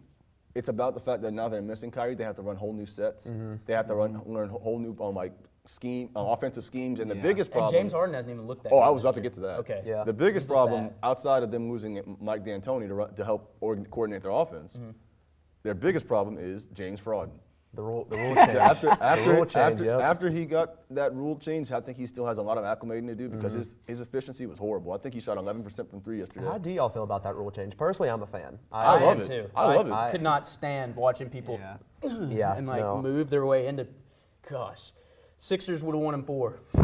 It's 0.55 0.69
about 0.69 0.95
the 0.95 1.01
fact 1.01 1.23
that 1.23 1.33
now 1.33 1.49
they're 1.49 1.63
missing 1.63 1.91
Kyrie. 1.91 2.15
They 2.15 2.25
have 2.25 2.37
to 2.37 2.43
run 2.43 2.57
whole 2.57 2.73
new 2.73 2.87
sets. 2.87 3.29
Mm-hmm. 3.29 3.55
They 3.67 3.75
have 3.75 3.87
to 3.89 3.95
run 3.95 4.21
learn 4.27 4.49
whole 4.49 4.79
new 4.79 4.97
um, 5.01 5.15
like 5.15 5.33
scheme, 5.67 6.11
uh, 6.17 6.21
offensive 6.21 6.65
schemes. 6.65 7.01
And 7.01 7.11
the 7.11 7.15
biggest 7.15 7.51
And 7.51 7.55
problem. 7.59 7.73
James 7.81 7.93
Harden 7.93 8.15
hasn't 8.15 8.33
even 8.35 8.47
looked 8.47 8.65
that. 8.65 8.73
Oh, 8.73 8.79
I 8.79 8.89
was 8.91 9.03
this 9.03 9.05
about 9.07 9.15
to 9.17 9.21
get 9.21 9.35
to 9.35 9.41
that. 9.41 9.59
Okay. 9.61 9.83
Yeah. 9.87 10.05
The 10.05 10.13
biggest 10.13 10.47
problem 10.47 10.91
outside 11.03 11.43
of 11.43 11.51
them 11.51 11.71
losing 11.71 12.17
Mike 12.21 12.45
D'Antoni 12.45 12.89
to, 12.89 12.95
run, 12.95 13.15
to 13.15 13.25
help 13.25 13.55
org- 13.61 13.91
coordinate 13.91 14.23
their 14.23 14.33
offense, 14.33 14.77
Mm-hmm. 14.77 14.91
their 15.63 15.75
biggest 15.75 16.07
problem 16.09 16.39
is 16.39 16.67
James 16.67 17.01
Fraud. 17.01 17.31
the 17.75 17.83
rule 17.83 18.05
the 18.11 18.17
rule 18.17 18.35
change. 18.47 18.49
after 18.57 18.87
the 18.89 19.03
after 19.05 19.33
rule 19.33 19.45
change, 19.47 19.57
after, 19.75 19.85
yep. 19.85 20.01
after 20.01 20.29
he 20.31 20.45
got 20.45 20.77
that 20.91 21.15
rule 21.15 21.37
change, 21.37 21.71
I 21.71 21.81
think 21.81 21.97
he 21.99 22.07
still 22.07 22.27
has 22.27 22.39
a 22.39 22.43
lot 22.43 22.59
of 22.59 22.65
acclimating 22.65 23.07
to 23.09 23.15
do 23.15 23.29
because 23.29 23.53
Mm-hmm. 23.53 23.59
his, 23.61 23.77
his 23.87 24.01
efficiency 24.01 24.47
was 24.47 24.59
horrible. 24.59 24.91
I 24.93 24.99
think 24.99 25.15
he 25.15 25.21
shot 25.21 25.37
11% 25.39 25.89
from 25.89 26.01
three 26.01 26.19
yesterday. 26.19 26.47
How 26.47 26.59
do 26.59 26.71
y'all 26.71 26.89
feel 26.89 27.05
about 27.05 27.23
that 27.23 27.37
rule 27.37 27.51
change? 27.53 27.77
Personally, 27.77 28.09
I'm 28.11 28.23
a 28.23 28.27
fan. 28.27 28.59
I 28.73 28.85
I 28.97 29.01
love 29.01 29.19
am 29.19 29.23
it. 29.23 29.29
too. 29.29 29.51
I 29.55 29.75
love 29.75 29.87
it. 29.87 29.93
I- 29.93 30.11
Could 30.11 30.23
not 30.23 30.47
stand 30.49 30.97
watching 30.97 31.31
people 31.31 31.61
yeah, 32.29 32.57
and 32.57 32.67
like 32.67 32.81
no. 32.81 33.01
move 33.01 33.31
their 33.31 33.47
way 33.47 33.67
into. 33.69 33.87
Gosh, 34.49 34.91
Sixers 35.43 35.83
would 35.83 35.95
have 35.95 36.03
won 36.03 36.13
in 36.13 36.23
four. 36.23 36.61
if 36.75 36.83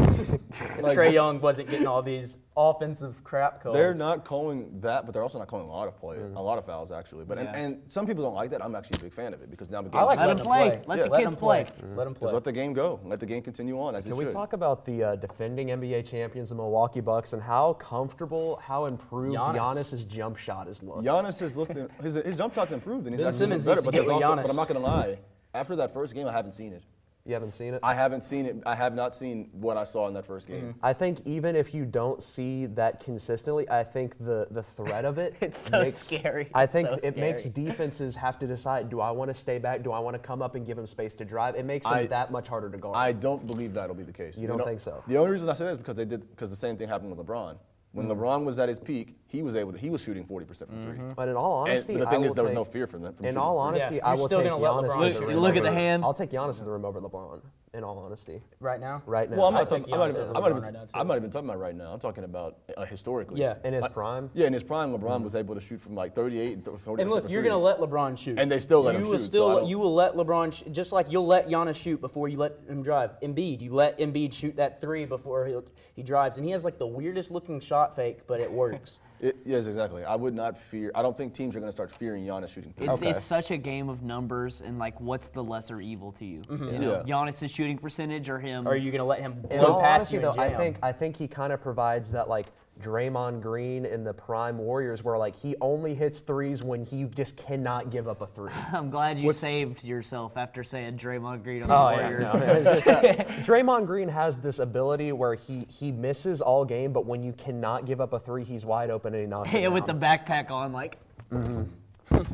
Trae 0.81 1.13
Young 1.13 1.39
wasn't 1.39 1.69
getting 1.69 1.85
all 1.85 2.01
these 2.01 2.39
offensive 2.57 3.23
crap 3.23 3.61
calls. 3.61 3.75
They're 3.75 3.93
not 3.93 4.25
calling 4.25 4.79
that, 4.81 5.05
but 5.05 5.11
they're 5.13 5.21
also 5.21 5.37
not 5.37 5.47
calling 5.47 5.67
a 5.67 5.69
lot 5.69 5.87
of 5.87 5.95
play, 5.95 6.17
Mm. 6.17 6.35
a 6.35 6.41
lot 6.41 6.57
of 6.57 6.65
fouls 6.65 6.91
actually. 6.91 7.23
But 7.25 7.37
Yeah. 7.37 7.53
and, 7.53 7.55
and 7.75 7.81
some 7.91 8.07
people 8.07 8.23
don't 8.23 8.33
like 8.33 8.49
that. 8.49 8.65
I'm 8.65 8.73
actually 8.73 8.97
a 8.97 9.03
big 9.03 9.13
fan 9.13 9.35
of 9.35 9.43
it 9.43 9.51
because 9.51 9.69
now 9.69 9.83
the 9.83 9.95
I 9.95 10.01
like 10.01 10.17
Let 10.17 10.25
letting 10.29 10.37
them 10.37 10.45
play. 10.47 10.81
Let 10.87 11.03
the 11.03 11.09
Let 11.11 11.19
kids 11.19 11.29
them 11.35 11.39
play. 11.39 11.65
play. 11.65 11.89
Let 11.95 12.03
them 12.05 12.15
play. 12.15 12.25
Just 12.25 12.33
let 12.33 12.43
the 12.45 12.51
game 12.51 12.73
go. 12.73 12.99
Let 13.05 13.19
the 13.19 13.27
game 13.27 13.43
continue 13.43 13.79
on 13.79 13.93
as 13.95 14.05
Can 14.05 14.13
it 14.13 14.17
we 14.17 14.23
should. 14.23 14.33
talk 14.33 14.53
about 14.53 14.85
the 14.85 15.03
uh, 15.03 15.15
defending 15.17 15.67
NBA 15.67 16.01
champions, 16.07 16.49
the 16.49 16.55
Milwaukee 16.55 16.99
Bucks, 16.99 17.33
and 17.33 17.41
how 17.43 17.73
comfortable, 17.73 18.55
how 18.55 18.85
improved 18.85 19.37
Giannis. 19.37 19.55
Giannis's 19.75 20.03
jump 20.03 20.35
shot 20.35 20.67
is 20.67 20.81
looked? 20.81 21.03
Giannis 21.05 21.43
is 21.43 21.55
looking. 21.57 21.87
His, 22.01 22.15
his 22.15 22.35
jump 22.35 22.55
shot's 22.55 22.71
improved 22.71 23.05
and 23.05 23.13
he's 23.13 23.21
Ben 23.21 23.27
actually 23.27 23.37
Simmons 23.37 23.65
better. 23.65 23.81
But, 23.83 23.91
get 23.91 23.97
there's 24.05 24.15
with 24.15 24.23
also, 24.23 24.41
but 24.41 24.49
I'm 24.49 24.55
not 24.55 24.67
gonna 24.67 24.79
lie. 24.79 25.19
After 25.53 25.75
that 25.75 25.93
first 25.93 26.15
game, 26.15 26.25
I 26.25 26.31
haven't 26.31 26.53
seen 26.53 26.73
it. 26.73 26.81
You 27.27 27.33
haven't 27.33 27.51
seen 27.51 27.73
it? 27.73 27.81
I 27.83 27.93
haven't 27.93 28.23
seen 28.23 28.45
it. 28.45 28.63
I 28.65 28.73
have 28.73 28.95
not 28.95 29.13
seen 29.13 29.49
what 29.51 29.75
I 29.75 29.83
saw 29.83 30.07
in 30.07 30.13
that 30.13 30.25
first 30.25 30.47
game. 30.47 30.61
Mm-hmm. 30.61 30.85
I 30.85 30.93
think 30.93 31.19
even 31.25 31.57
if 31.57 31.73
you 31.73 31.83
don't 31.83 32.23
see 32.23 32.67
that 32.67 33.01
consistently, 33.03 33.69
I 33.69 33.83
think 33.83 34.17
the 34.17 34.47
the 34.49 34.63
threat 34.63 35.03
of 35.03 35.17
it 35.17 35.35
It's 35.41 35.69
so 35.69 35.83
makes, 35.83 35.97
scary. 35.97 36.49
I 36.53 36.65
think 36.65 36.87
so 36.87 36.99
it 37.03 37.17
makes 37.17 37.43
defenses 37.43 38.15
have 38.15 38.39
to 38.39 38.47
decide: 38.47 38.89
Do 38.89 39.01
I 39.01 39.11
want 39.11 39.29
to 39.29 39.33
stay 39.33 39.57
back? 39.57 39.83
Do 39.83 39.91
I 39.91 39.99
want 39.99 40.13
to 40.13 40.19
come 40.19 40.41
up 40.41 40.55
and 40.55 40.65
give 40.65 40.77
him 40.77 40.87
space 40.87 41.15
to 41.15 41.25
drive? 41.25 41.55
It 41.55 41.65
makes 41.65 41.85
I- 41.85 42.03
him 42.03 42.07
that 42.09 42.31
much 42.31 42.47
harder 42.47 42.69
to 42.69 42.77
guard. 42.77 42.95
I 42.95 43.11
don't 43.11 43.45
believe 43.45 43.73
that'll 43.73 43.95
be 43.95 44.03
the 44.03 44.13
case. 44.13 44.37
You 44.37 44.47
don't 44.47 44.63
think 44.63 44.79
so? 44.79 45.03
The 45.07 45.17
only 45.17 45.31
reason 45.31 45.49
I 45.49 45.53
say 45.53 45.65
that 45.65 45.71
is 45.71 45.77
because 45.77 45.97
they 45.97 46.05
did 46.05 46.29
because 46.29 46.49
the 46.49 46.55
same 46.55 46.77
thing 46.77 46.87
happened 46.87 47.15
with 47.15 47.27
LeBron. 47.27 47.57
When 47.93 48.07
Mm. 48.07 48.17
LeBron 48.17 48.43
was 48.45 48.59
at 48.59 48.69
his 48.69 48.79
peak, 48.79 49.15
he 49.27 49.41
was 49.41 49.55
able 49.55 49.71
to 49.71 49.77
he 49.77 49.89
was 49.89 50.01
shooting 50.01 50.23
40% 50.25 50.69
from 50.69 50.85
three. 50.85 50.99
but 51.15 51.27
in 51.29 51.35
all 51.35 51.61
And 51.63 51.71
honesty, 51.71 51.95
the 51.97 52.07
I 52.07 52.11
thing 52.11 52.21
is, 52.23 52.27
will 52.29 52.35
there 52.35 52.43
was 52.43 52.53
no 52.53 52.63
take- 52.63 52.73
fear 52.73 52.87
from 52.87 53.01
them. 53.01 53.13
From 53.13 53.25
In 53.25 53.31
shooting 53.31 53.41
all 53.41 53.55
from 53.65 53.73
three. 53.73 53.81
honesty, 53.81 53.95
Yeah, 53.95 54.05
I 54.05 54.09
you're 54.11 54.17
will 54.19 54.25
still 54.27 54.39
take 54.39 54.49
gonna 54.49 54.61
let 54.61 54.71
Giannis. 54.71 54.89
LeBron 54.89 54.93
to 54.99 55.05
the 55.05 55.11
shoot. 55.11 55.19
rim 55.27 55.29
Look- 55.35 55.41
look 55.47 55.55
at 55.57 55.63
the 55.63 55.69
over- 55.69 55.77
hand. 55.79 56.03
I'll 56.03 56.13
take 56.13 56.29
Giannis 56.31 56.57
to 56.59 56.65
the 56.65 56.71
rim 56.71 56.85
over 56.85 57.01
LeBron. 57.01 57.41
In 57.73 57.83
all 57.83 57.99
honesty, 57.99 58.41
right 58.61 58.79
now. 58.79 59.03
right 59.05 59.29
now. 59.29 59.35
Well, 59.35 59.47
I'm 59.47 59.53
not, 59.53 59.67
think 59.69 59.87
talking, 59.87 59.93
I'm, 59.93 59.99
not 59.99 60.09
even, 60.09 60.21
I'm, 60.27 60.33
not 60.33 60.49
even, 60.51 60.63
right 60.63 60.73
now. 60.73 60.85
I'm 60.93 61.07
not 61.07 61.17
even 61.17 61.29
talking 61.29 61.49
about 61.49 61.59
right 61.59 61.75
now. 61.75 61.91
I'm 61.91 61.99
talking 61.99 62.23
about 62.23 62.59
uh, 62.77 62.85
historically. 62.85 63.41
Yeah. 63.41 63.55
in 63.65 63.73
his 63.73 63.81
Like, 63.81 63.93
prime. 63.93 64.29
Yeah, 64.33 64.47
in 64.47 64.53
his 64.53 64.63
prime, 64.63 64.93
LeBron 64.97 65.21
was 65.21 65.35
able 65.35 65.53
to 65.53 65.59
shoot 65.59 65.81
from 65.81 65.93
like 65.93 66.15
38 66.15 66.53
and 66.53 66.79
40 66.79 67.01
And 67.01 67.11
look, 67.11 67.29
you're 67.29 67.43
going 67.43 67.51
to 67.51 67.57
let 67.57 67.79
LeBron 67.79 68.17
shoot. 68.17 68.39
And 68.39 68.49
they 68.49 68.59
still 68.61 68.83
let 68.83 68.95
you 68.95 69.01
him 69.01 69.07
will 69.07 69.17
shoot, 69.17 69.19
so 69.19 69.25
Still, 69.25 69.47
I 69.49 69.53
don't- 69.59 69.67
you 69.67 69.79
will 69.79 69.93
let 69.93 70.13
LeBron, 70.15 70.53
sh- 70.53 70.63
just 70.71 70.93
like 70.93 71.11
you'll 71.11 71.27
let 71.27 71.49
Giannis 71.49 71.75
shoot 71.75 71.99
before 71.99 72.29
you 72.29 72.37
let 72.37 72.53
him 72.69 72.81
drive. 72.81 73.11
Embiid, 73.21 73.61
you 73.61 73.73
let 73.73 73.99
Embiid 73.99 74.31
shoot 74.33 74.55
that 74.55 74.79
three 74.79 75.03
before 75.05 75.45
he, 75.45 75.55
he 75.93 76.03
drives. 76.03 76.37
And 76.37 76.45
he 76.45 76.51
has 76.53 76.63
like 76.63 76.79
the 76.79 76.87
weirdest 76.87 77.31
looking 77.31 77.59
shot 77.59 77.93
fake, 77.95 78.25
but 78.27 78.39
it 78.39 78.49
works. 78.51 79.01
It, 79.19 79.37
yes, 79.45 79.65
exactly. 79.67 80.03
I 80.03 80.15
would 80.15 80.35
not 80.35 80.57
fear. 80.57 80.91
I 80.93 81.01
don't 81.01 81.17
think 81.17 81.33
teams 81.33 81.55
are 81.55 81.59
going 81.59 81.71
to 81.71 81.75
start 81.75 81.91
fearing 81.91 82.25
Giannis 82.25 82.49
shooting 82.49 82.73
threes. 82.73 83.01
It's, 83.01 83.01
it's 83.01 83.23
such 83.23 83.51
a 83.51 83.57
game 83.57 83.89
of 83.89 84.03
numbers 84.03 84.61
and 84.61 84.77
like 84.77 84.99
what's 85.01 85.29
the 85.29 85.43
lesser 85.43 85.81
evil 85.81 86.11
to 86.13 86.25
you? 86.25 86.41
Mm-hmm. 86.41 86.63
You 86.65 86.79
know, 86.79 87.03
Yeah. 87.05 87.15
Giannis' 87.15 87.49
shooting 87.49 87.77
percentage 87.77 88.29
or 88.29 88.39
him? 88.39 88.67
Or 88.67 88.71
are 88.71 88.75
you 88.75 88.91
going 88.91 88.99
to 88.99 89.05
let 89.05 89.19
him 89.19 89.43
In 89.49 89.59
blow 89.59 89.79
past 89.79 90.13
honesty, 90.13 90.15
you 90.15 90.21
though, 90.21 90.31
and 90.31 90.41
I 90.41 90.55
think 90.55 90.77
I 90.83 90.91
think 90.91 91.17
he 91.17 91.27
kind 91.27 91.51
of 91.51 91.61
provides 91.61 92.11
that 92.11 92.29
like 92.29 92.47
Draymond 92.81 93.41
Green 93.41 93.85
in 93.85 94.03
the 94.03 94.13
prime 94.13 94.57
Warriors, 94.57 95.03
where 95.03 95.17
like 95.17 95.35
he 95.35 95.55
only 95.61 95.95
hits 95.95 96.19
threes 96.21 96.63
when 96.63 96.83
he 96.83 97.05
just 97.05 97.37
cannot 97.37 97.89
give 97.89 98.07
up 98.07 98.21
a 98.21 98.27
three. 98.27 98.51
I'm 98.73 98.89
glad 98.89 99.19
you 99.19 99.31
saved 99.33 99.83
yourself 99.83 100.37
after 100.37 100.63
saying 100.63 100.97
Draymond 100.97 101.43
Green 101.43 101.63
on 101.63 101.69
the 101.69 101.75
Oh, 101.75 101.89
yeah, 101.91 102.09
Warriors. 102.09 102.31
Draymond 103.45 103.85
Green 103.87 104.09
has 104.09 104.39
this 104.39 104.59
ability 104.59 105.11
where 105.11 105.35
he 105.35 105.65
he 105.69 105.91
misses 105.91 106.41
all 106.41 106.65
game, 106.65 106.93
but 106.93 107.05
when 107.05 107.23
you 107.23 107.33
cannot 107.33 107.85
give 107.85 108.01
up 108.01 108.13
a 108.13 108.19
three, 108.19 108.43
he's 108.43 108.65
wide 108.65 108.89
open 108.89 109.13
and 109.13 109.21
he 109.23 109.27
knocks 109.27 109.53
it 109.53 109.61
Yeah, 109.61 109.67
with 109.69 109.85
the 109.85 109.93
backpack 109.95 110.51
on, 110.51 110.71
like 110.73 110.97
mm-hmm. 111.31 111.63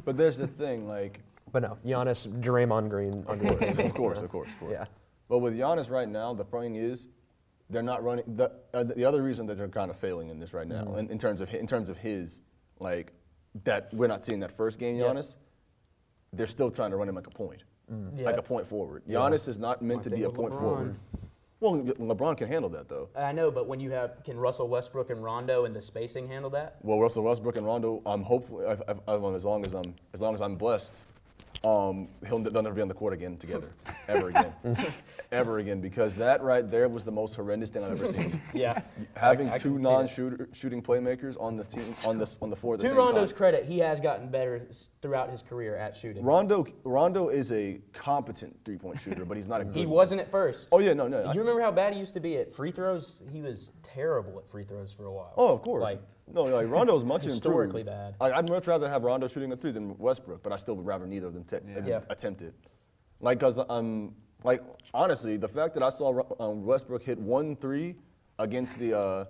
But 0.05 0.17
there's 0.17 0.37
the 0.37 0.47
thing, 0.47 0.87
like, 0.87 1.19
But 1.51 1.63
no, 1.63 1.77
Giannis, 1.85 2.27
Draymond 2.41 2.89
Green 2.89 3.25
under 3.27 3.45
the 3.45 3.55
table. 3.55 3.85
of 3.85 3.93
course, 3.93 4.19
of 4.21 4.29
course, 4.29 4.49
of 4.49 4.59
course. 4.59 4.71
Yeah. 4.71 4.85
But 5.29 5.39
with 5.39 5.57
Giannis 5.57 5.89
right 5.89 6.07
now, 6.07 6.33
the 6.33 6.43
thing 6.43 6.75
is, 6.75 7.07
they're 7.69 7.81
not 7.83 8.03
running. 8.03 8.25
The, 8.35 8.51
uh, 8.73 8.83
the 8.83 9.05
other 9.05 9.21
reason 9.23 9.45
that 9.47 9.57
they're 9.57 9.67
kind 9.67 9.89
of 9.91 9.97
failing 9.97 10.29
in 10.29 10.39
this 10.39 10.53
right 10.53 10.67
now, 10.67 10.83
Mm-hmm. 10.85 10.99
in, 10.99 11.09
in 11.11 11.17
terms 11.17 11.41
of 11.41 11.53
in 11.53 11.67
terms 11.67 11.89
of 11.89 11.97
his, 11.97 12.41
like, 12.79 13.13
that 13.63 13.93
we're 13.93 14.07
not 14.07 14.23
seeing 14.25 14.39
that 14.41 14.51
first 14.55 14.79
game 14.79 14.97
Giannis. 14.97 15.37
They're 16.33 16.47
still 16.47 16.71
trying 16.71 16.91
to 16.91 16.97
run 16.97 17.07
him 17.07 17.15
like 17.15 17.27
a 17.27 17.31
point, 17.31 17.63
Mm. 17.91 18.23
like 18.23 18.35
Yeah. 18.35 18.39
a 18.39 18.41
point 18.41 18.67
forward. 18.67 19.03
Giannis 19.07 19.47
is 19.47 19.59
not 19.59 19.81
meant 19.81 20.03
to 20.03 20.09
be 20.09 20.23
a 20.23 20.29
point 20.29 20.53
LeBron. 20.53 20.59
forward. 20.59 20.95
Well, 21.59 21.75
LeBron 21.75 22.35
can 22.37 22.47
handle 22.47 22.69
that 22.71 22.89
though. 22.89 23.09
I 23.15 23.31
know, 23.31 23.49
but 23.51 23.67
when 23.67 23.79
you 23.79 23.91
have, 23.91 24.23
can 24.25 24.37
Russell 24.37 24.67
Westbrook 24.67 25.09
and 25.11 25.23
Rondo 25.23 25.65
and 25.65 25.73
the 25.75 25.81
spacing 25.81 26.27
handle 26.27 26.49
that? 26.51 26.77
Well, 26.81 26.99
Russell 26.99 27.23
Westbrook 27.23 27.55
and 27.55 27.65
Rondo, 27.65 28.01
I'm 28.05 28.21
hopefully, 28.23 28.65
if, 28.65 28.81
if, 28.87 28.97
um, 29.07 29.35
as 29.35 29.45
long 29.45 29.65
as 29.65 29.73
I'm, 29.73 29.95
as 30.13 30.19
long 30.21 30.33
as 30.33 30.41
I'm 30.41 30.55
blessed, 30.55 31.03
um, 31.63 32.09
he'll, 32.27 32.39
they'll 32.39 32.61
never 32.61 32.75
be 32.75 32.81
on 32.81 32.89
the 32.89 32.93
court 32.93 33.13
again 33.13 33.37
together, 33.37 33.71
ever 34.09 34.29
again, 34.29 34.53
ever 35.31 35.59
again, 35.59 35.79
because 35.79 36.13
that 36.15 36.41
right 36.41 36.69
there 36.69 36.89
was 36.89 37.05
the 37.05 37.11
most 37.11 37.35
horrendous 37.35 37.69
thing 37.69 37.83
I've 37.85 37.91
ever 38.01 38.11
seen. 38.11 38.41
Yeah. 38.53 38.81
Having 39.15 39.49
I- 39.49 39.53
I 39.53 39.57
two 39.57 39.69
can 39.69 39.77
see 39.79 39.83
that. 39.83 39.89
non-shooter 39.89 40.49
shooting 40.51 40.81
playmakers 40.81 41.39
on 41.39 41.55
the 41.55 41.63
team 41.63 41.93
on 42.05 42.17
the 42.17 42.35
on 42.41 42.49
the 42.49 42.55
floor 42.55 42.73
at 42.73 42.81
the 42.81 42.89
To 42.89 42.93
Rondo's 42.95 43.31
time. 43.31 43.37
credit, 43.37 43.65
he 43.65 43.79
has 43.79 43.99
gotten 44.01 44.29
better 44.29 44.67
throughout 45.01 45.29
his 45.29 45.41
career 45.41 45.75
at 45.77 45.95
shooting. 45.95 46.23
Rondo 46.23 46.67
Rondo 46.83 47.29
is 47.29 47.51
a 47.53 47.79
competent 47.93 48.57
three-point 48.65 48.99
shooter, 48.99 49.23
but 49.23 49.37
he's 49.37 49.47
not 49.47 49.61
a 49.61 49.65
good. 49.65 49.75
he 49.77 49.85
wasn't 49.85 50.19
at 50.19 50.29
first. 50.29 50.67
Oh 50.73 50.79
yeah, 50.79 50.93
no, 50.93 51.07
no. 51.07 51.23
I- 51.23 51.33
You 51.33 51.39
remember 51.39 51.61
how 51.61 51.71
bad 51.71 51.93
he 51.93 51.99
used 51.99 52.13
to 52.15 52.19
be 52.19 52.37
at 52.37 52.53
free 52.53 52.71
throws? 52.71 53.21
He 53.31 53.41
was 53.41 53.71
terrible 53.83 54.37
at 54.39 54.49
free 54.49 54.65
throws 54.65 54.91
for 54.91 55.05
a 55.05 55.11
while. 55.13 55.33
Oh, 55.37 55.53
of 55.53 55.61
course. 55.61 55.81
Like, 55.81 56.01
no, 56.31 56.43
like 56.43 56.69
Rondo's 56.69 57.03
much 57.03 57.23
Historically 57.23 57.81
improved. 57.81 57.97
bad. 57.97 58.15
Like, 58.19 58.33
I'd 58.33 58.49
much 58.49 58.67
rather 58.67 58.89
have 58.89 59.03
Rondo 59.03 59.27
shooting 59.27 59.51
a 59.51 59.55
three 59.57 59.71
than 59.71 59.97
Westbrook, 59.97 60.41
but 60.43 60.51
I 60.53 60.57
still 60.57 60.75
would 60.75 60.85
rather 60.85 61.05
neither 61.05 61.27
of 61.27 61.33
them 61.33 61.43
te- 61.43 61.57
Yeah. 61.85 62.01
attempt 62.09 62.41
it. 62.41 62.53
Like, 63.19 63.39
cause 63.39 63.59
um, 63.69 64.15
like 64.43 64.61
honestly, 64.93 65.37
the 65.37 65.47
fact 65.49 65.73
that 65.75 65.83
I 65.83 65.89
saw 65.89 66.11
Ro- 66.11 66.35
um, 66.39 66.65
Westbrook 66.65 67.03
hit 67.03 67.17
one 67.19 67.55
three 67.55 67.95
against 68.39 68.79
the 68.79 68.97
uh, 68.97 69.25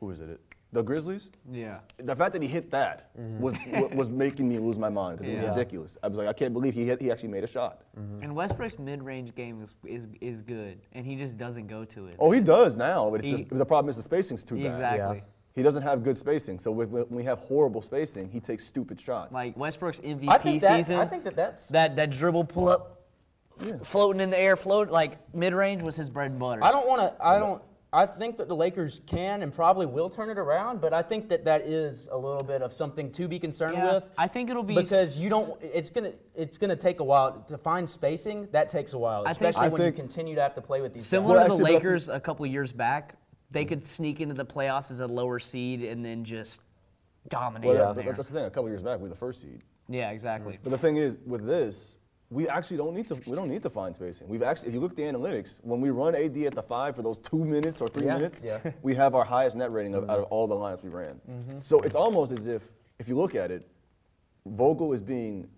who 0.00 0.10
is 0.10 0.20
it? 0.20 0.40
The 0.70 0.82
Grizzlies. 0.82 1.30
yeah. 1.50 1.78
The 1.96 2.14
fact 2.14 2.34
that 2.34 2.42
he 2.42 2.48
hit 2.48 2.70
that 2.72 3.10
was 3.16 3.54
wa- 3.72 3.88
was 3.94 4.10
making 4.10 4.46
me 4.46 4.58
lose 4.58 4.78
my 4.78 4.90
mind 4.90 5.16
because 5.18 5.30
it 5.32 5.36
Mm-hmm. 5.36 5.42
Yeah. 5.44 5.48
was 5.52 5.58
ridiculous. 5.58 5.96
I 6.02 6.08
was 6.08 6.18
like, 6.18 6.28
I 6.28 6.34
can't 6.34 6.52
believe 6.52 6.74
he 6.74 6.84
hit, 6.84 7.00
he 7.00 7.10
actually 7.10 7.30
made 7.30 7.42
a 7.44 7.46
shot. 7.46 7.84
And 7.96 8.34
Westbrook's 8.34 8.78
mid-range 8.78 9.34
game 9.34 9.62
is, 9.62 9.74
is 9.86 10.08
is 10.20 10.42
good, 10.42 10.80
and 10.92 11.06
he 11.06 11.16
just 11.16 11.38
doesn't 11.38 11.68
go 11.68 11.86
to 11.86 12.08
it. 12.08 12.16
Oh, 12.18 12.30
he 12.30 12.40
does 12.42 12.76
now, 12.76 13.08
but 13.10 13.20
it's 13.20 13.26
He- 13.28 13.44
just 13.44 13.48
the 13.58 13.64
problem 13.64 13.88
is 13.88 13.96
the 13.96 14.02
spacing's 14.02 14.44
too 14.44 14.56
bad. 14.56 14.66
exactly. 14.66 15.22
He 15.58 15.64
doesn't 15.64 15.82
have 15.82 16.04
good 16.04 16.16
spacing, 16.16 16.60
so 16.60 16.70
when 16.70 16.88
when 16.88 17.08
we 17.10 17.24
have 17.24 17.40
horrible 17.40 17.82
spacing, 17.82 18.30
he 18.30 18.38
takes 18.38 18.64
stupid 18.64 19.00
shots. 19.00 19.32
Like 19.32 19.56
Westbrook's 19.56 19.98
MVP 19.98 20.28
I 20.28 20.38
think 20.38 20.60
that, 20.62 20.76
season. 20.76 20.94
I 21.00 21.04
think 21.04 21.24
that 21.24 21.34
that's. 21.34 21.68
that 21.70 21.96
that 21.96 22.10
dribble 22.10 22.44
pull 22.44 22.68
up, 22.68 23.00
floating 23.82 24.20
in 24.20 24.30
the 24.30 24.38
air, 24.38 24.54
float 24.54 24.88
like 24.88 25.18
mid-range 25.34 25.82
was 25.82 25.96
his 25.96 26.10
bread 26.10 26.30
and 26.30 26.38
butter. 26.38 26.62
I 26.62 26.70
don't 26.70 26.86
want 26.86 27.00
to. 27.00 27.12
I 27.20 27.40
don't. 27.40 27.60
I 27.92 28.06
think 28.06 28.36
that 28.36 28.46
the 28.46 28.54
Lakers 28.54 29.00
can 29.06 29.42
and 29.42 29.52
probably 29.52 29.86
will 29.86 30.10
turn 30.10 30.30
it 30.30 30.38
around, 30.38 30.80
but 30.80 30.92
I 30.94 31.02
think 31.02 31.28
that 31.30 31.44
that 31.46 31.62
is 31.62 32.06
a 32.12 32.16
little 32.16 32.46
bit 32.46 32.62
of 32.62 32.72
something 32.72 33.10
to 33.12 33.26
be 33.26 33.40
concerned 33.40 33.78
Yeah, 33.78 33.94
with. 33.94 34.10
I 34.16 34.28
think 34.28 34.50
it'll 34.50 34.62
be 34.62 34.76
because 34.76 35.18
you 35.18 35.28
don't. 35.28 35.60
It's 35.60 35.90
gonna. 35.90 36.12
It's 36.36 36.56
gonna 36.56 36.76
take 36.76 37.00
a 37.00 37.04
while 37.04 37.44
to 37.48 37.58
find 37.58 37.90
spacing. 37.90 38.46
That 38.52 38.68
takes 38.68 38.92
a 38.92 38.98
while, 38.98 39.22
I 39.22 39.32
think- 39.32 39.48
especially 39.50 39.66
I 39.66 39.68
when 39.70 39.80
think- 39.80 39.96
you 39.96 40.02
continue 40.04 40.34
to 40.36 40.42
have 40.42 40.54
to 40.54 40.60
play 40.62 40.82
with 40.82 40.94
these. 40.94 41.04
Similar 41.06 41.34
Well, 41.34 41.42
to 41.46 41.48
the 41.48 41.54
actually, 41.54 41.72
that's- 41.72 41.84
Lakers 41.84 42.08
a 42.10 42.20
couple 42.20 42.46
years 42.46 42.72
back, 42.72 43.16
they 43.50 43.64
could 43.64 43.84
sneak 43.84 44.20
into 44.20 44.34
the 44.34 44.44
playoffs 44.44 44.90
as 44.90 45.00
a 45.00 45.06
lower 45.06 45.38
seed 45.38 45.82
and 45.82 46.04
then 46.04 46.24
just 46.24 46.60
dominate 47.28 47.68
well, 47.68 47.94
that- 47.94 48.04
there. 48.04 48.12
that's 48.12 48.28
the 48.28 48.34
thing. 48.34 48.44
A 48.44 48.50
couple 48.50 48.68
years 48.68 48.82
back, 48.82 48.98
we 48.98 49.04
were 49.04 49.08
the 49.08 49.14
first 49.16 49.40
seed. 49.40 49.62
Yeah, 49.88 50.10
exactly. 50.10 50.58
But 50.62 50.70
the 50.70 50.78
thing 50.78 50.96
is, 50.96 51.18
with 51.24 51.46
this, 51.46 51.96
we 52.30 52.46
actually 52.46 52.76
don't 52.76 52.94
need 52.94 53.08
to. 53.08 53.14
We 53.26 53.34
don't 53.34 53.48
need 53.48 53.62
to 53.62 53.70
find 53.70 53.94
spacing. 53.94 54.28
We've 54.28 54.42
actually, 54.42 54.68
if 54.68 54.74
you 54.74 54.80
look 54.80 54.90
at 54.90 54.96
the 54.98 55.04
analytics, 55.04 55.60
when 55.62 55.80
we 55.80 55.88
run 55.88 56.14
AD 56.14 56.36
at 56.36 56.54
the 56.54 56.62
five 56.62 56.94
for 56.94 57.02
those 57.02 57.18
two 57.18 57.42
minutes 57.42 57.80
or 57.80 57.88
three 57.88 58.04
Yeah, 58.04 58.16
minutes, 58.16 58.44
yeah. 58.44 58.58
we 58.82 58.94
have 58.96 59.14
our 59.14 59.24
highest 59.24 59.56
net 59.56 59.72
rating 59.72 59.94
of, 59.94 60.10
out 60.10 60.18
of 60.18 60.24
all 60.24 60.46
the 60.46 60.54
lines 60.54 60.82
we 60.82 60.90
ran. 60.90 61.20
Mm-hmm. 61.30 61.60
So 61.60 61.80
it's 61.80 61.96
almost 61.96 62.32
as 62.32 62.46
if, 62.46 62.62
if 62.98 63.08
you 63.08 63.16
look 63.16 63.34
at 63.34 63.50
it, 63.50 63.66
Vogel 64.44 64.92
is 64.92 65.00
being 65.00 65.48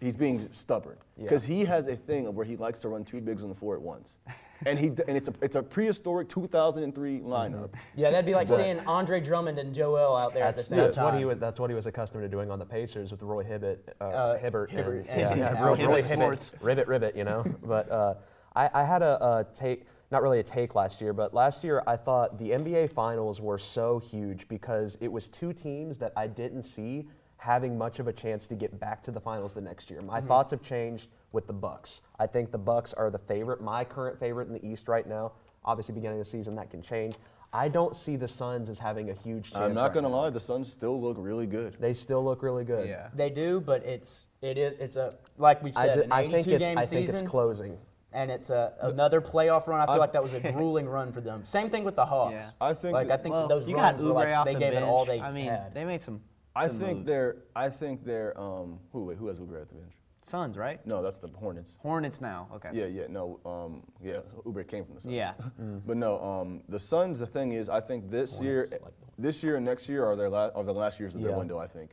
he's 0.00 0.16
being 0.16 0.48
stubborn 0.50 0.96
because 1.18 1.44
he 1.44 1.64
has 1.64 1.86
a 1.86 1.94
thing 1.94 2.26
of 2.26 2.34
where 2.34 2.46
he 2.46 2.56
likes 2.56 2.80
to 2.80 2.88
run 2.88 3.04
two 3.04 3.20
bigs 3.20 3.42
on 3.42 3.48
the 3.50 3.54
floor 3.54 3.76
at 3.76 3.82
once, 3.82 4.16
and 4.66 4.78
he 4.78 4.88
and 4.88 5.00
it's 5.16 5.28
a 5.28 5.34
it's 5.42 5.56
a 5.56 5.62
prehistoric 5.62 6.28
2003 6.28 7.20
lineup. 7.20 7.70
Yeah, 7.96 8.10
that'd 8.10 8.26
be 8.26 8.34
like 8.34 8.48
But- 8.48 8.56
seeing 8.56 8.80
Andre 8.80 9.20
Drummond 9.20 9.58
and 9.58 9.74
Joel 9.74 10.16
out 10.16 10.34
there 10.34 10.44
That's, 10.44 10.58
at 10.60 10.64
the 10.64 10.68
same 10.68 10.78
that's 10.78 10.96
time. 10.96 11.04
what 11.06 11.18
he 11.18 11.24
was. 11.24 11.38
That's 11.38 11.60
what 11.60 11.70
he 11.70 11.76
was 11.76 11.86
accustomed 11.86 12.22
to 12.22 12.28
doing 12.28 12.50
on 12.50 12.58
the 12.58 12.66
Pacers 12.66 13.10
with 13.10 13.22
Roy 13.22 13.44
Hibbert, 13.44 13.94
uh, 14.00 14.36
Hibbert, 14.36 14.70
Hibbert, 14.70 15.06
and- 15.08 15.20
and- 15.22 15.38
yeah, 15.40 15.48
and 15.54 15.64
Roy, 15.64 15.74
Hibbert 15.74 15.88
Roy 15.94 16.02
Hibbert, 16.02 16.50
ribbit, 16.60 16.88
ribbit, 16.88 17.16
you 17.16 17.24
know. 17.24 17.44
But 17.64 17.90
uh, 17.90 18.14
I, 18.56 18.70
I 18.72 18.84
had 18.84 19.02
a, 19.02 19.22
a 19.24 19.46
take, 19.54 19.86
not 20.10 20.22
really 20.22 20.40
a 20.40 20.42
take 20.42 20.74
last 20.74 21.00
year, 21.00 21.12
but 21.12 21.34
last 21.34 21.62
year 21.62 21.82
I 21.86 21.96
thought 21.96 22.38
the 22.38 22.50
NBA 22.50 22.92
Finals 22.92 23.40
were 23.40 23.58
so 23.58 23.98
huge 23.98 24.48
because 24.48 24.96
it 25.00 25.08
was 25.12 25.28
two 25.28 25.52
teams 25.52 25.98
that 25.98 26.12
I 26.16 26.26
didn't 26.26 26.62
see 26.64 27.08
having 27.38 27.78
much 27.78 27.98
of 27.98 28.08
a 28.08 28.12
chance 28.12 28.46
to 28.48 28.54
get 28.54 28.78
back 28.78 29.02
to 29.04 29.10
the 29.10 29.20
finals 29.20 29.54
the 29.54 29.60
next 29.60 29.90
year. 29.90 30.02
My 30.02 30.18
mm-hmm. 30.18 30.28
thoughts 30.28 30.50
have 30.50 30.62
changed 30.62 31.08
with 31.32 31.46
the 31.46 31.52
Bucks. 31.52 32.02
I 32.18 32.26
think 32.26 32.50
the 32.50 32.58
Bucks 32.58 32.92
are 32.92 33.10
the 33.10 33.18
favorite, 33.18 33.62
my 33.62 33.84
current 33.84 34.18
favorite 34.18 34.48
in 34.48 34.54
the 34.54 34.66
East 34.66 34.88
right 34.88 35.06
now. 35.06 35.32
Obviously, 35.64 35.94
beginning 35.94 36.18
of 36.20 36.24
the 36.26 36.30
season 36.30 36.54
that 36.56 36.70
can 36.70 36.82
change. 36.82 37.14
I 37.52 37.68
don't 37.68 37.96
see 37.96 38.16
the 38.16 38.28
Suns 38.28 38.68
as 38.68 38.78
having 38.78 39.10
a 39.10 39.14
huge 39.14 39.52
chance. 39.52 39.56
I'm 39.56 39.74
not 39.74 39.84
right 39.84 39.94
gonna 39.94 40.08
now. 40.08 40.16
lie, 40.16 40.30
the 40.30 40.40
Suns 40.40 40.70
still 40.70 41.00
look 41.00 41.16
really 41.18 41.46
good. 41.46 41.76
They 41.80 41.94
still 41.94 42.22
look 42.22 42.42
really 42.42 42.64
good. 42.64 42.88
Yeah. 42.88 43.08
They 43.14 43.30
do, 43.30 43.60
but 43.60 43.84
it's 43.84 44.26
it 44.42 44.58
is 44.58 44.74
it's 44.78 44.96
a 44.96 45.14
like 45.38 45.62
we 45.62 45.70
said 45.72 45.94
ju- 45.94 46.02
an 46.02 46.12
I 46.12 46.22
82 46.22 46.32
think 46.32 46.46
it's 46.48 46.64
game 46.64 46.78
I 46.78 46.84
think 46.84 47.06
season, 47.06 47.20
it's 47.20 47.30
closing. 47.30 47.78
and 48.12 48.30
it's 48.30 48.50
a, 48.50 48.74
another 48.82 49.20
playoff 49.22 49.66
run. 49.66 49.80
I 49.80 49.86
feel 49.86 49.94
I- 49.94 49.98
like 49.98 50.12
that 50.12 50.22
was 50.22 50.34
a 50.34 50.40
grueling 50.52 50.88
run 50.88 51.10
for 51.12 51.22
them. 51.22 51.44
Same 51.44 51.70
thing 51.70 51.84
with 51.84 51.96
the 51.96 52.04
Hawks. 52.04 52.34
Yeah. 52.34 52.50
I 52.60 52.74
think 52.74 52.92
like 52.92 53.08
that- 53.08 53.20
I 53.20 53.22
think 53.22 53.34
Well, 53.34 53.48
those 53.48 53.66
you 53.66 53.76
runs 53.76 53.98
got 53.98 54.06
were 54.06 54.12
like 54.12 54.28
off 54.28 54.44
they 54.44 54.54
the 54.54 54.60
gave 54.60 54.72
bench. 54.72 54.84
it 54.84 54.88
all 54.88 55.04
they 55.06 55.20
I 55.20 55.32
mean, 55.32 55.46
had. 55.46 55.74
they 55.74 55.84
made 55.84 56.02
some. 56.02 56.20
I 56.58 56.68
think 56.68 56.80
moves. 56.98 57.06
they're 57.06 57.36
I 57.56 57.68
think 57.68 58.04
they're 58.04 58.38
um 58.38 58.78
who 58.92 59.04
wait, 59.04 59.18
who 59.18 59.26
has 59.28 59.38
Oubre 59.38 59.60
at 59.62 59.68
the 59.68 59.74
bench? 59.76 59.92
Suns, 60.24 60.58
right? 60.58 60.84
No, 60.86 61.02
that's 61.02 61.18
the 61.18 61.28
Hornets. 61.28 61.76
Hornets 61.78 62.20
now. 62.20 62.48
Okay. 62.56 62.68
Yeah, 62.74 62.84
yeah, 62.84 63.06
no, 63.08 63.40
um, 63.46 63.82
yeah, 64.02 64.18
Oubre 64.44 64.66
came 64.68 64.84
from 64.84 64.96
the 64.96 65.00
Suns. 65.00 65.14
Yeah. 65.14 65.32
But 65.86 65.96
no, 65.96 66.22
um, 66.22 66.62
the 66.68 66.78
Suns. 66.78 67.18
The 67.18 67.26
thing 67.26 67.52
is, 67.52 67.70
I 67.70 67.80
think 67.80 68.10
this 68.10 68.38
year, 68.38 68.68
this 69.16 69.42
year 69.42 69.56
and 69.56 69.64
next 69.64 69.88
year 69.88 70.04
are 70.04 70.16
their 70.16 70.28
la- 70.28 70.50
are 70.54 70.64
the 70.64 70.74
last 70.74 71.00
years 71.00 71.14
of 71.14 71.22
their 71.22 71.30
Yeah. 71.30 71.38
window. 71.38 71.58
I 71.58 71.66
think, 71.66 71.92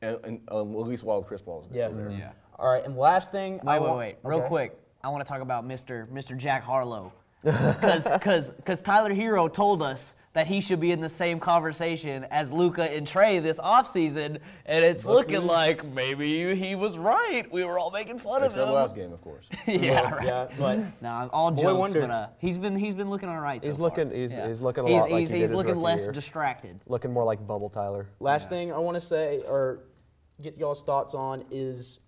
and, 0.00 0.16
and 0.22 0.40
um, 0.48 0.70
at 0.76 0.86
least 0.86 1.02
while 1.02 1.22
Chris 1.24 1.42
Paul 1.42 1.62
is 1.68 1.74
yeah. 1.76 1.88
still 1.88 1.98
there. 1.98 2.10
Yeah. 2.10 2.30
All 2.56 2.68
right, 2.72 2.84
and 2.84 2.96
last 2.96 3.32
thing. 3.32 3.58
I 3.66 3.78
Wait, 3.78 3.80
wait, 3.82 3.88
want- 3.88 3.98
wait. 3.98 4.16
Real 4.22 4.38
okay. 4.40 4.48
quick, 4.48 4.78
I 5.02 5.08
want 5.08 5.24
to 5.26 5.28
talk 5.32 5.40
about 5.42 5.66
Mr. 5.66 6.06
Mr. 6.08 6.36
Jack 6.36 6.62
Harlow. 6.62 7.12
because 7.42 8.48
Because 8.50 8.80
Tyler 8.82 9.12
Herro 9.12 9.52
told 9.52 9.82
us 9.82 10.14
that 10.34 10.46
he 10.46 10.62
should 10.62 10.80
be 10.80 10.92
in 10.92 11.00
the 11.00 11.08
same 11.10 11.38
conversation 11.38 12.24
as 12.30 12.50
Luka 12.50 12.90
and 12.90 13.06
Trae 13.06 13.42
this 13.42 13.58
offseason, 13.60 14.38
and 14.64 14.84
it's 14.84 15.04
looking 15.04 15.34
who's- 15.42 15.46
like 15.46 15.84
maybe 15.88 16.54
he 16.54 16.74
was 16.74 16.96
right. 16.96 17.50
We 17.52 17.64
were 17.64 17.78
all 17.78 17.90
making 17.90 18.18
fun 18.18 18.42
Except 18.42 18.62
of 18.62 18.68
him. 18.68 18.74
last 18.74 18.94
game, 18.96 19.12
of 19.12 19.20
course. 19.20 19.46
yeah, 19.66 20.10
right. 20.10 20.26
Yeah, 20.26 20.46
but 20.58 20.78
No, 21.02 21.10
I'm 21.10 21.30
all 21.34 21.50
Boy 21.50 21.62
jokes, 21.62 21.78
wonder. 21.78 22.00
but 22.00 22.10
uh, 22.10 22.26
he's 22.38 22.56
been 22.56 22.76
he's 22.76 22.94
been 22.94 23.10
looking 23.10 23.28
all 23.28 23.40
right. 23.40 23.62
He's 23.62 23.76
so 23.76 23.82
looking- 23.82 24.08
far. 24.08 24.16
he's- 24.16 24.32
Yeah. 24.32 24.48
he's 24.48 24.62
looking 24.62 24.84
a 24.84 24.88
he's, 24.88 25.00
lot 25.00 25.10
like 25.10 25.20
he's, 25.20 25.28
he 25.30 25.34
did 25.34 25.40
he's 25.42 25.50
his 25.50 25.56
looking 25.56 25.68
rookie 25.72 25.80
less 25.82 26.02
year. 26.04 26.12
distracted. 26.12 26.80
Looking 26.86 27.12
more 27.12 27.24
like 27.24 27.46
Bubble 27.46 27.68
Tyler. 27.68 28.08
Last 28.18 28.48
thing 28.48 28.72
I 28.72 28.78
want 28.78 28.98
to 28.98 29.06
say 29.06 29.42
or 29.46 29.80
get 30.40 30.56
y'all's 30.56 30.82
thoughts 30.82 31.12
on 31.14 31.44
is 31.50 32.00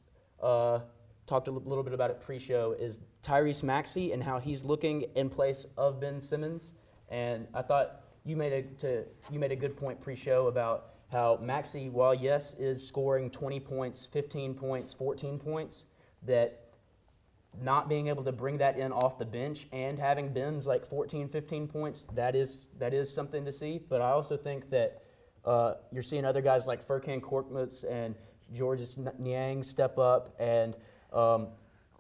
uh, 0.42 0.78
talked 1.26 1.48
a 1.48 1.50
li- 1.50 1.60
little 1.64 1.84
bit 1.84 1.92
about 1.92 2.10
it 2.10 2.20
pre-show 2.22 2.74
is 2.78 3.00
Tyrese 3.22 3.62
Maxey 3.62 4.12
and 4.12 4.22
how 4.24 4.38
he's 4.38 4.64
looking 4.64 5.02
in 5.14 5.28
place 5.28 5.66
of 5.76 6.00
Ben 6.00 6.20
Simmons. 6.22 6.72
And 7.10 7.46
I 7.54 7.60
thought 7.62 8.00
you 8.24 8.37
made 8.37 8.52
a 8.52 8.62
to, 8.80 9.04
you 9.30 9.38
made 9.38 9.52
a 9.52 9.56
good 9.56 9.76
point 9.76 10.00
pre-show 10.00 10.46
about 10.46 10.94
how 11.12 11.38
Maxey, 11.40 11.90
while 11.90 12.14
yes 12.14 12.54
is 12.58 12.87
scoring 12.87 13.30
20 13.30 13.60
points, 13.60 14.06
15 14.06 14.54
points, 14.54 14.92
14 14.92 15.38
points, 15.38 15.84
that 16.26 16.60
not 17.62 17.88
being 17.88 18.08
able 18.08 18.24
to 18.24 18.32
bring 18.32 18.58
that 18.58 18.78
in 18.78 18.90
off 18.90 19.18
the 19.18 19.24
bench 19.24 19.68
and 19.72 19.98
having 19.98 20.32
Ben's 20.32 20.66
like 20.66 20.84
14, 20.84 21.28
15 21.28 21.68
points, 21.68 22.08
that 22.14 22.34
is 22.34 22.66
that 22.78 22.92
is 22.92 23.12
something 23.12 23.44
to 23.44 23.52
see. 23.52 23.80
But 23.88 24.00
I 24.00 24.10
also 24.10 24.37
think 24.37 24.70
that 24.70 25.02
uh, 25.44 25.74
you're 25.92 26.02
seeing 26.02 26.24
other 26.24 26.40
guys 26.40 26.66
like 26.66 26.87
Furkan 26.87 27.20
Korkmaz 27.20 27.84
and 27.88 28.14
Georges 28.52 28.98
Niang 29.18 29.62
step 29.62 29.98
up. 29.98 30.34
And 30.40 30.74
um, 31.12 31.48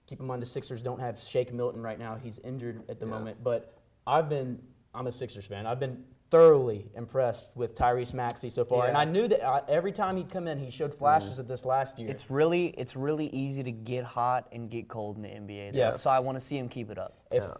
keep 0.06 0.20
in 0.20 0.26
mind 0.26 0.42
the 0.42 0.46
Sixers 0.46 0.82
don't 0.82 1.00
have 1.00 1.18
Shake 1.20 1.52
Milton 1.52 1.82
right 1.82 1.98
now; 1.98 2.18
he's 2.20 2.38
injured 2.38 2.82
at 2.88 2.98
the 2.98 3.06
moment. 3.06 3.44
But 3.44 3.78
I've 4.06 4.28
been 4.28 4.58
I'm 4.94 5.06
a 5.06 5.12
Sixers 5.12 5.46
fan. 5.46 5.66
I've 5.66 5.80
been 5.80 6.02
thoroughly 6.30 6.86
impressed 6.96 7.50
with 7.54 7.76
Tyrese 7.76 8.14
Maxey 8.14 8.48
so 8.50 8.64
far, 8.64 8.88
and 8.88 8.96
I 8.96 9.04
knew 9.04 9.28
that 9.28 9.46
uh, 9.46 9.60
every 9.68 9.92
time 9.92 10.16
he'd 10.16 10.30
come 10.30 10.48
in, 10.48 10.58
he 10.58 10.70
showed 10.70 10.94
flashes 10.94 11.38
of 11.38 11.46
this 11.46 11.64
last 11.64 11.98
year. 11.98 12.08
It's 12.10 12.30
really 12.30 12.68
it's 12.78 12.96
really 12.96 13.28
easy 13.28 13.62
to 13.62 13.70
get 13.72 14.04
hot 14.04 14.48
and 14.52 14.70
get 14.70 14.88
cold 14.88 15.16
in 15.16 15.22
the 15.22 15.28
NBA. 15.28 15.72
though. 15.72 15.78
Yeah. 15.78 15.96
So 15.96 16.10
I 16.10 16.18
want 16.18 16.36
to 16.38 16.44
see 16.44 16.58
him 16.58 16.68
keep 16.68 16.90
it 16.90 16.98
up. 16.98 17.18
if 17.30 17.42
Yeah. 17.42 17.54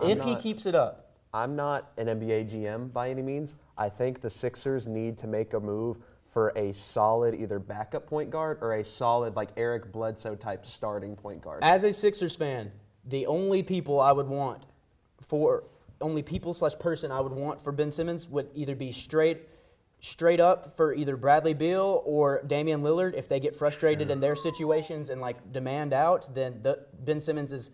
I'm 0.00 0.10
if 0.10 0.22
he 0.22 0.36
keeps 0.36 0.66
it 0.66 0.74
up, 0.74 1.12
I'm 1.34 1.56
not 1.56 1.92
an 1.96 2.06
NBA 2.06 2.50
GM 2.50 2.92
by 2.92 3.10
any 3.10 3.22
means. 3.22 3.56
I 3.76 3.88
think 3.88 4.20
the 4.20 4.30
Sixers 4.30 4.86
need 4.86 5.18
to 5.18 5.26
make 5.26 5.54
a 5.54 5.60
move 5.60 5.98
for 6.30 6.52
a 6.56 6.72
solid 6.72 7.34
either 7.34 7.58
backup 7.58 8.06
point 8.06 8.30
guard 8.30 8.58
or 8.60 8.74
a 8.74 8.84
solid 8.84 9.34
like 9.36 9.50
Eric 9.56 9.90
Bledsoe 9.92 10.34
type 10.34 10.64
starting 10.66 11.16
point 11.16 11.42
guard. 11.42 11.60
As 11.62 11.84
a 11.84 11.92
Sixers 11.92 12.36
fan, 12.36 12.70
the 13.04 13.26
only 13.26 13.62
people 13.62 14.00
I 14.00 14.12
would 14.12 14.28
want 14.28 14.66
for 15.20 15.64
only 16.00 16.22
people 16.22 16.52
slash 16.54 16.78
person 16.78 17.10
I 17.10 17.20
would 17.20 17.32
want 17.32 17.60
for 17.60 17.72
Ben 17.72 17.90
Simmons 17.90 18.28
would 18.28 18.48
either 18.54 18.74
be 18.74 18.92
straight 18.92 19.48
straight 20.00 20.38
up 20.38 20.76
for 20.76 20.94
either 20.94 21.16
Bradley 21.16 21.54
Beal 21.54 22.02
or 22.04 22.42
Damian 22.46 22.82
Lillard. 22.82 23.14
If 23.14 23.28
they 23.28 23.40
get 23.40 23.56
frustrated 23.56 24.10
in 24.10 24.20
their 24.20 24.36
situations 24.36 25.10
and 25.10 25.20
like 25.20 25.52
demand 25.52 25.92
out, 25.92 26.32
then 26.34 26.60
the, 26.62 26.86
Ben 27.00 27.20
Simmons 27.20 27.52
is 27.52 27.70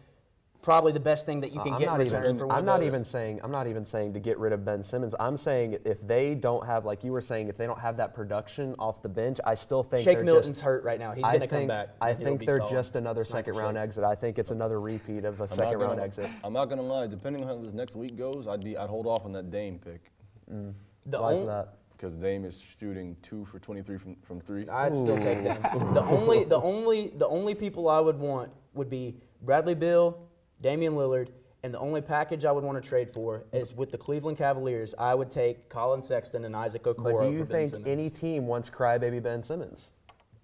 probably 0.65 0.93
the 0.93 0.99
best 1.01 1.27
thing 1.27 1.41
that 1.43 1.53
you 1.53 1.61
can 1.61 1.75
I'm 1.75 1.79
get 1.79 1.89
in 1.89 1.93
not 1.93 1.99
return 1.99 2.25
even, 2.25 2.37
for 2.39 2.47
one 2.47 2.57
I'm 2.57 2.61
of 2.61 2.65
not 2.65 2.81
those. 2.81 2.87
even 2.87 3.05
saying 3.05 3.41
I'm 3.45 3.51
not 3.51 3.67
even 3.67 3.85
saying 3.85 4.15
to 4.15 4.19
get 4.21 4.39
rid 4.39 4.53
of 4.55 4.65
Ben 4.65 4.83
Simmons. 4.83 5.15
I'm 5.21 5.37
saying 5.37 5.77
if 5.85 6.05
they 6.07 6.35
don't 6.35 6.67
have 6.67 6.87
like 6.87 7.05
you 7.05 7.13
were 7.13 7.21
saying 7.21 7.49
if 7.49 7.59
they 7.59 7.67
don't 7.67 7.79
have 7.79 7.99
that 7.99 8.15
production 8.15 8.75
off 8.79 9.03
the 9.03 9.09
bench, 9.09 9.39
I 9.45 9.55
still 9.55 9.83
think 9.83 10.03
Shake 10.03 10.17
they're 10.17 10.25
Milton's 10.25 10.57
just, 10.57 10.63
hurt 10.63 10.83
right 10.83 10.99
now. 10.99 11.13
He's 11.13 11.23
going 11.23 11.41
to 11.41 11.47
come 11.47 11.67
back. 11.67 11.91
I 12.01 12.15
think 12.15 12.47
they're 12.47 12.59
solid. 12.59 12.71
just 12.73 12.97
another 12.97 13.25
Sniper 13.25 13.53
second 13.53 13.63
round 13.63 13.77
Shake. 13.77 13.83
exit. 13.83 14.05
I 14.05 14.15
think 14.15 14.39
it's 14.39 14.51
another 14.51 14.81
repeat 14.81 15.27
of 15.27 15.39
a 15.41 15.45
I'm 15.45 15.49
second 15.51 15.79
round 15.79 15.93
gonna- 15.93 16.03
exit. 16.03 16.31
I'm 16.43 16.55
not 16.55 16.67
gonna 16.71 16.83
lie. 16.83 17.07
Depending 17.07 17.43
on 17.43 17.49
how 17.49 17.63
this 17.63 17.75
next 17.75 17.95
week 17.95 18.17
goes, 18.17 18.47
I'd 18.49 18.65
be 18.65 18.77
I'd 18.77 18.89
hold 18.89 19.07
off 19.07 19.27
on 19.27 19.33
that 19.33 19.51
Dame 19.51 19.79
pick 19.79 20.11
mm. 20.51 20.73
The 21.07 21.21
Why 21.21 21.33
is 21.33 21.45
that? 21.45 21.75
because 21.97 22.15
Dame 22.15 22.45
is 22.45 22.59
shooting 22.59 23.17
two 23.23 23.45
for 23.45 23.59
23 23.59 23.99
from 23.99 24.17
from 24.23 24.41
three. 24.41 24.67
I'd 24.69 24.95
still 24.95 25.19
take 25.19 25.45
them. 25.45 25.95
The 25.95 26.03
only, 26.03 26.45
the 26.45 26.61
only, 26.61 27.13
the 27.17 27.27
only 27.29 27.55
people 27.55 27.89
I 27.89 28.01
would 28.01 28.19
want 28.19 28.51
would 28.73 28.89
be 28.89 29.17
Bradley 29.43 29.75
Beal, 29.75 30.19
Damian 30.65 30.95
Lillard, 30.95 31.29
and 31.63 31.75
the 31.75 31.79
only 31.79 32.01
package 32.01 32.47
I 32.47 32.51
would 32.53 32.65
want 32.65 32.83
to 32.83 32.89
trade 32.89 33.11
for 33.13 33.45
is 33.53 33.75
with 33.77 33.91
the 33.91 33.99
Cleveland 33.99 34.39
Cavaliers. 34.39 34.95
I 34.99 35.15
would 35.15 35.31
take 35.31 35.69
Collin 35.69 36.03
Sexton 36.03 36.47
and 36.47 36.57
Isaac 36.57 36.85
Okoro. 36.85 37.19
But 37.19 37.25
do 37.27 37.33
you 37.33 37.45
for 37.45 37.53
think 37.53 37.71
Simmons. 37.71 37.87
any 37.89 38.09
team 38.09 38.47
wants 38.47 38.71
crybaby 38.71 39.23
Ben 39.23 39.43
Simmons? 39.43 39.91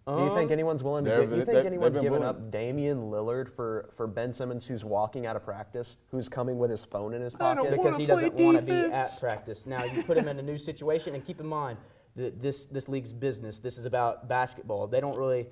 do 0.06 0.12
you 0.24 0.34
think 0.34 0.48
Um, 0.50 0.52
anyone's 0.52 0.82
willing 0.82 1.04
to 1.04 1.10
they're- 1.10 1.20
give? 1.20 1.30
You 1.30 1.36
they- 1.36 1.44
think 1.44 1.56
they've 1.56 1.66
anyone's 1.66 1.94
been 1.94 2.02
giving 2.02 2.20
willing. 2.20 2.36
up 2.36 2.50
Damian 2.50 3.10
Lillard 3.10 3.48
for, 3.48 3.88
for 3.96 4.06
Ben 4.06 4.32
Simmons, 4.32 4.66
who's 4.66 4.84
walking 4.84 5.24
out 5.24 5.36
of 5.36 5.44
practice, 5.44 5.96
who's 6.10 6.28
coming 6.28 6.58
with 6.58 6.70
his 6.70 6.84
phone 6.84 7.14
in 7.14 7.22
his 7.22 7.32
pocket? 7.34 7.70
because 7.70 7.96
he 7.96 8.04
doesn't 8.06 8.34
want 8.34 8.58
to 8.58 8.62
be 8.64 8.72
at 8.72 9.18
practice. 9.20 9.64
Now 9.66 9.84
you 9.84 10.02
put 10.02 10.18
him 10.18 10.28
in 10.28 10.38
a 10.38 10.42
new 10.42 10.58
situation, 10.58 11.14
and 11.14 11.24
keep 11.24 11.40
in 11.40 11.46
mind 11.46 11.78
that 12.16 12.40
this 12.40 12.66
this 12.66 12.88
league's 12.90 13.12
business. 13.14 13.58
This 13.58 13.78
is 13.78 13.84
about 13.86 14.28
basketball. 14.28 14.86
They 14.86 15.00
don't 15.00 15.16
really. 15.16 15.48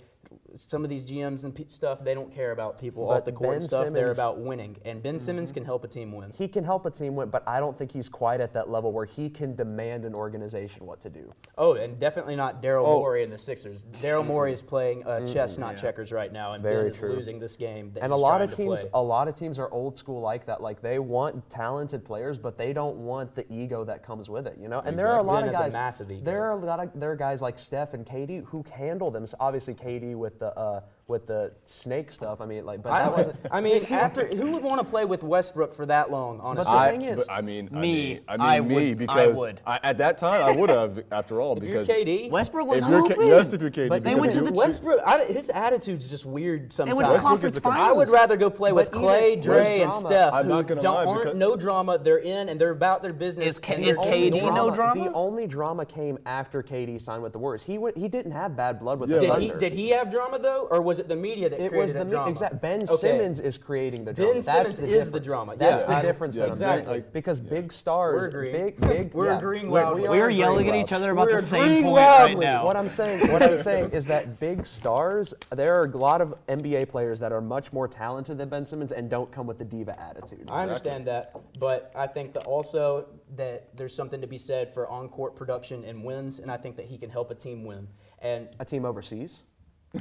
Some 0.56 0.82
of 0.84 0.90
these 0.90 1.04
GMs 1.04 1.44
and 1.44 1.56
stuff, 1.70 2.02
they 2.02 2.14
don't 2.14 2.34
care 2.34 2.52
about 2.52 2.78
people 2.78 3.08
off 3.10 3.24
the 3.24 3.32
court 3.32 3.50
Ben 3.50 3.56
and 3.56 3.64
stuff. 3.64 3.88
They're 3.90 4.10
about 4.10 4.38
winning, 4.40 4.76
and 4.84 5.02
Ben 5.02 5.18
Simmons 5.18 5.52
can 5.52 5.64
help 5.64 5.84
a 5.84 5.88
team 5.88 6.12
win. 6.12 6.30
He 6.36 6.48
can 6.48 6.64
help 6.64 6.84
a 6.86 6.90
team 6.90 7.14
win, 7.16 7.28
but 7.30 7.42
I 7.46 7.60
don't 7.60 7.76
think 7.78 7.92
he's 7.92 8.08
quite 8.08 8.40
at 8.40 8.52
that 8.54 8.68
level 8.68 8.92
where 8.92 9.04
he 9.04 9.30
can 9.30 9.54
demand 9.54 10.04
an 10.04 10.14
organization 10.14 10.84
what 10.86 11.00
to 11.02 11.10
do. 11.10 11.32
Oh, 11.56 11.74
and 11.74 11.98
definitely 11.98 12.36
not 12.36 12.62
Daryl 12.62 12.84
Oh. 12.86 12.98
Morey 13.00 13.22
and 13.24 13.32
the 13.32 13.38
Sixers. 13.38 13.84
Daryl 14.02 14.26
Morey 14.26 14.52
is 14.52 14.62
playing 14.62 15.04
uh, 15.06 15.26
chess, 15.26 15.58
not 15.58 15.76
checkers, 15.76 16.12
right 16.12 16.32
now, 16.32 16.52
and 16.52 16.62
Very 16.62 16.84
Ben 16.84 16.90
is 16.92 16.98
true. 16.98 17.12
losing 17.12 17.38
this 17.38 17.56
game. 17.56 17.92
That 17.94 18.02
and 18.04 18.12
a 18.12 18.16
lot 18.16 18.42
of 18.42 18.54
teams, 18.54 18.84
a 18.94 19.02
lot 19.02 19.28
of 19.28 19.34
teams 19.36 19.58
are 19.58 19.70
old 19.70 19.96
school 19.96 20.20
like 20.20 20.44
that. 20.46 20.60
Like 20.62 20.80
they 20.82 20.98
want 20.98 21.48
talented 21.50 22.04
players, 22.04 22.36
but 22.38 22.58
they 22.58 22.72
don't 22.72 22.96
want 22.96 23.34
the 23.34 23.50
ego 23.52 23.84
that 23.84 24.02
comes 24.02 24.28
with 24.28 24.46
it. 24.46 24.56
You 24.60 24.68
know, 24.68 24.80
and 24.84 24.98
there 24.98 25.08
are 25.08 25.18
a 25.18 25.22
lot 25.22 25.40
Ben 25.44 25.48
of 25.50 25.54
has 25.54 25.60
a 25.60 25.64
guys. 25.66 25.72
massive 25.72 26.10
ego. 26.10 26.24
There 26.24 26.44
are 26.44 26.52
a 26.52 26.56
lot 26.56 26.80
of 26.80 26.90
there 26.94 27.12
are 27.12 27.16
guys 27.16 27.40
like 27.40 27.58
Steph 27.58 27.94
and 27.94 28.04
KD 28.04 28.44
who 28.46 28.64
handle 28.72 29.10
them. 29.10 29.26
Obviously, 29.40 29.74
KD 29.74 30.14
with 30.18 30.38
the 30.38 30.56
uh, 30.56 30.80
with 31.08 31.26
the 31.26 31.50
snake 31.64 32.12
stuff. 32.12 32.40
I 32.42 32.46
mean, 32.46 32.66
like, 32.66 32.82
but 32.82 32.90
that 32.90 33.16
wasn't. 33.16 33.36
I 33.50 33.60
mean, 33.62 33.82
after 33.90 34.26
who 34.26 34.52
would 34.52 34.62
want 34.62 34.78
to 34.80 34.86
play 34.86 35.06
with 35.06 35.22
Westbrook 35.24 35.74
for 35.74 35.86
that 35.86 36.10
long? 36.10 36.38
Honestly, 36.40 36.70
the 36.70 36.78
I, 36.78 36.90
thing 36.90 37.02
is- 37.02 37.16
but 37.16 37.32
I 37.32 37.40
mean, 37.40 37.68
I 37.72 37.78
Me, 37.80 37.92
mean, 37.92 38.20
I 38.28 38.36
mean 38.36 38.40
I 38.46 38.60
me 38.60 38.74
would- 38.74 38.82
I 38.84 38.94
because 38.94 39.36
would. 39.36 39.60
I- 39.66 39.80
at 39.82 39.98
that 39.98 40.18
time 40.18 40.42
I 40.42 40.52
would 40.52 40.68
have. 40.70 41.02
After 41.10 41.40
all, 41.40 41.56
if 41.56 41.64
you're 41.64 41.82
because 41.82 41.88
KD, 41.88 42.30
Westbrook 42.30 42.66
was 42.68 42.78
if 42.78 42.84
K- 42.84 42.90
hooping. 42.90 43.26
yes, 43.26 43.52
if 43.54 43.60
you're 43.62 43.70
KD, 43.70 43.88
But 43.88 44.04
they 44.04 44.14
went 44.14 44.32
to 44.34 44.42
the 44.42 44.52
Westbrook, 44.52 45.00
I, 45.06 45.24
his 45.24 45.48
attitude's 45.48 46.10
just 46.10 46.26
weird 46.26 46.70
They 46.70 46.84
went 46.84 46.98
to. 46.98 47.04
Westbrook 47.04 47.22
conference 47.22 47.56
is 47.56 47.62
the- 47.62 47.68
I 47.70 47.90
would 47.90 48.10
rather 48.10 48.36
go 48.36 48.50
play 48.50 48.72
with 48.72 48.90
But 48.92 49.00
Klay, 49.00 49.28
even- 49.32 49.40
Dre, 49.40 49.80
and? 49.80 49.94
Steph, 49.94 50.34
I'm 50.34 50.44
who 50.44 50.50
not 50.50 50.66
gonna 50.66 50.80
don't, 50.82 50.94
lie, 50.94 51.04
aren't 51.06 51.36
no 51.36 51.56
drama. 51.56 51.96
They're 51.98 52.18
in 52.18 52.50
and 52.50 52.60
they're 52.60 52.70
about 52.70 53.00
their 53.02 53.12
business. 53.14 53.46
Is 53.46 53.58
K- 53.58 53.82
is 53.82 53.96
KD 53.96 54.42
only 54.42 54.50
no 54.50 54.70
drama? 54.70 55.04
The 55.04 55.12
only 55.14 55.46
drama 55.46 55.86
came 55.86 56.18
after 56.26 56.62
KD 56.62 57.00
signed 57.00 57.22
with 57.22 57.32
the 57.32 57.38
Warriors. 57.38 57.62
He 57.64 57.76
w- 57.76 57.94
he 57.96 58.08
didn't 58.08 58.32
have 58.32 58.54
bad 58.56 58.78
blood 58.78 59.00
with 59.00 59.08
Yeah, 59.10 59.16
the 59.18 59.26
Did 59.26 59.38
he 59.40 59.48
Thunder. 59.48 59.58
did 59.58 59.72
he 59.72 59.88
have 59.90 60.10
drama 60.10 60.38
though, 60.38 60.68
or 60.70 60.82
was 60.82 60.97
it 60.98 61.08
the 61.08 61.16
media 61.16 61.48
that 61.48 61.56
It 61.60 61.68
created 61.70 61.76
was 61.78 61.92
the 61.92 61.98
that 62.00 62.04
me- 62.06 62.10
drama? 62.10 62.30
exact. 62.30 62.60
Ben 62.62 62.82
Okay. 62.82 62.96
Simmons 62.96 63.40
is 63.40 63.58
creating 63.58 64.04
the 64.04 64.12
Ben 64.12 64.24
drama. 64.26 64.34
That's 64.42 64.46
Simmons 64.52 64.78
the 64.78 64.84
is 64.86 64.90
the 64.90 64.96
difference. 65.20 65.26
drama. 65.26 65.56
That's 65.56 65.82
Yeah, 65.82 65.88
the 65.88 65.94
I- 65.96 66.02
difference 66.02 66.34
yeah, 66.36 66.40
that 66.40 66.46
I'm 66.46 66.52
exactly. 66.52 66.92
saying. 66.94 67.04
Because 67.12 67.40
big 67.40 67.72
stars, 67.72 68.14
We're 68.20 68.28
agreeing. 68.28 68.52
big 68.52 68.80
big. 68.80 69.14
We're 69.18 69.26
yeah. 69.26 69.38
agreeing 69.38 69.70
We're- 69.70 69.84
loudly. 69.84 70.02
we 70.02 70.08
We 70.08 70.20
are 70.20 70.24
are 70.26 70.30
yelling 70.30 70.68
at 70.68 70.74
each 70.76 70.92
other 70.92 71.10
about 71.12 71.26
We're 71.26 71.40
the 71.40 71.46
same 71.46 71.62
agreeing 71.64 71.84
point 71.84 71.96
right 71.96 72.38
now. 72.38 72.64
What 72.64 72.76
I'm 72.76 72.90
saying, 72.90 73.32
what 73.32 73.42
I'm 73.42 73.62
saying 73.62 73.90
is 73.92 74.06
that 74.06 74.38
big 74.40 74.66
stars, 74.66 75.34
there 75.50 75.80
are 75.80 75.84
a 75.86 75.96
lot 75.96 76.20
of 76.20 76.34
NBA 76.48 76.86
players 76.88 77.20
that 77.20 77.32
are 77.32 77.40
much 77.40 77.72
more 77.72 77.88
talented 77.88 78.38
than 78.38 78.48
Ben 78.48 78.66
Simmons 78.66 78.92
and 78.92 79.08
don't 79.10 79.30
come 79.30 79.46
with 79.46 79.58
the 79.58 79.64
diva 79.64 79.98
attitude. 80.00 80.48
I 80.50 80.62
understand 80.62 81.06
that, 81.06 81.34
but 81.58 81.90
I 81.94 82.06
think 82.06 82.32
that 82.34 82.44
also 82.46 83.06
that 83.36 83.68
there's 83.76 83.94
something 83.94 84.20
to 84.20 84.26
be 84.26 84.38
said 84.38 84.72
for 84.72 84.88
on-court 84.88 85.36
production 85.36 85.84
and 85.84 86.02
wins, 86.04 86.38
and 86.38 86.50
I 86.50 86.56
think 86.56 86.76
that 86.76 86.86
he 86.86 86.96
can 86.98 87.10
help 87.10 87.30
a 87.30 87.34
team 87.34 87.64
win. 87.64 87.88
And 88.20 88.48
A 88.58 88.64
team 88.64 88.84
overseas. 88.84 89.42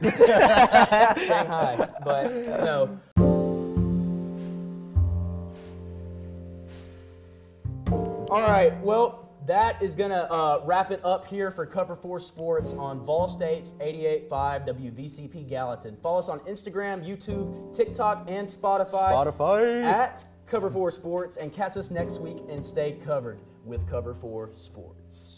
Shanghai, 0.01 1.89
but 2.03 2.33
no. 2.33 2.99
All 8.29 8.41
right, 8.41 8.77
well, 8.83 9.29
that 9.45 9.81
is 9.81 9.95
going 9.95 10.09
to 10.09 10.29
uh, 10.29 10.61
wrap 10.65 10.91
it 10.91 10.99
up 11.05 11.25
here 11.25 11.49
for 11.49 11.65
Cover 11.65 11.95
4 11.95 12.19
Sports 12.19 12.73
on 12.73 13.05
Vol 13.05 13.29
State's 13.29 13.71
88.5 13.79 14.29
WVCP 14.67 15.47
Gallatin. 15.47 15.95
Follow 16.03 16.19
us 16.19 16.27
on 16.27 16.39
Instagram, 16.41 17.07
YouTube, 17.07 17.73
TikTok, 17.73 18.25
and 18.27 18.45
Spotify. 18.47 19.13
Spotify. 19.13 19.83
At 19.83 20.25
Cover 20.47 20.69
4 20.69 20.91
Sports, 20.91 21.37
and 21.37 21.53
catch 21.53 21.77
us 21.77 21.89
next 21.91 22.19
week 22.19 22.37
and 22.49 22.63
stay 22.63 22.99
covered 23.05 23.39
with 23.63 23.89
Cover 23.89 24.13
4 24.13 24.49
Sports. 24.55 25.36